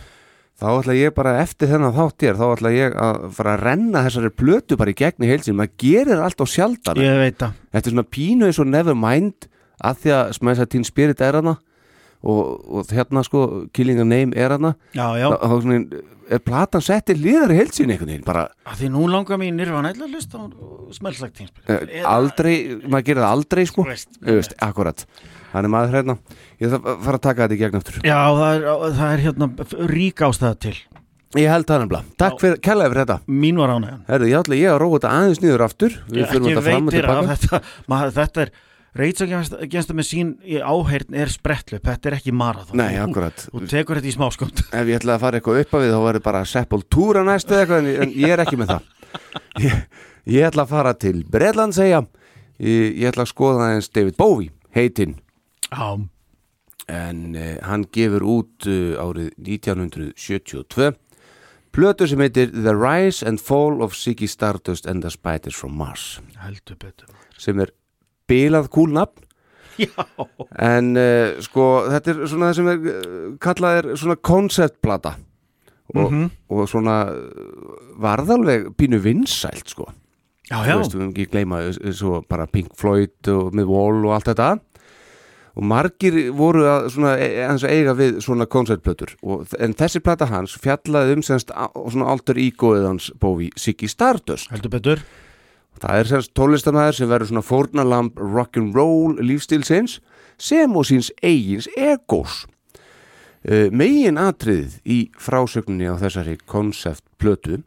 [0.58, 4.02] þá ætla ég bara eftir þennan þátt hér þá ætla ég að fara að renna
[4.08, 6.98] þessari plötu bara í gegn í heilsin, maður gerir allt á sjaldan.
[6.98, 7.54] Ég veit það.
[7.78, 9.48] Þetta er svona pínu eins og Nevermind
[9.84, 11.58] að því að Smash Teen Spirit er hana
[12.24, 16.84] og, og hérna sko Killing a Name er hana já, já, þá þá er platan
[16.84, 20.18] setti liðar í heilsin einhvern veginn, bara að því nú langar mér nýrvan eitthvað að
[20.18, 20.46] hlusta á
[20.98, 25.06] smellslagt eh, aldrei, maður gerir það aldrei sko, Veist, Þú veist, akkurat.
[25.54, 26.16] Þannig maður hérna,
[26.60, 28.00] ég þarf að fara að taka þetta í gegn aftur.
[28.04, 28.66] Já, það er,
[29.00, 29.48] það er hérna
[29.94, 30.76] rík ástæða til.
[31.38, 33.18] Ég held það nefnilega, takk fyrir, kærlega fyrir þetta.
[33.46, 34.04] Mín var ánægjan.
[34.08, 35.98] Herðu, ég ætla ég að róa þetta aðeins niður aftur.
[36.08, 37.62] Við fyrir ekki þetta fram og veitir af tilbaka þetta.
[37.92, 38.54] Maður, þetta er
[38.98, 42.80] reytsagensta með sín í áheyrn er sprettlup, þetta er ekki marathon.
[42.80, 43.48] Nei, akkurat.
[43.52, 46.02] þú tekur þetta í smáskónd Ef ég ætla að fara eitthvað upp af við þá
[46.08, 48.94] verður bara Sepultura næstu eitthvað en, ég er ekki með það.
[49.64, 49.80] Ég,
[50.30, 52.04] ég ætla að fara til Bredland segja
[52.60, 55.16] ég, ég ætla að skoða aðeins David Bowie heitinn.
[55.72, 55.98] Já,
[56.88, 60.92] en uh, hann gefur út uh, árið 1972
[61.76, 66.18] plötu sem heitir The Rise and Fall of Ziggy Stardust and the Spiders from Mars.
[66.42, 67.74] Heldur betur sem er
[68.30, 69.24] bilað kúlnafn
[69.78, 69.94] já,
[70.58, 75.16] en uh, sko þetta er svona það sem er uh, kallað er svona konceptplata
[75.96, 76.26] og, Mhm.
[76.52, 79.86] og svona uh, varðalveg pínu vinsælt sko.
[80.50, 80.76] Já, þú já.
[80.80, 84.28] veist, við höfum ekki gleyma uh, svo bara Pink Floyd og með Wall og allt
[84.34, 84.50] þetta.
[85.58, 90.28] Og margir voru að svona e- að eiga við svona koncertplötur og, en þessi plata
[90.30, 94.52] hans fjallaði um semst svona alter egoið hans bófi Siggy Stardust.
[94.54, 95.02] Heldur betur
[95.78, 100.00] Það er semst tónlistamæður sem verður svona fórnalamb rock'n'roll lífstílsins
[100.42, 102.46] sem og síns eigins egos.
[103.48, 107.62] Uh, megin atriðið í frásögninni á þessari konceptplötu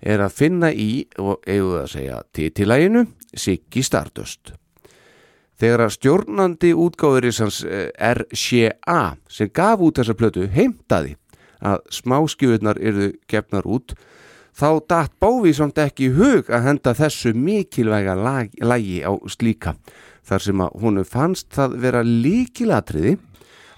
[0.00, 3.04] er að finna í, og við að segja titilæginu,
[3.36, 4.54] Siggy Stardust.
[5.60, 11.18] Þegar að stjórnandi útgáðurins eh, RCA sem gaf út þessa plötu heimtaði
[11.60, 13.92] að smáskjöfurnar yrðu gefnar út
[14.56, 19.76] þá datt Bóvi samt ekki í hug að henda þessu mikilvæga lag, lagi á slíka.
[20.26, 23.16] Þar sem að hún fannst það vera líkilatriði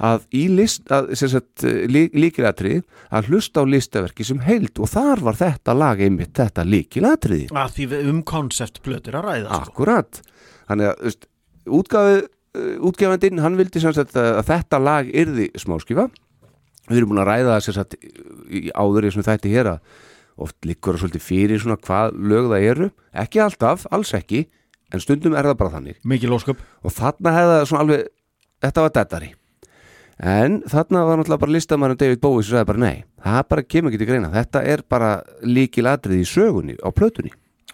[0.02, 2.82] að í list, að, sagt, lí, líkilatriði
[3.14, 4.74] að hlusta á listaverki sem heild.
[4.82, 9.48] Og þar var þetta lag einmitt þetta líkilatriði að því við um konceptplötur að ræða
[9.48, 9.70] sko.
[9.70, 10.22] Akkurat.
[10.70, 11.30] Þannig að þú veist,
[11.78, 16.10] útgáfið uh, útgefandinn, hann vildi sagt að, að þetta lag yrði smáskifa
[16.90, 17.92] Við erum búin að ræða það
[18.74, 20.00] áður í svona þætti hér að
[20.36, 22.88] oft liggur það svolítið fyrir svona hvað lög það eru.
[23.24, 24.46] Ekki alltaf, alls ekki
[24.92, 26.00] en stundum er það bara þannig.
[26.08, 28.10] Mikið lósköp og þarna hefða svona alveg
[28.62, 29.30] þetta var dettari
[30.22, 33.90] en þarna var náttúrulega bara listamærum David Bowie sem sagði bara nei, það bara kemur
[33.90, 34.32] ekki til greina.
[34.34, 37.32] Þetta er bara líkilatrið í sögunni á plötunni.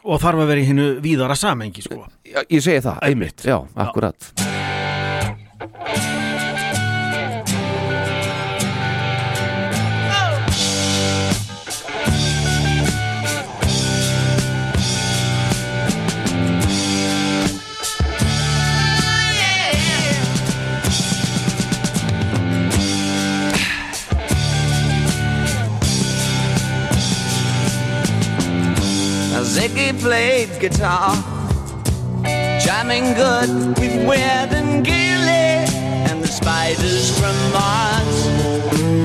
[0.09, 2.06] Og þarf að vera í hinnu víðara samengi sko.
[2.24, 4.32] Já, ég segi það, einmitt, já, akkurat.
[5.59, 6.18] Ziggy
[29.59, 31.16] Ziggy played guitar,
[32.60, 35.66] jamming good with Weird and Gilly
[36.06, 38.18] and the spiders from Mars.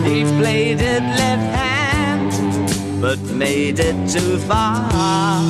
[0.06, 5.42] He played it left hand, but made it too far.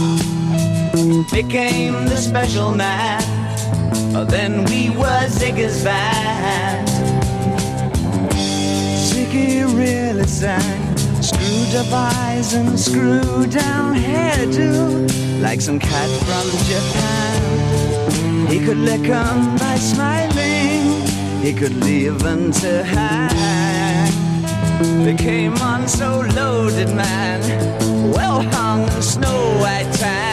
[1.34, 3.22] Became the special man.
[4.30, 6.88] Then we were Ziggy's band.
[8.32, 11.03] Ziggy really sang.
[11.24, 18.48] Screwed up eyes and screw down hairdo like some cat from Japan.
[18.50, 21.02] He could lick 'em by smiling,
[21.42, 24.12] he could leave them to hang.
[25.06, 27.40] They came on so loaded, man,
[28.12, 30.33] well hung snow white tan.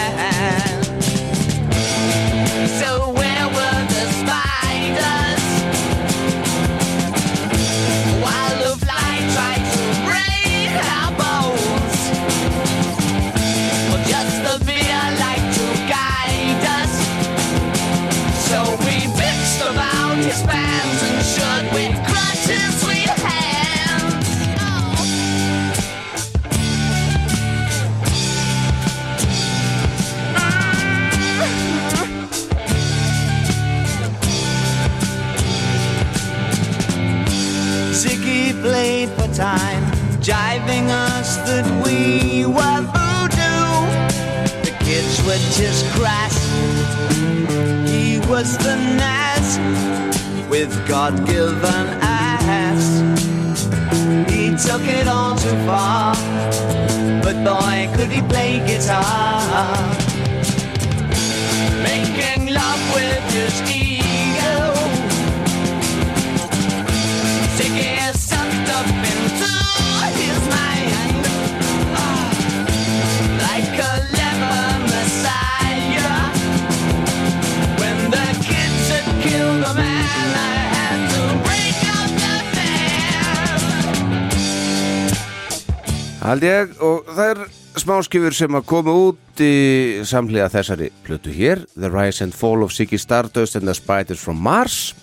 [88.01, 91.67] Smáskjöfur sem að koma út í samhliða þessari plötu hér.
[91.77, 94.95] The Rise and Fall of Ziggy Stardust and the Spiders from Mars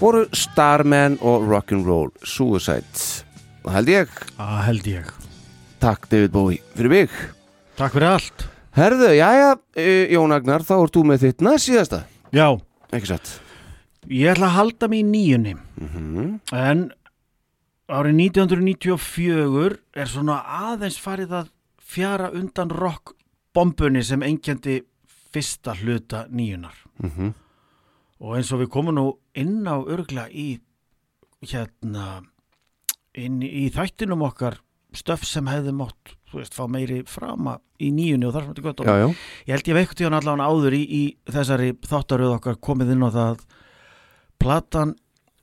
[0.00, 3.02] voru Starman og Rock'n'Roll Suicide.
[3.66, 5.12] Og held ég, að held ég.
[5.84, 7.20] Takk David Bowie fyrir mig.
[7.76, 8.46] Takk fyrir allt.
[8.72, 12.56] Herðu, jæja, eh, Jón Agnar þá ert þú með þitt næst síðasta Já,
[12.88, 13.36] ekki satt?
[14.08, 15.56] Ég ætla að halda mig í nýjunni.
[15.76, 16.40] Mhm.
[16.56, 16.92] En
[17.90, 21.48] árið 1994 er svona aðeins farið að
[21.90, 23.14] fjara undan rock
[23.54, 24.80] bombunni sem engjandi
[25.32, 27.32] fyrsta hluta nýjunar Mhm.
[28.20, 30.60] og eins og við komum nú inn á örgla í
[31.42, 32.22] hérna
[33.14, 34.58] inn í þættinum okkar
[34.94, 38.62] stöf sem hefði mátt þú veist, fá meiri frama í nýjunni og þar sem þetta
[38.62, 39.08] gott Já, já,
[39.46, 43.10] ég held ég veikt tíðan allan áður í, í þessari þáttaröð okkar komið inn á
[43.10, 43.40] það.
[44.38, 44.94] Platan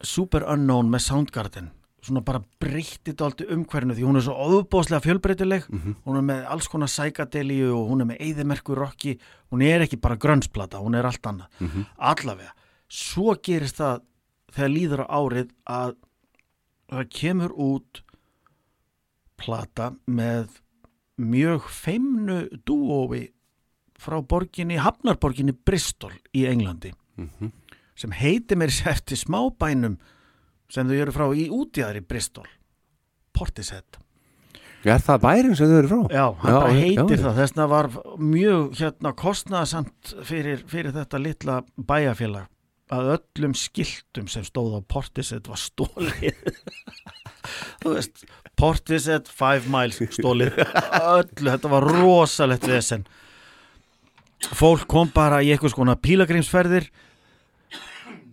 [0.03, 1.71] Super Unknown með Soundgarden
[2.07, 5.67] svona bara breytti dálítið umhverfinu því hún er svo óbóðslega fjölbreytileg.
[6.05, 9.17] Hún er með alls konar sækadelíu og hún er með eyðimerkur rocki
[9.51, 11.47] hún er ekki bara grönnsplata, hún er allt annað.
[11.97, 12.53] Allavega,
[12.87, 14.01] svo gerist það
[14.55, 15.95] þegar líður á árið að
[16.87, 18.01] það kemur út
[19.37, 20.61] plata með
[21.17, 23.27] mjög feimnu dúói
[23.97, 26.91] frá borginni, Hafnarborginni Bristol í Englandi.
[27.97, 29.97] Sem heitir mér eftir smábænum
[30.71, 32.47] sem þau eru frá í útíðar í Bristol
[33.37, 33.99] Portishead.
[34.87, 36.01] Er það bærin sem þau eru frá?
[36.13, 37.23] Já, hann Já, bara heitir já.
[37.25, 37.39] það.
[37.41, 37.89] Þessna var
[38.23, 42.47] mjög hérna kostnaðasamt fyrir, fyrir þetta litla bæjarfélag
[42.95, 46.37] að öllum skiltum sem stóð á Portishead var stólið
[47.83, 48.23] þú veist
[48.57, 53.03] Portishead 5 miles stólið öllu, þetta var rosalegt vesen.
[54.55, 56.87] Fólk kom bara í eitthvað skona pílagrimsferðir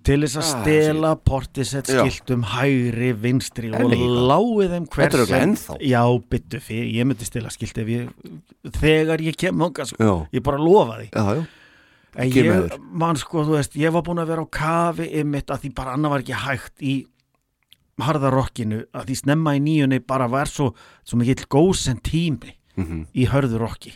[0.04, 2.02] til þess að Ah, stela Portishead Já.
[2.04, 5.76] skiltum hægri, vinstri og láið þeim hver Þetta er örugglega ennþá.
[5.80, 8.10] Já, byttu fyrir, ég myndi stela skilt ef ég,
[8.80, 11.46] þegar ég kem þangað sko, ég bara lofa því já, já
[12.16, 12.78] en ég, þér.
[12.92, 15.96] man sko, þú veist, ég var búin að vera á kafi ymmit að því bara
[15.96, 16.94] annað var ekki hægt í
[18.04, 20.72] harðarokkinu að því snemma í nýjunni bara var svo,
[21.06, 23.06] svo mikill góðsend tími Mhm.
[23.14, 23.92] í hörðu rokki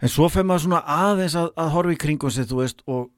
[0.00, 3.10] en svo fer maður svona aðeins að, að horfa í kringum sig, þú veist, og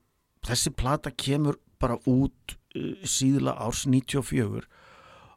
[0.45, 4.65] þessi plata kemur bara út uh, síðla árs 94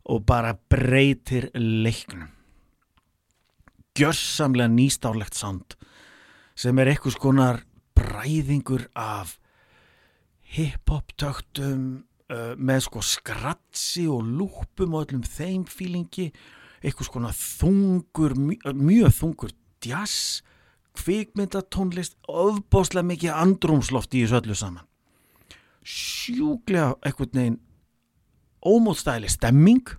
[0.07, 2.29] og bara breytir leiknum.
[3.97, 5.75] Gjörsamlega nýstárlegt sand
[6.57, 7.63] sem er eitthvað skonar
[7.97, 9.37] bræðingur af
[10.53, 11.87] hip-hop töktum
[12.31, 16.29] uh, með sko skratsi og lúpum og öllum þeim fílingi
[16.81, 20.43] eitthvað skonar þungur, mjög, mjög þungur jazz,
[20.97, 24.85] kvikmyndatónlist ofbóðslega mikið andrúmsloft í þessu öllu saman
[25.87, 27.61] sjúklega eitthvað neginn
[28.67, 29.95] ómótstæðileg stemming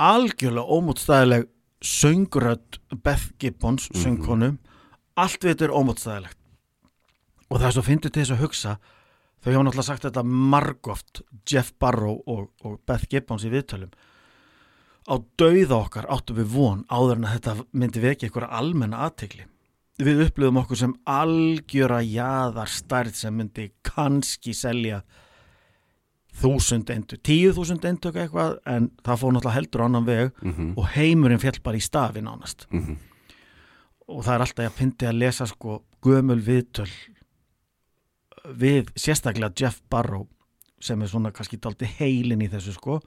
[0.00, 1.48] algjörlega ómótstæðileg
[1.84, 4.54] söngurödd Beth Gibbons söngkonu.
[5.20, 6.38] Allt við þetta er ómótstæðilegt.
[7.50, 8.74] Og það er svo fyndið til þess að hugsa
[9.40, 13.92] þau hafa náttúrulega sagt þetta margoft Jeff Barrow og, og Beth Gibbons í viðtölum.
[15.08, 19.48] Á dauða okkar áttum við von áður en að þetta myndi veki einhverja almenna aðtegli
[20.06, 25.02] við upplöfum okkur sem algjöra jaðar stærð sem myndi kannski selja
[26.40, 30.74] þúsund endur, tíu þúsund endök eitthvað en það fór náttúrulega heldur annan veg Mhm.
[30.78, 32.96] og heimurinn fjall bara í stafi nánast Mhm.
[34.08, 36.88] og það er alltaf að fyndi að lesa sko gömul viðtöl
[38.56, 40.26] við sérstaklega Jeff Barrow
[40.80, 43.00] sem er svona kannski daldi heilin í þessu sko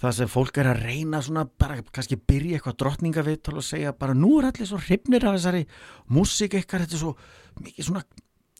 [0.00, 4.14] það sem fólk er að reyna svona bara kannski byrja eitthvað drottningaviðtöl og segja bara
[4.16, 5.66] nú er allir svo hrifnir af þessari
[6.10, 7.14] músík ykkar, þetta er svo
[7.60, 8.04] mikið svona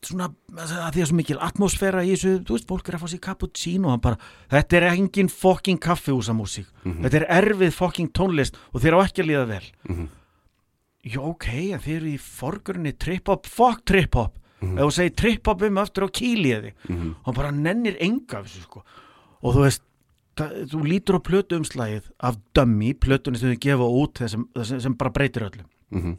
[0.01, 3.09] svona, að því að svo mikil atmosfæra í þessu, þú veist, fólk er að fá
[3.13, 4.17] sér cappuccino og bara,
[4.49, 9.29] þetta er engin fokking kaffihúsamúsík, þetta er erfið fokking tónlist og þér á ekki að
[9.29, 9.67] líða vel.
[9.89, 10.09] Mhm.
[11.05, 14.35] já ok, en þið eru í forgurinn trip-hop, fuck trip-hop.
[14.61, 16.09] Ef þú segir trip-hop um aftur á
[16.89, 17.15] Mhm.
[17.25, 18.83] hann bara nennir enga sko.
[19.43, 19.83] Og þú veist
[20.41, 24.47] það, þú lítur á plötu umslægið af Dummy, plötunni sem þau gefa út sem,
[24.81, 26.17] sem bara breytir öllum Mhm.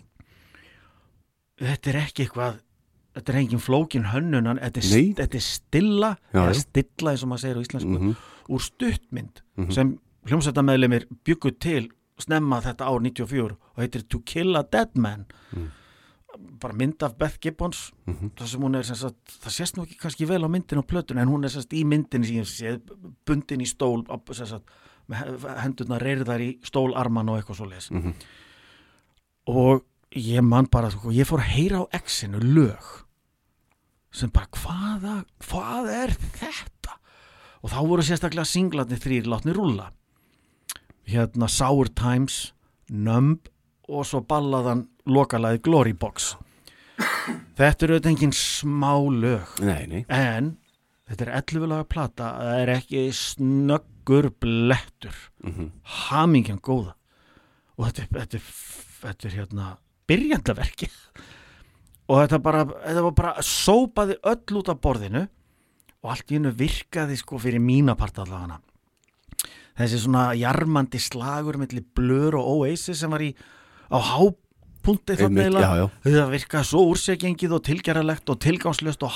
[1.61, 2.60] þetta er ekki eitthvað
[3.15, 7.30] þetta er engin flókin hönnunan þetta er, þetta er stilla Já, eða stilla eins og
[7.31, 8.15] maður segir á íslensku Mhm.
[8.49, 9.72] úr stuttmynd Mhm.
[9.72, 11.89] sem hljómsættameðlimir byggu til
[12.19, 15.26] snemma þetta ár 94 og heitir To Kill a Dead Man
[16.61, 18.31] bara mynd af Beth Gibbons Mhm.
[18.35, 20.88] það sem hún er sem sagt, það sést nú ekki kannski vel á myndin og
[20.88, 22.80] plötun en hún er sem sagt í myndin sé
[23.26, 24.65] bundin í stól sagt,
[25.09, 28.13] með hendurna reyrðar í stólarman og eitthvað svo les Mhm.
[29.47, 29.84] og
[30.15, 32.84] ég man bara sko, ég fór að heyra á exinu lög
[34.11, 36.97] sem bara hvaða hvað er þetta
[37.63, 39.91] og þá voru sérstaklega singlarnir þrýr látni rúlla
[41.07, 42.51] hérna Sour Times
[42.89, 43.47] Numb
[43.88, 46.35] og svo ballaðan lokalagi Glory Box.
[47.57, 49.53] Þetta eru auðvitað engin smá lög.
[49.65, 50.01] Nei, nei.
[50.09, 50.57] En
[51.09, 55.15] þetta er 11 laga plata það er ekki snöggur blettur.
[55.43, 55.71] Mhm.
[56.09, 56.93] hamingjan góða.
[57.77, 60.89] Og þetta, þetta, er- þetta er hérna byrjandaverki
[62.09, 65.27] og þetta bara, þetta var bara sópaði öll út af borðinu
[66.03, 68.59] og allt í hennu virkaði sko fyrir mína part allafana
[69.79, 73.31] þessi svona jarmandi slagur milli blur og Oasis sem var í
[73.89, 74.40] á hápunkti
[75.21, 75.47] Einmitt, þannig
[75.81, 75.85] já.
[76.17, 79.15] það virkaði svo úrsegjengið og tilgerðalegt og tilgangslöst og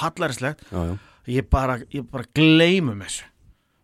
[0.71, 0.97] já
[1.27, 3.25] ég bara, ég bara gleymum þessu.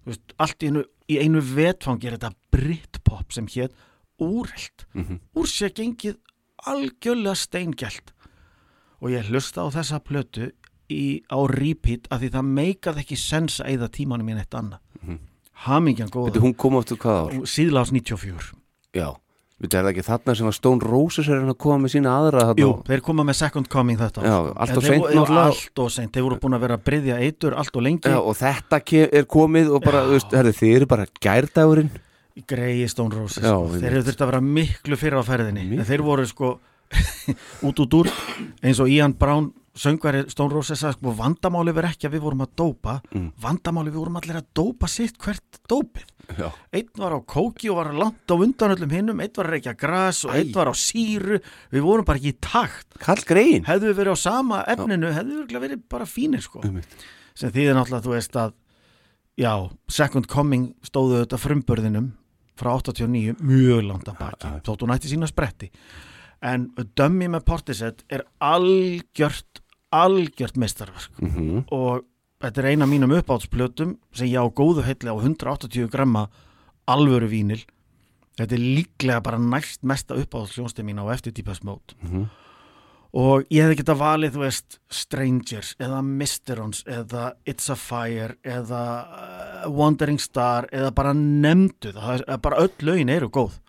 [0.05, 3.73] Veist, allt í einu, í einu vetfangi er þetta Britpop sem hétt
[4.21, 4.85] úrelt.
[4.93, 5.19] Mhm.
[5.35, 6.17] úr sér gengið
[6.65, 8.13] algjörlega steingælt
[9.01, 10.51] og ég hlusta á þessa plötu
[10.89, 14.79] í, á repeat af því það meikað ekki sens að eyða tímanum mín eitt annað.
[15.01, 15.19] Mhm.
[15.65, 17.45] hamingjan Veitu, góða hún kom aftur hvað ár?
[17.45, 18.53] síðlás 94
[18.93, 19.15] Já
[19.61, 22.63] Er það ekki þarna sem að Stone Roses er að koma með sína aðra þarna?
[22.63, 24.23] Jú, þeir koma með Second Coming þetta.
[24.25, 25.43] Já, allt þeir seint náttúrulega.
[25.51, 28.09] allt og seint, þeir voru búin að vera að bryðja eitur allt og lengi.
[28.09, 31.93] Já, og þetta er komið og bara, þú veist, herri, þið eru bara gærdagurinn.
[32.49, 33.43] Greiði Stone Roses.
[33.45, 33.77] Já, sko.
[33.77, 35.85] þeir eru þurft að vera miklu fyrir á ferðinni.
[35.85, 36.55] Þeir voru sko
[37.67, 38.09] út út úr
[38.65, 42.43] eins og Ian Brown söngveri Stone Roses sagði sko vandamáli verið ekki að við vorum
[42.45, 42.95] að dópa.
[43.15, 43.27] Mm.
[43.41, 46.07] vandamáli við vorum allir að dópa sitt hvert dópið.
[46.37, 49.55] Já, einn var á kóki og var langt á undan öllum hinnum einn var að
[49.57, 51.39] reykja gras og einn var á síru.
[51.71, 52.87] Við vorum bara ekki í takt.
[52.99, 53.65] Kall grein.
[53.67, 56.61] Hefðu við verið á sama efninu hefðu við verið bara fínir sko.
[56.63, 56.87] Einmitt.
[57.35, 58.53] sem þýðir náttúrulega þú veist að
[59.39, 59.53] já,
[59.87, 62.11] Second Coming stóðu þetta frumbörðinum
[62.59, 64.63] frá 89 mjög langt að baki Já, já.
[64.67, 65.71] þótt hún ætti sína spretti.
[66.41, 66.67] En
[66.97, 69.60] Dummy með Portishead er algjört
[69.91, 71.09] algjört meistarverk.
[71.21, 71.65] Mhm.
[71.71, 72.05] og
[72.41, 76.27] þetta er eina mínum uppáhaldsplötum sem ég á góðu heilli á 180 gramma
[76.87, 77.63] alvöru vínil
[78.39, 82.29] þetta er líklega bara næst mesta uppáhaldsljónstið mín á eftir Deepest Mode Mhm.
[83.13, 89.65] og ég hefði getað valið, þú veist, Strangers eða Mysterons eða It's a Fire eða
[89.65, 93.59] uh, Wandering Star eða bara nefndu það, er bara öll lögin eru góð.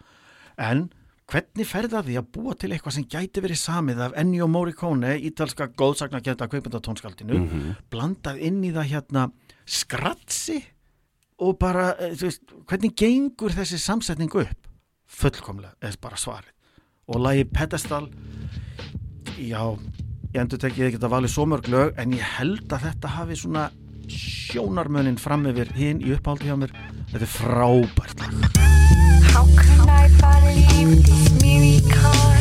[0.56, 0.90] En
[1.32, 5.70] hvernig ferða því að búa til eitthvað sem gæti verið samið af Ennio Morricone, ítalska
[5.80, 7.76] góðsagnagenda kveipindatónskaldinu, Mhm.
[7.90, 9.32] blandað inn í það hérna
[9.66, 10.62] skratsi
[11.38, 14.68] og bara, eh, þú veist, hvernig gengur þessi samsetning upp?
[15.08, 16.52] Fullkomlega, er bara svarið.
[17.08, 18.08] Og lagi Pedestal,
[19.38, 19.78] já,
[20.32, 23.34] ég endur tekið ekki að valið svo mörg lög, en ég held að þetta hafi
[23.36, 23.70] svona
[24.08, 26.72] sjónarmönin fram yfir hinn í uppáldi hjá mér.
[27.12, 28.32] Þetta er frábært lag.
[29.32, 29.71] How
[30.82, 32.31] can I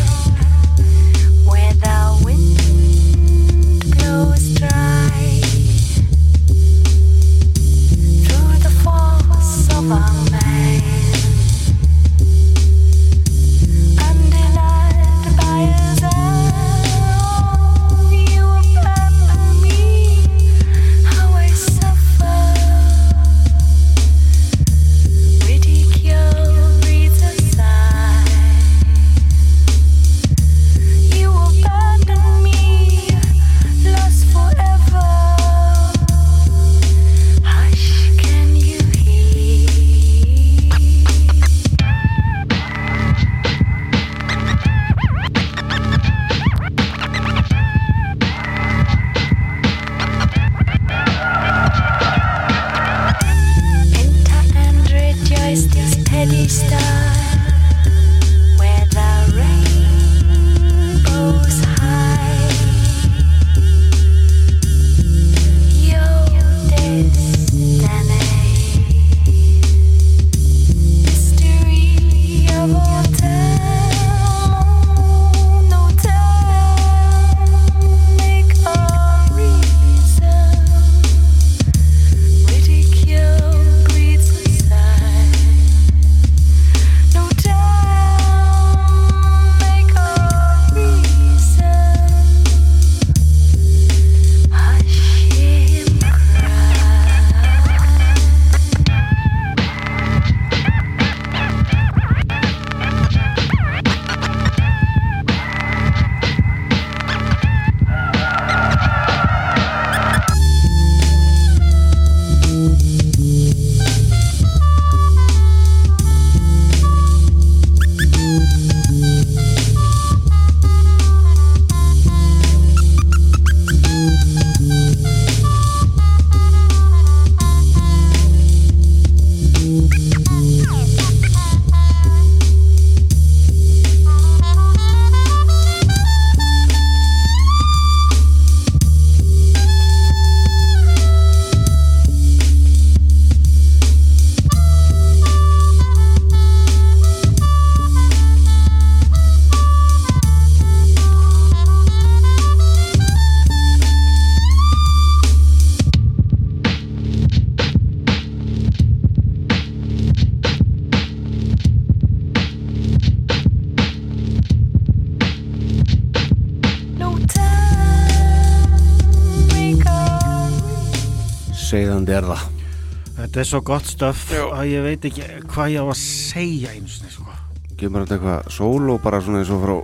[173.32, 176.90] Þetta er svo gott stöf að ég veit ekki hvað ég á að segja einu
[176.91, 177.32] sinni sko.
[177.80, 179.76] Kemur þetta eitthvað sól og bara svona eins og frá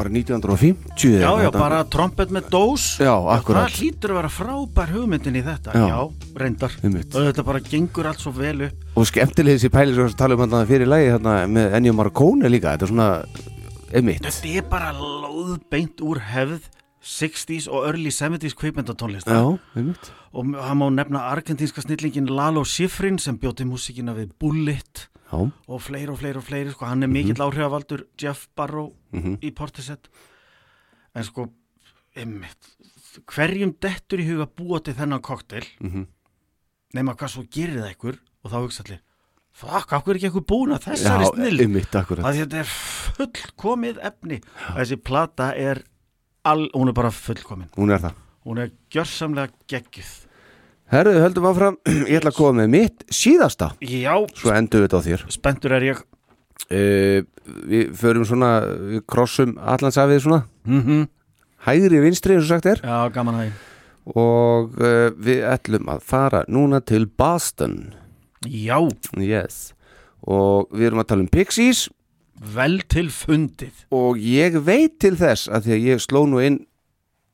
[0.00, 3.68] bara 1950 Já, já, bara trompet með dós Já, akkurat.
[3.68, 5.86] Það hlýtur að vera frábær hugmyndin í þetta Já.
[5.86, 6.00] Já,
[6.42, 7.14] reyndar Einmitt.
[7.14, 10.42] Og þetta bara gengur allt svo vel upp Og skemmtileg þessi pæli sem við talum
[10.42, 13.08] hann fyrir lagi þarna með Ennio Marcone líka Þetta er svona
[14.02, 16.66] emitt Þetta er bara lóðbeint úr hefð
[17.02, 19.40] 60s og early 70s kveipmyndatónlist Já,
[20.32, 25.80] og það má nefna argentínska snillingin Lalo Schifrin sem bjóti músíkina við Bullet Já, og
[25.80, 26.84] fleiri og fleiri og fleiri sko.
[26.84, 29.38] hann er mikill áhrifavaldur Jeff Barrow Mhm.
[29.42, 30.08] í Portishead.
[31.14, 31.48] En sko
[32.14, 32.76] einmitt,
[33.26, 36.06] hverjum dettur í huga búa til þennan koktel Mhm.
[36.94, 39.00] nema hvað svo gerir það ykkur og þá hugsa allir
[39.52, 42.60] fuck, af hverju er ekki eitthvað búin að já þessari snill emitt, akkurat að þetta
[42.60, 42.68] er
[43.16, 44.40] fullkomið efni.
[44.76, 45.82] Þessi plata er
[46.50, 47.70] all, hún er bara fullkomin.
[47.78, 48.18] Hún er það.
[48.48, 50.12] Hún er gjörsamlega geggjuð.
[50.90, 51.76] Herðu, höldum áfram.
[52.10, 53.72] Ég ætla að koma með mitt síðasta.
[53.84, 55.24] Já, Svo endur við þetta á þér.
[55.36, 56.02] Spenntur er ég.
[56.70, 57.22] Uh,
[57.70, 60.44] Við förum svona Við krossum allansafið svona.
[60.68, 61.06] Mm
[61.60, 62.78] Hægri vinstri eins og sagt er.
[62.80, 63.48] Já, gaman því.
[64.16, 67.92] Og uh, við ætlum að fara núna til Boston.
[68.48, 68.80] Já,
[69.20, 69.74] Yes.
[70.24, 71.82] Og við erum að tala um Pixies
[72.40, 73.84] vel til fundið.
[73.92, 76.58] Og ég veit til þess að því að ég sló nú inn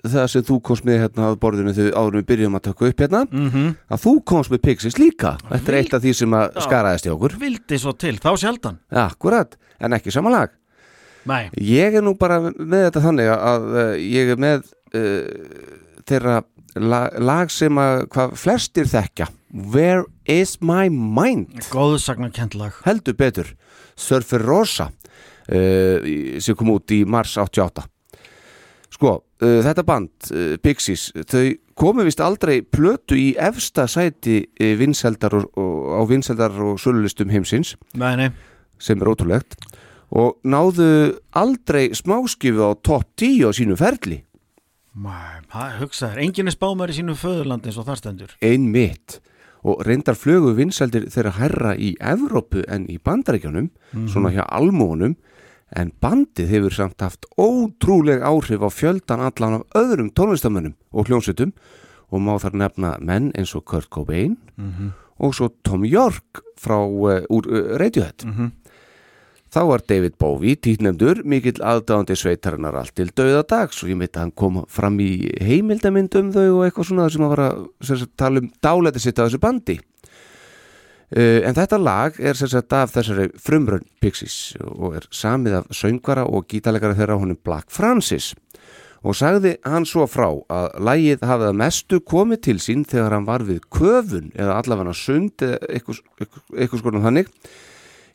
[0.07, 3.01] það sem þú komst með hérna að borðinu þegar áður við byrjum að taka upp
[3.03, 3.71] hérna mm -hmm.
[3.91, 5.37] að þú komst með Pixies líka.
[5.49, 7.37] Þetta er eitt af því sem að skaraðist í okkur.
[7.41, 8.79] Vildi svo til, þá sjaldan.
[8.91, 10.51] Akkurat, en ekki sama lag.
[11.27, 14.63] Nei, Ég er nú bara með þetta þannig að uh, ég er með
[14.95, 15.27] uh,
[16.07, 16.43] þeirra
[16.77, 21.61] lag, lag sem að hvað flestir þekkja Where is my mind?
[21.71, 23.53] góðsagnar lag Heldur betur
[23.95, 27.87] Surfer Rosa uh, sem kom út í mars 88
[28.97, 35.37] Sko, uh, þetta band uh, Pixies, þau komu vist aldrei plötu í efsta sæti vinseldar
[35.37, 37.75] og, og, á vinseldar og sölulistum heimsins.
[37.99, 38.31] Nei, nei,
[38.81, 39.59] sem er ótrúlegt.
[40.17, 44.23] Og náðu aldrei smáskifu á topp 10 á sínu ferli.
[45.53, 48.37] Það hugsaður, enginn er spámar í sínu föðurlandi eins og þar stendur.
[48.41, 49.19] Ein mitt
[49.67, 53.71] og reyndar flögu vinseldir þeirra herra í Evrópu en í bandaríkjunum
[54.13, 55.17] svona hjá almónum
[55.75, 61.53] en bandið hefur samt haft ótrúleg áhrif á fjöldan allan af öðrum tónlistamönnum og hljónsutum
[62.11, 64.37] og má þar nefna menn eins og Kurt Cobain
[65.19, 68.23] og svo Tom York frá uh, úr uh, Radiohead
[69.55, 74.19] Þá var David Bowie títnefndur mikill aðdáðandi sveitarinnar allt til dauða dags og ég myndi
[74.19, 75.11] að hann kom fram í
[75.43, 77.51] heimildamind um þau og eitthvað svona sem að vara
[77.87, 79.79] sagt, tala um dálæti sitt á þessu bandi.
[81.07, 85.69] Uh, en þetta lag er sem sagt af þessari frumrönn Pixies og er samið af
[85.71, 88.33] söngvara og gítalegara þeirra honum Black Francis
[89.07, 93.29] og sagði hann svo frá að lagið hafið að mestu komið til sín þegar hann
[93.29, 97.31] var við köfun eða allavega sund eða eitthvað, eitthvað, eitthvað skoðum þannig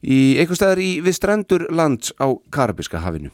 [0.02, 3.32] í einhver staðar í við strendur lands á Karabiska hafinu.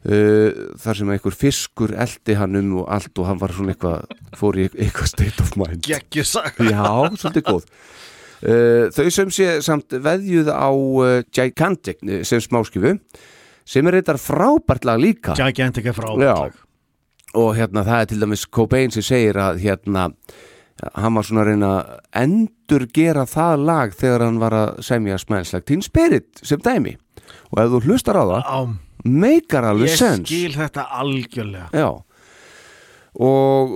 [0.00, 4.14] Uh, þar sem einhver fiskur eldi hann um og allt og hann var svona eitthvað
[4.40, 5.84] fór í eitthvað state of mind.
[5.84, 6.86] Gekkju sag Já,
[7.20, 7.66] svolítið góð.
[8.40, 12.94] Uh, Þau sem sé samt veðjuð á uh, Gigantic sem smáskifu
[13.68, 15.36] sem er reyndar frábært lag líka.
[15.36, 16.56] Gigantic er frábært
[17.36, 20.08] og hérna það er til dæmis Cobain sem segir að hérna
[20.94, 25.18] hann var svona að reyna að endur gera það lag þegar hann var að semja
[25.20, 26.96] smælslag Teen Spirit sem dæmi.
[27.50, 28.58] Og ef þú hlustar á það Á,
[29.04, 31.68] meikar alveg Ég sens skil þetta algjörlega.
[31.74, 31.90] Já.
[33.10, 33.72] Og,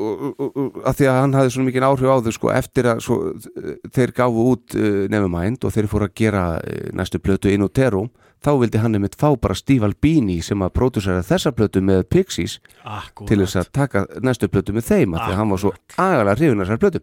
[0.86, 3.72] að því að hann hafði svona mikið áhrif á þau sko eftir að svo, eh,
[3.90, 7.72] þeir gáfu út uh, Nevermind og þeir fóru að gera uh, næstu plötu inn og
[7.74, 8.12] Terum
[8.44, 12.58] þá vildi hann einmitt fá bara Steve Albini sem að pródusera þessa plötu með Pixies
[12.82, 13.28] Akkurat.
[13.30, 16.36] til þess að taka næstu plötu með þeim af því að hann var svo agalega
[16.38, 17.02] hrifin af þessar plötu.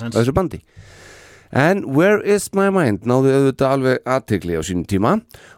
[0.00, 0.60] Sens þessu bandi.
[1.50, 5.16] En Where is my mind náðu auðvitað alveg aðtegli á sínum tíma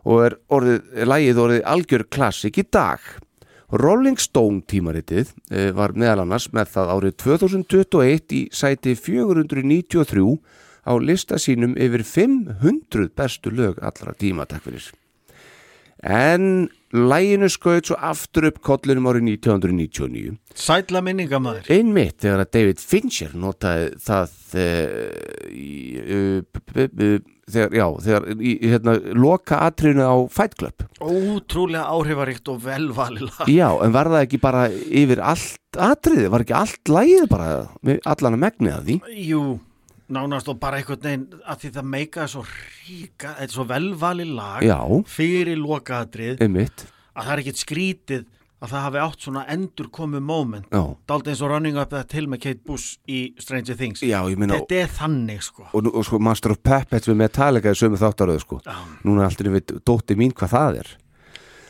[0.08, 3.04] og er orðið, lægið orðið algjör klassik í dag.
[3.72, 10.26] Rolling Stone tímaritið eh, var meðal annars með það árið 2021 í sæti 493
[10.84, 14.92] á lista sínum yfir 500 bestu lög allra tíma, takk fyrir
[16.02, 22.82] en læginu skaut svo aftur upp kollinum árið 1999 Sætla minningamæður einmitt þegar að David
[22.82, 24.34] Fincher notaði það
[26.52, 27.22] b-
[27.52, 30.84] þegar, já, þegar í, hérna, loka atriðinu á Fight Club.
[31.02, 33.50] Ótrúlega áhrifaríkt og velvalið lag.
[33.50, 37.50] Já, en var það ekki bara yfir allt atriði, var ekki allt lægið bara
[38.12, 38.96] allan að megni að því?
[39.26, 39.42] Jú,
[40.12, 44.30] nánast og bara einhvern veginn að því það meika svo ríka þetta er svo velvalið
[44.36, 44.78] lag já,
[45.08, 46.86] fyrir lokaðatrið einmitt.
[47.16, 48.24] að það er ekkert skrítið
[48.62, 50.66] að það hafi átt svona endur komið moment.
[50.70, 54.04] Já, dálítið eins og Running Up That Hill með Kate Bush í Stranger Things.
[54.06, 55.64] Já ég meina þetta er þannig sko.
[55.74, 58.60] Og, nú- og sko Master of Puppets við Metallica í sömu þáttaröðu sko.
[58.62, 58.76] Já.
[59.02, 60.92] núna er alltaf við dótti mín hvað það er.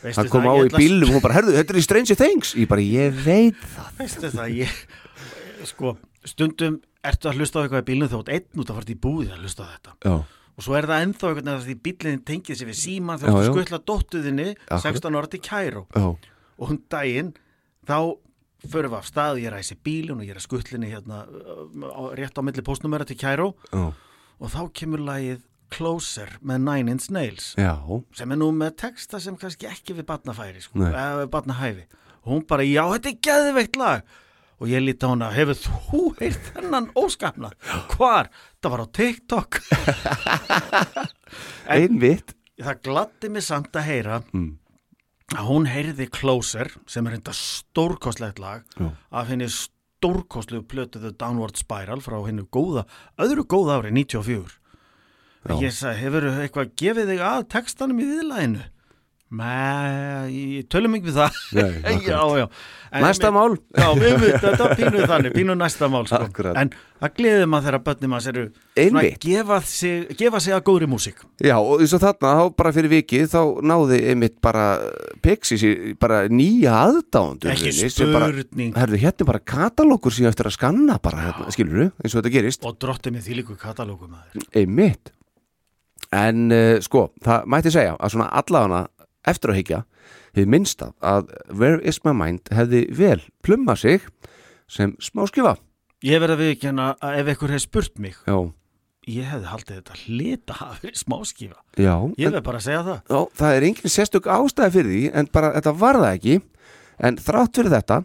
[0.03, 1.73] Veistu hann kom það, á ég í ætla að- bílum og hún bara, herðu, þetta
[1.73, 2.53] er í Stranger Things.
[2.61, 3.89] Ég bara, ég veit það.
[3.97, 4.69] Veistu það, ég
[5.65, 5.97] sko,
[6.29, 6.77] stundum
[7.09, 8.11] ertu að hlusta á eitthvað í bílnum?
[8.11, 9.95] Þá ert einn út að fara í búið að hlusta á þetta.
[10.03, 10.15] Já,
[10.53, 13.37] og svo er það ennþá einhvern veginn að því bílinn tengið sér við síman þegar
[13.39, 14.83] þú skutla dóttuðinni Akkurat.
[14.85, 17.31] 16 ára til Kæró og hún daginn
[17.87, 17.97] þá
[18.69, 22.37] förum við af stað ég ræsi bílinn og ég er að skutlinni hérna á, rétt
[22.37, 25.41] á milli postnumera til Kæró og þá kemur lagið
[25.73, 27.73] Closer með Nine Inch Nails já.
[28.13, 31.87] sem er nú með texta sem kannski ekki við batnafæri sko, við batnahæfi
[32.23, 34.05] og hún bara, já, þetta er geðveikt lag
[34.61, 37.49] og ég líti á hana, hefur þú heyrt þennan óskapna?
[37.95, 38.29] Hvar?
[38.61, 39.59] Það var á TikTok
[41.75, 44.51] einmitt það gladdi mig samt að heyra Mm.
[45.33, 48.91] að hún heyrði Closer sem er enda stórkostlegt lag Já.
[49.11, 52.83] af henni stórkostlu plötuðu Downward Spiral frá hennu góða,
[53.17, 54.59] öðru góða ári 94
[55.49, 55.55] Já.
[55.59, 58.63] ég sagði, hefur eitthvað gefið þig að textanum í viðlæðinu
[59.33, 61.37] með, ég tölum ekki við það.
[61.57, 62.47] Nei, já, já.
[62.93, 63.55] En næsta einmitt- mál.
[63.81, 66.51] Já, við við, þetta er pínu þannig, pínu næsta mál sko.
[66.53, 66.69] En
[67.01, 68.43] það gleður maður þegar börnum maður eru
[68.77, 71.23] svona gefa sig, gefa sig að góðri músík.
[71.41, 73.39] Já, og eins og þarna, þá bara fyrir vikið þá
[73.73, 74.67] náði einmitt bara
[75.25, 78.77] Pixies í bara nýja aðdándur Ekki spurning.
[78.77, 82.35] Herðu, hérna er bara katalókur síðan eftir að skanna bara, hérna, skilur eins og þetta
[82.37, 82.69] gerist.
[82.69, 84.45] Og drottið með þýlíku katalógum maður.
[84.53, 85.13] Einmitt.
[86.13, 88.83] En uh, sko, það mætti segja að svona allafana
[89.29, 89.79] eftir að higgja
[90.33, 94.03] hefði minnst að Where is my mind hefði vel plumma sig
[94.67, 95.55] sem smáskifa.
[96.03, 98.37] Ég verði að viðkjanna að ef einhver hefði spurt mig já,
[99.07, 102.99] ég hefði haldið þetta hlita að vera smáskífa já, Ég verði bara að segja það.
[103.07, 106.39] Já það er engin sérstök ástæði fyrir því en bara þetta var það ekki.
[107.03, 107.99] En þrátt fyrir þetta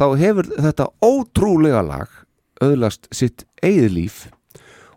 [0.00, 2.12] þá hefur þetta ótrúlega lag
[2.64, 4.20] öðlast sitt eigið líf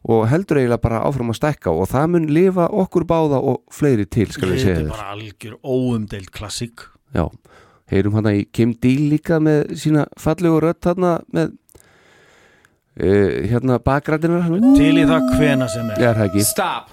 [0.03, 4.05] og heldur eiginlega bara áfram að stækka og það mun lifa okkur báða og fleiri
[4.11, 4.93] til skal við Þetta segja er þér.
[4.97, 6.85] bara algjör óumdeild klassík.
[7.15, 7.25] Já,
[7.93, 11.53] heyrum hana í Kim Deal líka með sína fallegu rödd þarna með
[12.99, 16.01] uh, hérna bakgrætinar Til í það hvena sem er.
[16.03, 16.45] Já, er það ekki.
[16.51, 16.92] Stop.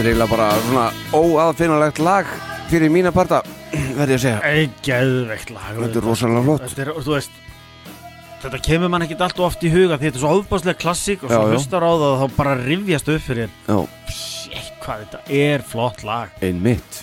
[0.00, 0.82] Þetta er eiginlega bara svona
[1.12, 2.28] óaðfinnalegt lag
[2.70, 3.42] fyrir mína parta,
[3.98, 4.36] verði ég að segja.
[4.48, 6.62] Ei, geðveikt lag Þetta er rosalega flott.
[6.70, 7.34] Þetta er, þú veist
[8.40, 11.34] Þetta kemur mann ekkit allt oft í huga því þetta er svo ofbáslega klassík og
[11.34, 13.76] svo hlustar á það og þá bara rifjast upp fyrir Já,
[14.08, 16.32] Shit, hvað þetta er flott lag.
[16.48, 17.02] Einmitt.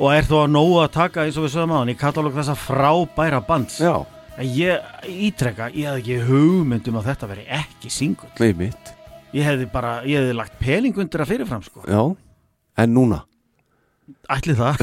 [0.00, 2.34] og er þó að nógu að taka eins og við sögum á hann í katalóg
[2.40, 3.78] þessa frábæra bands.
[3.78, 3.94] Já,
[4.34, 8.92] En ég ítrekka, ég hefði ekki hugmyndum að þetta veri ekki singull einmitt.
[9.30, 12.02] ég hefði bara, ég hefði lagt pening undir að fyrirfram sko, Já,
[12.78, 13.22] en núna.
[14.32, 14.80] ætli það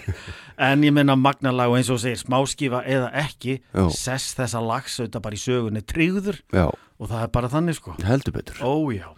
[0.68, 3.88] en ég menna magnalag og eins og segir smáskifa eða ekki Já.
[3.90, 7.96] sess þessa lags auðvitað bara í sögunni tryggður Já, og það er bara þannig sko
[8.06, 8.62] heldur betur.
[8.62, 9.10] ójá,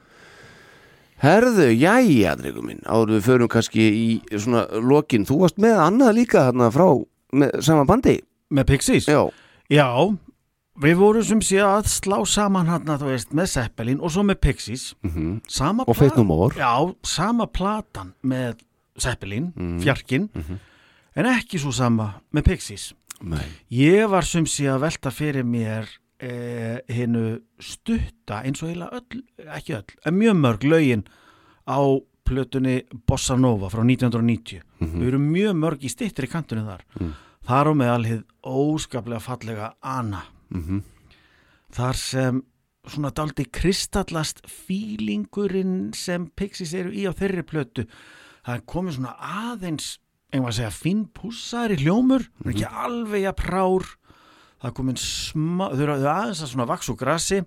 [1.23, 5.25] Herðu, jæja, drengur minn, áður við förum kannski í svona lokin.
[5.25, 6.85] Þú varst með annað líka þarna frá
[7.33, 8.19] með sama bandi.
[8.53, 9.23] með Pixies Já,
[9.73, 9.87] já,
[10.83, 14.41] við vorum sem sé að slá saman hann þú veist með Zeppelin og svo með
[14.41, 15.41] Pixies mhm.
[15.49, 16.55] sama og More.
[16.57, 18.61] já, sama platan með
[18.99, 19.81] Zeppelin, Mhm.
[19.83, 20.29] fjarkin
[21.17, 22.93] en ekki svo sama með Pixies
[23.25, 23.45] Nei.
[23.73, 25.89] Ég var sem sé að velta fyrir mér
[26.21, 29.23] eh, hinnu stutta eins og heila öll,
[29.57, 31.05] ekki öll, en mjög mörg lögin
[31.69, 31.81] á
[32.27, 34.61] plötunni Bossa Nova frá 1990.
[34.81, 36.83] Við erum mjög mörg í stittri kantunni þar.
[37.47, 40.25] Þar á meðal hið óskaplega fallega Anna.
[40.51, 40.83] Mhm.
[41.77, 42.43] Þar sem
[42.87, 47.87] svona daldi kristallast fílingurinn sem Pixies eru í á þeirri plötu.
[48.47, 49.99] Það komið svona aðeins
[50.33, 53.87] einhvað að segja finn pússari hljómur mm ekki alveg að prár
[54.63, 57.41] það komin smá þau eru aðeins að svona vaks úr grassi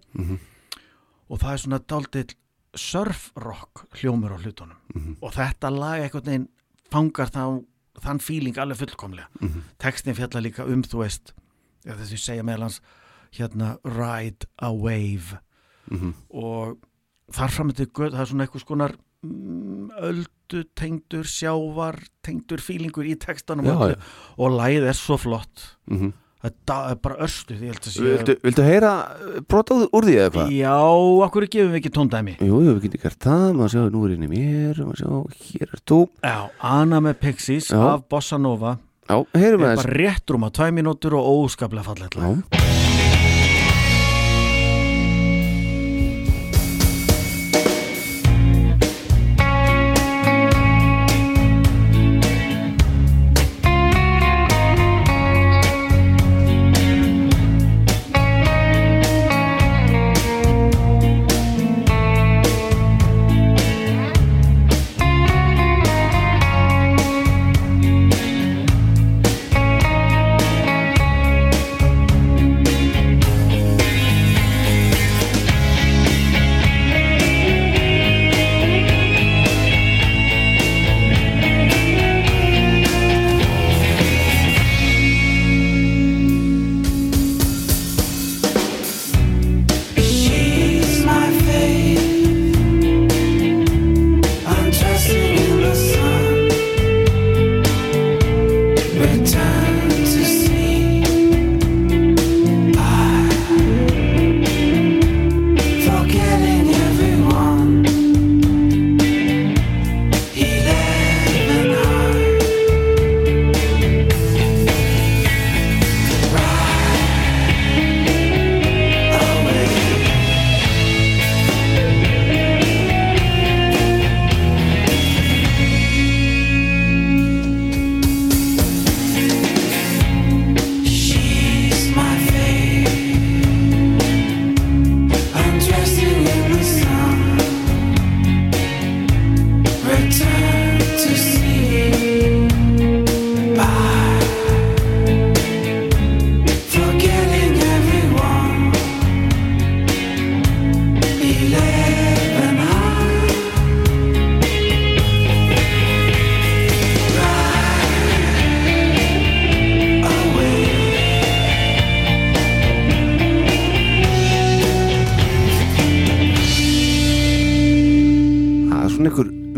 [1.29, 2.35] og það er svona dálitill
[2.75, 4.77] surfrock hljómur á hlutunum.
[5.21, 6.47] Og þetta lag einhvern veginn
[6.91, 7.63] fangar þá
[7.99, 9.27] þann fíling alveg fullkomlega.
[9.81, 11.33] Textin fjalla líka um þú veist
[11.85, 12.79] þessi segja meðlans
[13.37, 15.37] hérna ride a wave
[16.29, 16.77] og
[17.33, 18.95] þar fram til göð það er svona eitthvað skonar
[19.25, 23.99] mm, öldu tengdur sjávar tengdur fílingur í textanum Já, öllu.
[24.37, 26.11] og lagið er svo flott Mhm.
[26.39, 30.15] þetta er bara örstu ég held að sé Viltu, viltu heyra uh, brota úr- því
[30.15, 30.53] eða hvað?
[30.55, 30.75] já,
[31.27, 34.29] okkur gefum við ekki tóndæmi Jú, við getum gert það, maður sjá, nú er inni
[34.31, 35.09] mér, maður sjá,
[35.49, 35.99] hér er þú.
[36.23, 37.81] já, Anna með Pixies Já.
[37.93, 38.77] af Bossa Nova
[39.09, 42.68] Já, heyrum er við bara rétt rúma tvæ mínútur og óskaplega fallet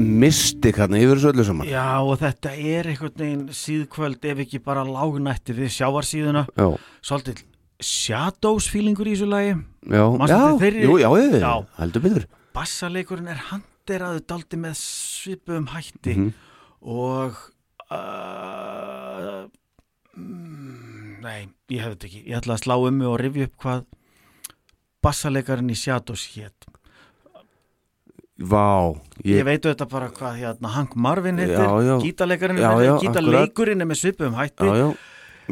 [0.05, 1.67] mystik hérna yfir þessu öllu saman.
[1.69, 6.45] Já, og þetta er einhvern veginn síðkvöld ef ekki bara lágnætti við sjávarsíðuna.
[6.57, 6.67] Já,
[7.05, 7.43] svolítið
[7.81, 9.55] shadows feelingur í þessu lagi.
[9.89, 11.09] Já, já, þeirri- jú, já,
[11.41, 12.25] já, heldur betur.
[12.53, 16.33] bassaleikurinn er handeraðu daldi með svipuðum hætti Mhm.
[16.83, 17.37] og
[17.91, 19.47] uh,
[20.17, 22.21] mm, nei, ég hef þetta ekki.
[22.27, 23.85] Ég ætla að slá um og rifja upp hvað
[25.01, 26.67] bassalekarinn í Shadows hétt
[28.47, 31.61] vá Ég, ég, veit þetta bara hvað hérna Hank Marvin heitir,
[32.01, 32.61] gítarleikarinn
[33.03, 34.65] gítarleikurinn er með svipum hætti.
[34.65, 34.88] Já, já,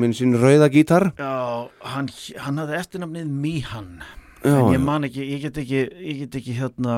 [0.02, 1.12] minn sín rauða gítar.
[1.20, 2.10] Já, hann,
[2.46, 3.94] hann hafði eftirnafnið Mihan.
[4.42, 6.98] En ég man ekki, ég get ekki ég get ekki hérna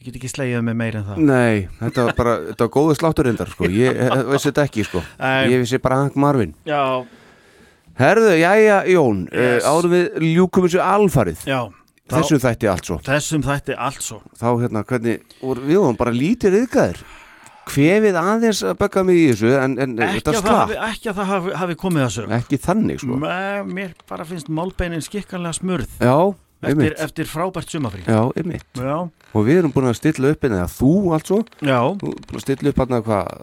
[0.00, 1.22] ég get ekki slegið með meir en það.
[1.28, 5.04] Nei, þetta var bara, þetta var góðu slátturindar sko, ég eh, vissi þetta ekki sko.
[5.20, 5.40] Nei.
[5.52, 6.56] Ég vissi bara Hank Marvin.
[6.68, 7.04] Já,
[7.96, 9.62] Herðu, jæja, Jón, Yes.
[9.62, 9.66] yes.
[9.68, 11.44] árum við ljúkum þessu alfarið.
[11.48, 11.60] Já
[12.06, 12.96] Þessum þætti allt svo.
[13.06, 14.18] Þessum þætti allt svo.
[14.38, 17.00] Þá hérna, hvernig, og við vorum bara lítið yðgæðir
[17.66, 20.58] Hvefið aðeins að bögga mig í þessu En, en ekki þetta að, það slapp.
[20.60, 23.16] hafi, ekki að það hafi, hafi komið að sög Ekki þannig sko.
[23.74, 25.96] Mér bara finnst málbeinin skikkanlega smurð.
[25.98, 26.14] Já,
[26.70, 28.68] eftir, eftir frábært sumafrí Já, einmitt.
[28.78, 28.96] Já,
[29.36, 30.46] Og við erum búin að stilla upp
[30.76, 31.80] þú altså já.
[31.98, 33.34] Þú ert búin að stilla upp hann hvað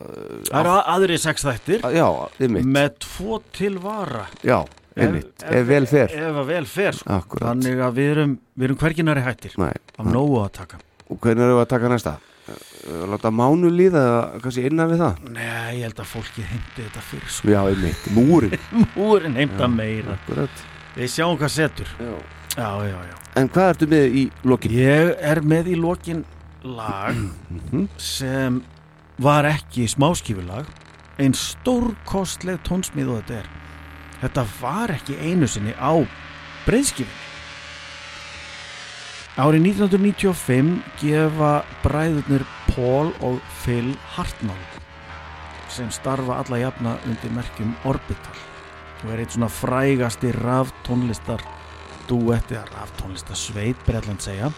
[0.47, 1.83] Það eru aðri sex þættir.
[1.93, 2.07] Já,
[2.39, 2.71] einmitt.
[2.79, 4.23] Með tvo til vara.
[4.41, 4.61] Já,
[4.97, 7.21] einmitt, ef vel fer Ef að vel fer sko.
[7.39, 10.77] Þannig að við erum, við erum hverginari hættir Nei, af nógu að taka
[11.09, 12.13] og hvernig erum við að taka næsta?
[12.49, 15.19] Eh, Láta mánu líða eða kannski innan við það?
[15.31, 17.47] Nei, ég held að fólki heimti þetta fyrr sko.
[17.53, 18.55] Já, einmitt, múrin
[18.97, 20.63] Múrin heimta meira Akkurat
[20.97, 22.13] Við sjáum hvað setur Já.
[22.53, 24.71] Já, já, já En hvað ertu með í lokin?
[24.77, 26.25] Ég er með í lokin
[26.63, 27.87] lag Mhm.
[27.97, 28.61] sem
[29.19, 30.65] var ekki smáskifulag
[31.21, 33.49] en stórkostleg tónsmíð og þetta er
[34.23, 35.91] þetta var ekki einu sinni á
[36.63, 37.21] breyðskifin
[39.33, 44.67] Árið 1995 gefa bræðurnir Paul og Phil Hartnell
[45.73, 48.37] sem starfa alla jafna undir merkjum Orbital
[49.03, 51.41] og er eitt svona frægasti raftónlistar
[52.07, 54.51] duetti eða raftónlistar sveit Breitland segja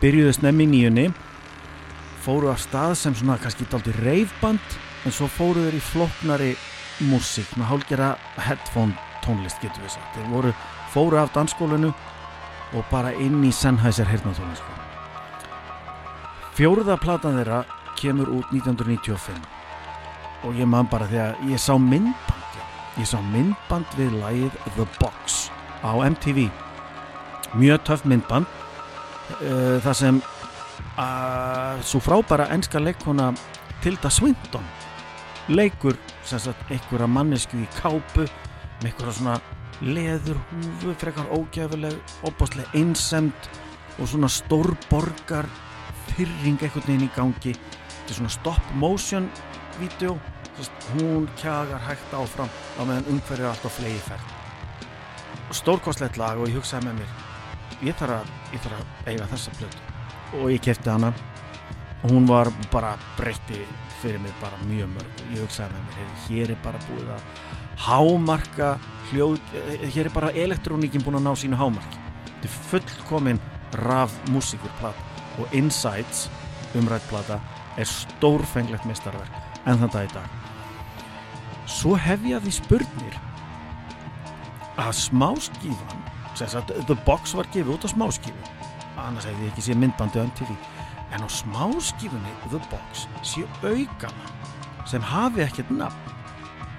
[0.00, 1.08] byrjuðu snemmi í nýjunni
[2.22, 6.50] fóru af stað sem svona kannski daldi reifband en svo fóru þeir í floknari
[7.10, 10.12] músík með hálgera headphone tónlist getur við sagt.
[10.16, 10.54] Þeir voru,
[10.94, 11.94] fóru af dansskólinu
[12.74, 14.80] og bara inn í Sennheiser heyrnatónlist
[16.60, 17.62] fjóruða platan þeirra
[17.96, 19.38] kemur út 1995
[20.44, 22.58] og ég man bara þegar ég sá myndband
[23.00, 25.46] ég sá myndband við lagið The Box
[25.80, 26.50] á MTV
[27.56, 33.30] mjög töff myndband uh, það sem uh, svo frábæra enska leikona
[33.80, 34.66] Tilda Swinton
[35.48, 35.96] leikur
[36.28, 38.28] sagt einhverja mannesku í kápu
[38.80, 39.36] með einhverja svona
[39.80, 43.48] leður húfu frekar ógæfuleg óbáslega einsemd
[43.98, 45.48] og svona stórborgar
[46.14, 47.54] þyrring einhvern veginn í gangi.
[47.54, 49.30] Þetta er svona stop motion
[49.78, 50.18] vídeo
[50.90, 54.36] hún kjagar hægt áfram á meðan umhverju er alltaf flegi ferð
[55.56, 57.20] stórkostlegt lag og ég hugsaði með mér
[57.86, 59.84] ég þarf að, ég þarf að eiga þessa plötu.
[60.40, 61.12] Og ég kefti hana.
[62.00, 63.60] Og hún var bara breytti
[64.00, 65.24] fyrir mig bara mjög mörg.
[65.34, 67.26] Ég hugsaði með mér, hér er bara búið að
[67.86, 68.78] hámarka
[69.10, 71.98] hljóð, eh, hér er bara elektróníkin búin að ná sínu hámarki.
[72.40, 73.40] Þetta er fullkomin
[73.86, 75.02] raf músikur plata
[75.38, 76.28] og Insights
[76.74, 77.40] umrætt plata
[77.76, 79.32] er stórfenglegt mestarverk
[79.66, 80.28] en þann dag í dag.
[81.66, 83.18] Svo hef ég að því spurnir
[84.80, 88.60] að smáskífan sagt, The Box var gefið út á smáskífu
[89.00, 90.54] annars hefði ég ekki séð myndbandi á MTV
[91.14, 96.19] en á smáskífunni The Box sé aukana sem hafi ekkert nafn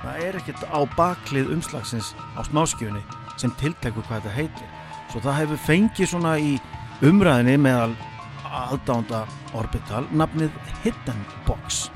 [0.01, 3.01] það er ekkert á baklið umslagsins á smáskífunni
[3.41, 4.69] sem tiltekur hvað þetta heitir.
[5.11, 6.51] Svo það hefur fengið svona í
[7.05, 7.93] umræðinni meðal
[8.51, 9.25] aðdánda
[9.57, 11.87] Orbital nafnið Hidden Box.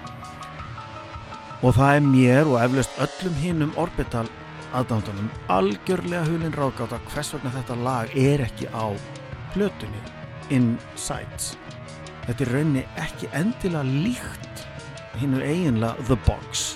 [1.63, 4.27] Og það er mér og eflaust öllum hinnum Orbital
[4.75, 8.91] aðdándunum algjörlega hulinn ráðgáta hvers vegna þetta lag er ekki á
[9.53, 10.01] plötunni
[10.53, 11.55] Insights.
[12.25, 14.65] Þetta er raunni ekki endilega líkt
[15.21, 16.73] hinn er eiginlega The Box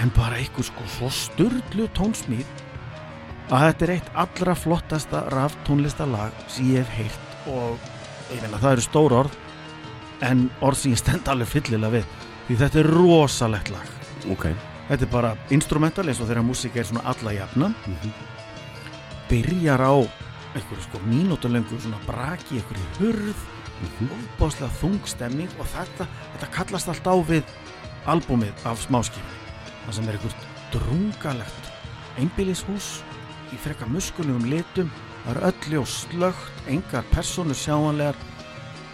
[0.00, 2.46] en bara eitthvað sko svo sturdlu tónsmíð
[3.52, 7.90] að þetta er eitt allra flottasta raf tónlistalag sem ég hef heyrt og
[8.32, 9.40] ég meina það eru stór orð
[10.24, 12.14] en orð sem ég stend alveg fyllilega við
[12.46, 13.90] því þetta er rosalegt lag.
[14.32, 14.46] Ok,
[14.88, 17.70] þetta er bara instrumental eins og þegar músík er svona alla jafna
[19.28, 19.94] byrjar á
[20.54, 23.46] einhverju sko mínútulöngu svona braki einhverju hurð
[23.84, 27.56] óbáslega þungstemning og þetta, þetta kallast allt á við
[28.08, 29.43] albúmið af smáskipin
[29.84, 31.72] það sem er einhvert drungalegt
[32.20, 32.92] einbýlishús
[33.54, 34.90] í frekka muskulegum litum
[35.24, 38.16] það er öll ljós slögt, engar persónur sjáanlegar.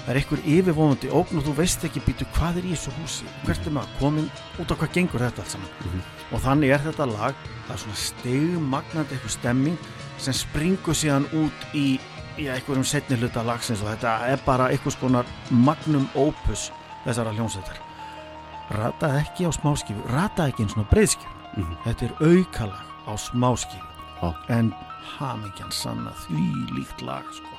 [0.01, 3.27] Það er einhver yfirvonandi ógn og þú veist ekki býtu hvað er í þessu húsi?
[3.45, 4.31] Hvert er maður komin
[4.63, 6.01] út á hvað gengur þetta allt saman?
[6.31, 11.69] Og þannig er þetta lag það er svona stegmagnandi eitthvað stemming sem springur síðan út
[11.77, 11.85] í,
[12.41, 16.71] í einhverjum setni hluta lagsins og þetta er bara einhvers konar magnum opus
[17.05, 17.90] þessara hljómsveitar
[18.79, 23.87] rataði ekki á smáskifu rataði ekki eins og breyðskifu þetta er aukalag á smáskifu
[24.21, 24.33] Já.
[24.49, 24.73] en
[25.19, 27.55] hamingjan sanna því líkt lag sko.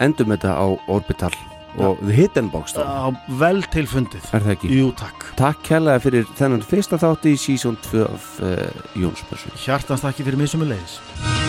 [0.00, 1.34] endum þetta á Orbital
[1.78, 4.24] og The Hidden Box á vel tilfundið.
[4.34, 4.70] Er það ekki?
[4.74, 5.28] Jú, takk.
[5.38, 8.64] Takk kærlega fyrir þennan fyrsta þátti í sísón 2 af uh,
[8.98, 11.39] Jónsbössu Hjartans þakki fyrir mig sem er leiðis